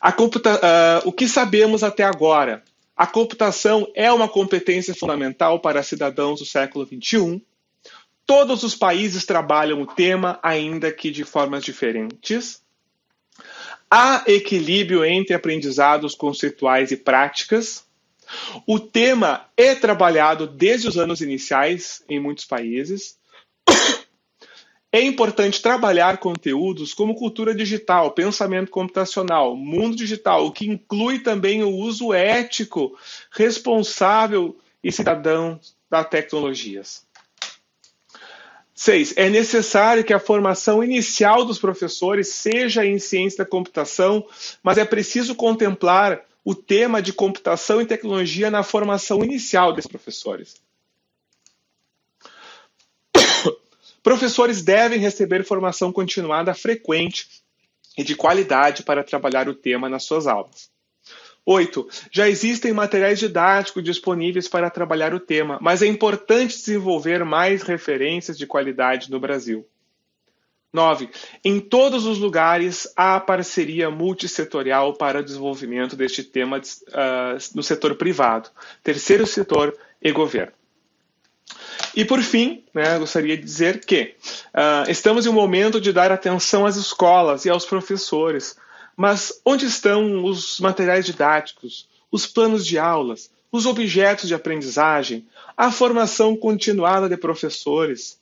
A 0.00 0.12
computa 0.12 0.54
uh, 0.54 1.08
o 1.08 1.12
que 1.12 1.28
sabemos 1.28 1.82
até 1.82 2.04
agora? 2.04 2.62
A 2.96 3.06
computação 3.06 3.86
é 3.94 4.10
uma 4.10 4.28
competência 4.28 4.94
fundamental 4.94 5.60
para 5.60 5.82
cidadãos 5.82 6.40
do 6.40 6.46
século 6.46 6.86
XXI. 6.86 7.42
Todos 8.24 8.62
os 8.62 8.74
países 8.74 9.26
trabalham 9.26 9.82
o 9.82 9.86
tema, 9.86 10.40
ainda 10.42 10.90
que 10.90 11.10
de 11.10 11.22
formas 11.22 11.62
diferentes. 11.62 12.62
Há 13.90 14.24
equilíbrio 14.26 15.04
entre 15.04 15.34
aprendizados 15.34 16.14
conceituais 16.14 16.90
e 16.90 16.96
práticas. 16.96 17.85
O 18.66 18.78
tema 18.78 19.46
é 19.56 19.74
trabalhado 19.74 20.46
desde 20.46 20.88
os 20.88 20.96
anos 20.96 21.20
iniciais 21.20 22.02
em 22.08 22.20
muitos 22.20 22.44
países. 22.44 23.16
É 24.92 25.00
importante 25.02 25.60
trabalhar 25.60 26.16
conteúdos 26.16 26.94
como 26.94 27.16
cultura 27.16 27.54
digital, 27.54 28.12
pensamento 28.12 28.70
computacional, 28.70 29.54
mundo 29.54 29.94
digital, 29.94 30.46
o 30.46 30.52
que 30.52 30.66
inclui 30.66 31.18
também 31.18 31.62
o 31.62 31.68
uso 31.68 32.14
ético, 32.14 32.96
responsável 33.30 34.56
e 34.82 34.90
cidadão 34.90 35.60
das 35.90 36.08
tecnologias. 36.08 37.06
6. 38.76 39.14
É 39.16 39.30
necessário 39.30 40.04
que 40.04 40.12
a 40.12 40.20
formação 40.20 40.84
inicial 40.84 41.44
dos 41.44 41.58
professores 41.58 42.28
seja 42.28 42.84
em 42.84 42.98
ciência 42.98 43.38
da 43.38 43.50
computação, 43.50 44.26
mas 44.62 44.76
é 44.76 44.84
preciso 44.84 45.34
contemplar 45.34 46.22
o 46.46 46.54
tema 46.54 47.02
de 47.02 47.12
computação 47.12 47.82
e 47.82 47.86
tecnologia 47.86 48.52
na 48.52 48.62
formação 48.62 49.24
inicial 49.24 49.72
desses 49.72 49.90
professores. 49.90 50.62
Professores 54.00 54.62
devem 54.62 55.00
receber 55.00 55.44
formação 55.44 55.92
continuada 55.92 56.54
frequente 56.54 57.26
e 57.98 58.04
de 58.04 58.14
qualidade 58.14 58.84
para 58.84 59.02
trabalhar 59.02 59.48
o 59.48 59.54
tema 59.56 59.88
nas 59.88 60.04
suas 60.04 60.28
aulas. 60.28 60.70
8. 61.44 61.88
Já 62.12 62.28
existem 62.28 62.72
materiais 62.72 63.18
didáticos 63.18 63.82
disponíveis 63.82 64.46
para 64.46 64.70
trabalhar 64.70 65.12
o 65.12 65.18
tema, 65.18 65.58
mas 65.60 65.82
é 65.82 65.88
importante 65.88 66.56
desenvolver 66.56 67.24
mais 67.24 67.62
referências 67.62 68.38
de 68.38 68.46
qualidade 68.46 69.10
no 69.10 69.18
Brasil. 69.18 69.66
9. 70.72 71.08
Em 71.44 71.58
todos 71.60 72.06
os 72.06 72.18
lugares 72.18 72.86
há 72.96 73.18
parceria 73.18 73.90
multissetorial 73.90 74.94
para 74.94 75.20
o 75.20 75.22
desenvolvimento 75.22 75.96
deste 75.96 76.22
tema 76.22 76.58
uh, 76.58 77.38
no 77.54 77.62
setor 77.62 77.94
privado, 77.94 78.50
terceiro 78.82 79.26
setor 79.26 79.76
e 80.02 80.12
governo. 80.12 80.52
E 81.94 82.04
por 82.04 82.20
fim, 82.20 82.62
né, 82.74 82.98
gostaria 82.98 83.36
de 83.36 83.42
dizer 83.42 83.84
que 83.84 84.14
uh, 84.54 84.90
estamos 84.90 85.24
em 85.24 85.30
um 85.30 85.32
momento 85.32 85.80
de 85.80 85.92
dar 85.92 86.12
atenção 86.12 86.66
às 86.66 86.76
escolas 86.76 87.46
e 87.46 87.50
aos 87.50 87.64
professores. 87.64 88.56
Mas 88.94 89.40
onde 89.44 89.64
estão 89.66 90.24
os 90.24 90.60
materiais 90.60 91.06
didáticos, 91.06 91.88
os 92.10 92.26
planos 92.26 92.66
de 92.66 92.78
aulas, 92.78 93.30
os 93.50 93.64
objetos 93.66 94.28
de 94.28 94.34
aprendizagem, 94.34 95.26
a 95.56 95.70
formação 95.70 96.36
continuada 96.36 97.08
de 97.08 97.16
professores? 97.16 98.18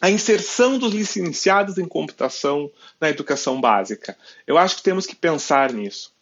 A 0.00 0.10
inserção 0.10 0.78
dos 0.78 0.92
licenciados 0.92 1.78
em 1.78 1.86
computação 1.86 2.70
na 3.00 3.08
educação 3.08 3.60
básica. 3.60 4.16
Eu 4.46 4.58
acho 4.58 4.76
que 4.76 4.82
temos 4.82 5.06
que 5.06 5.16
pensar 5.16 5.72
nisso. 5.72 6.12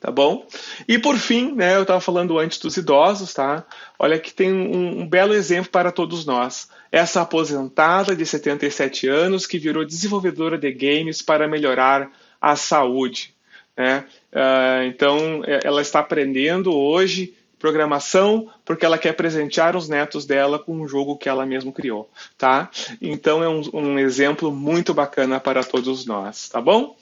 Tá 0.00 0.10
bom? 0.10 0.46
E 0.88 0.98
por 0.98 1.18
fim, 1.18 1.52
né, 1.54 1.76
eu 1.76 1.82
estava 1.82 2.00
falando 2.00 2.38
antes 2.38 2.58
dos 2.58 2.74
idosos, 2.78 3.34
tá? 3.34 3.66
Olha 3.98 4.18
que 4.18 4.32
tem 4.32 4.50
um, 4.50 5.00
um 5.00 5.06
belo 5.06 5.34
exemplo 5.34 5.70
para 5.70 5.92
todos 5.92 6.24
nós. 6.24 6.70
Essa 6.90 7.20
aposentada 7.20 8.16
de 8.16 8.24
77 8.24 9.06
anos 9.08 9.46
que 9.46 9.58
virou 9.58 9.84
desenvolvedora 9.84 10.56
de 10.56 10.72
games 10.72 11.20
para 11.20 11.46
melhorar 11.46 12.10
a 12.40 12.56
saúde. 12.56 13.34
Né? 13.76 14.04
Uh, 14.32 14.84
então, 14.86 15.42
é, 15.46 15.60
ela 15.64 15.82
está 15.82 16.00
aprendendo 16.00 16.74
hoje 16.74 17.34
programação 17.60 18.50
porque 18.64 18.84
ela 18.84 18.98
quer 18.98 19.12
presentear 19.12 19.76
os 19.76 19.88
netos 19.88 20.26
dela 20.26 20.58
com 20.58 20.72
um 20.72 20.88
jogo 20.88 21.16
que 21.16 21.28
ela 21.28 21.46
mesma 21.46 21.70
criou, 21.70 22.10
tá? 22.36 22.68
Então 23.00 23.44
é 23.44 23.48
um, 23.48 23.62
um 23.72 23.98
exemplo 23.98 24.50
muito 24.50 24.92
bacana 24.92 25.38
para 25.38 25.62
todos 25.62 26.06
nós, 26.06 26.48
tá 26.48 26.60
bom? 26.60 26.96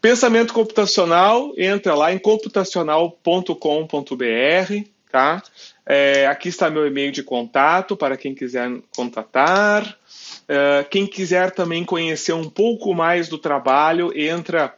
Pensamento 0.00 0.54
computacional, 0.54 1.52
entra 1.58 1.94
lá 1.94 2.12
em 2.12 2.18
computacional.com.br, 2.18 4.88
tá? 5.12 5.42
É, 5.84 6.26
aqui 6.26 6.48
está 6.48 6.70
meu 6.70 6.86
e-mail 6.86 7.12
de 7.12 7.22
contato 7.22 7.96
para 7.96 8.16
quem 8.16 8.34
quiser 8.34 8.70
contatar. 8.96 9.98
É, 10.48 10.86
quem 10.88 11.06
quiser 11.06 11.50
também 11.50 11.84
conhecer 11.84 12.32
um 12.32 12.48
pouco 12.48 12.94
mais 12.94 13.28
do 13.28 13.36
trabalho, 13.36 14.10
entra 14.18 14.74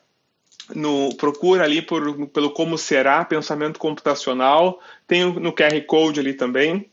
no 0.75 1.15
procura 1.17 1.65
ali 1.65 1.83
por, 1.83 2.29
pelo 2.29 2.51
como 2.51 2.79
será 2.79 3.25
pensamento 3.25 3.79
computacional, 3.79 4.81
tem 5.07 5.25
no 5.25 5.53
QR 5.53 5.81
Code 5.87 6.21
ali 6.21 6.35
também, 6.35 6.91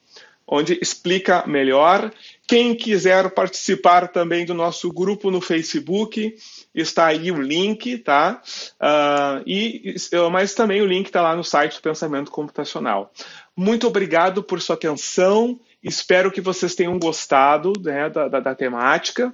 onde 0.47 0.77
explica 0.81 1.45
melhor. 1.45 2.11
Quem 2.47 2.73
quiser 2.73 3.29
participar 3.29 4.07
também 4.07 4.45
do 4.45 4.55
nosso 4.55 4.91
grupo 4.91 5.29
no 5.29 5.39
Facebook, 5.39 6.35
está 6.73 7.05
aí 7.05 7.31
o 7.31 7.41
link, 7.41 7.99
tá? 7.99 8.41
Uh, 8.81 9.43
e, 9.45 9.95
mas 10.31 10.55
também 10.55 10.81
o 10.81 10.87
link 10.87 11.05
está 11.05 11.21
lá 11.21 11.35
no 11.35 11.43
site 11.43 11.75
do 11.75 11.81
Pensamento 11.81 12.31
Computacional. 12.31 13.11
Muito 13.55 13.85
obrigado 13.87 14.41
por 14.41 14.59
sua 14.61 14.75
atenção. 14.75 15.59
Espero 15.83 16.31
que 16.31 16.41
vocês 16.41 16.73
tenham 16.75 16.97
gostado 16.97 17.73
né, 17.81 18.09
da, 18.09 18.27
da, 18.27 18.39
da 18.39 18.55
temática. 18.55 19.33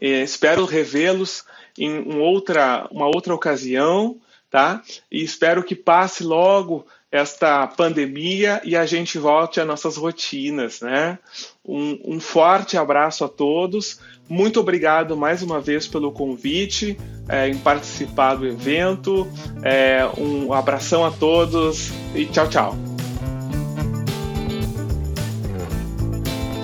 E 0.00 0.22
espero 0.22 0.64
revê-los 0.64 1.44
em 1.78 1.98
um 2.00 2.20
outra, 2.20 2.88
uma 2.90 3.06
outra 3.06 3.34
ocasião, 3.34 4.16
tá? 4.50 4.82
E 5.10 5.22
espero 5.22 5.62
que 5.62 5.74
passe 5.74 6.24
logo 6.24 6.86
esta 7.10 7.66
pandemia 7.66 8.60
e 8.64 8.76
a 8.76 8.84
gente 8.84 9.18
volte 9.18 9.60
às 9.60 9.66
nossas 9.66 9.96
rotinas, 9.96 10.80
né? 10.80 11.18
Um, 11.64 11.98
um, 12.04 12.20
forte 12.20 12.76
abraço 12.76 13.24
a 13.24 13.28
todos. 13.28 14.00
Muito 14.28 14.60
obrigado 14.60 15.16
mais 15.16 15.42
uma 15.42 15.60
vez 15.60 15.86
pelo 15.86 16.12
convite 16.12 16.96
é, 17.28 17.48
em 17.48 17.56
participar 17.58 18.34
do 18.34 18.46
evento. 18.46 19.26
É, 19.62 20.06
um 20.18 20.52
abração 20.52 21.04
a 21.04 21.10
todos 21.10 21.90
e 22.14 22.26
tchau, 22.26 22.48
tchau. 22.48 22.95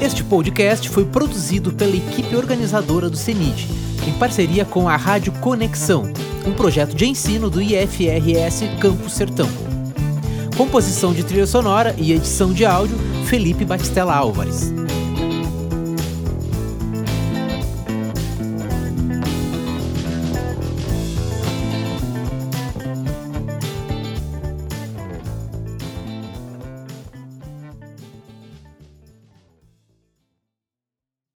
Este 0.02 0.24
podcast 0.24 0.88
foi 0.88 1.04
produzido 1.04 1.72
pela 1.72 1.94
equipe 1.94 2.34
organizadora 2.34 3.08
do 3.08 3.16
CENID, 3.16 3.68
em 4.04 4.12
parceria 4.14 4.64
com 4.64 4.88
a 4.88 4.96
Rádio 4.96 5.32
Conexão, 5.34 6.12
um 6.44 6.52
projeto 6.52 6.92
de 6.92 7.06
ensino 7.06 7.48
do 7.48 7.62
IFRS 7.62 8.64
Campo 8.80 9.08
Sertão. 9.08 9.48
Composição 10.56 11.14
de 11.14 11.22
trilha 11.22 11.46
sonora 11.46 11.94
e 11.96 12.12
edição 12.12 12.52
de 12.52 12.66
áudio, 12.66 12.98
Felipe 13.26 13.64
Batistella 13.64 14.12
Álvares. 14.12 14.72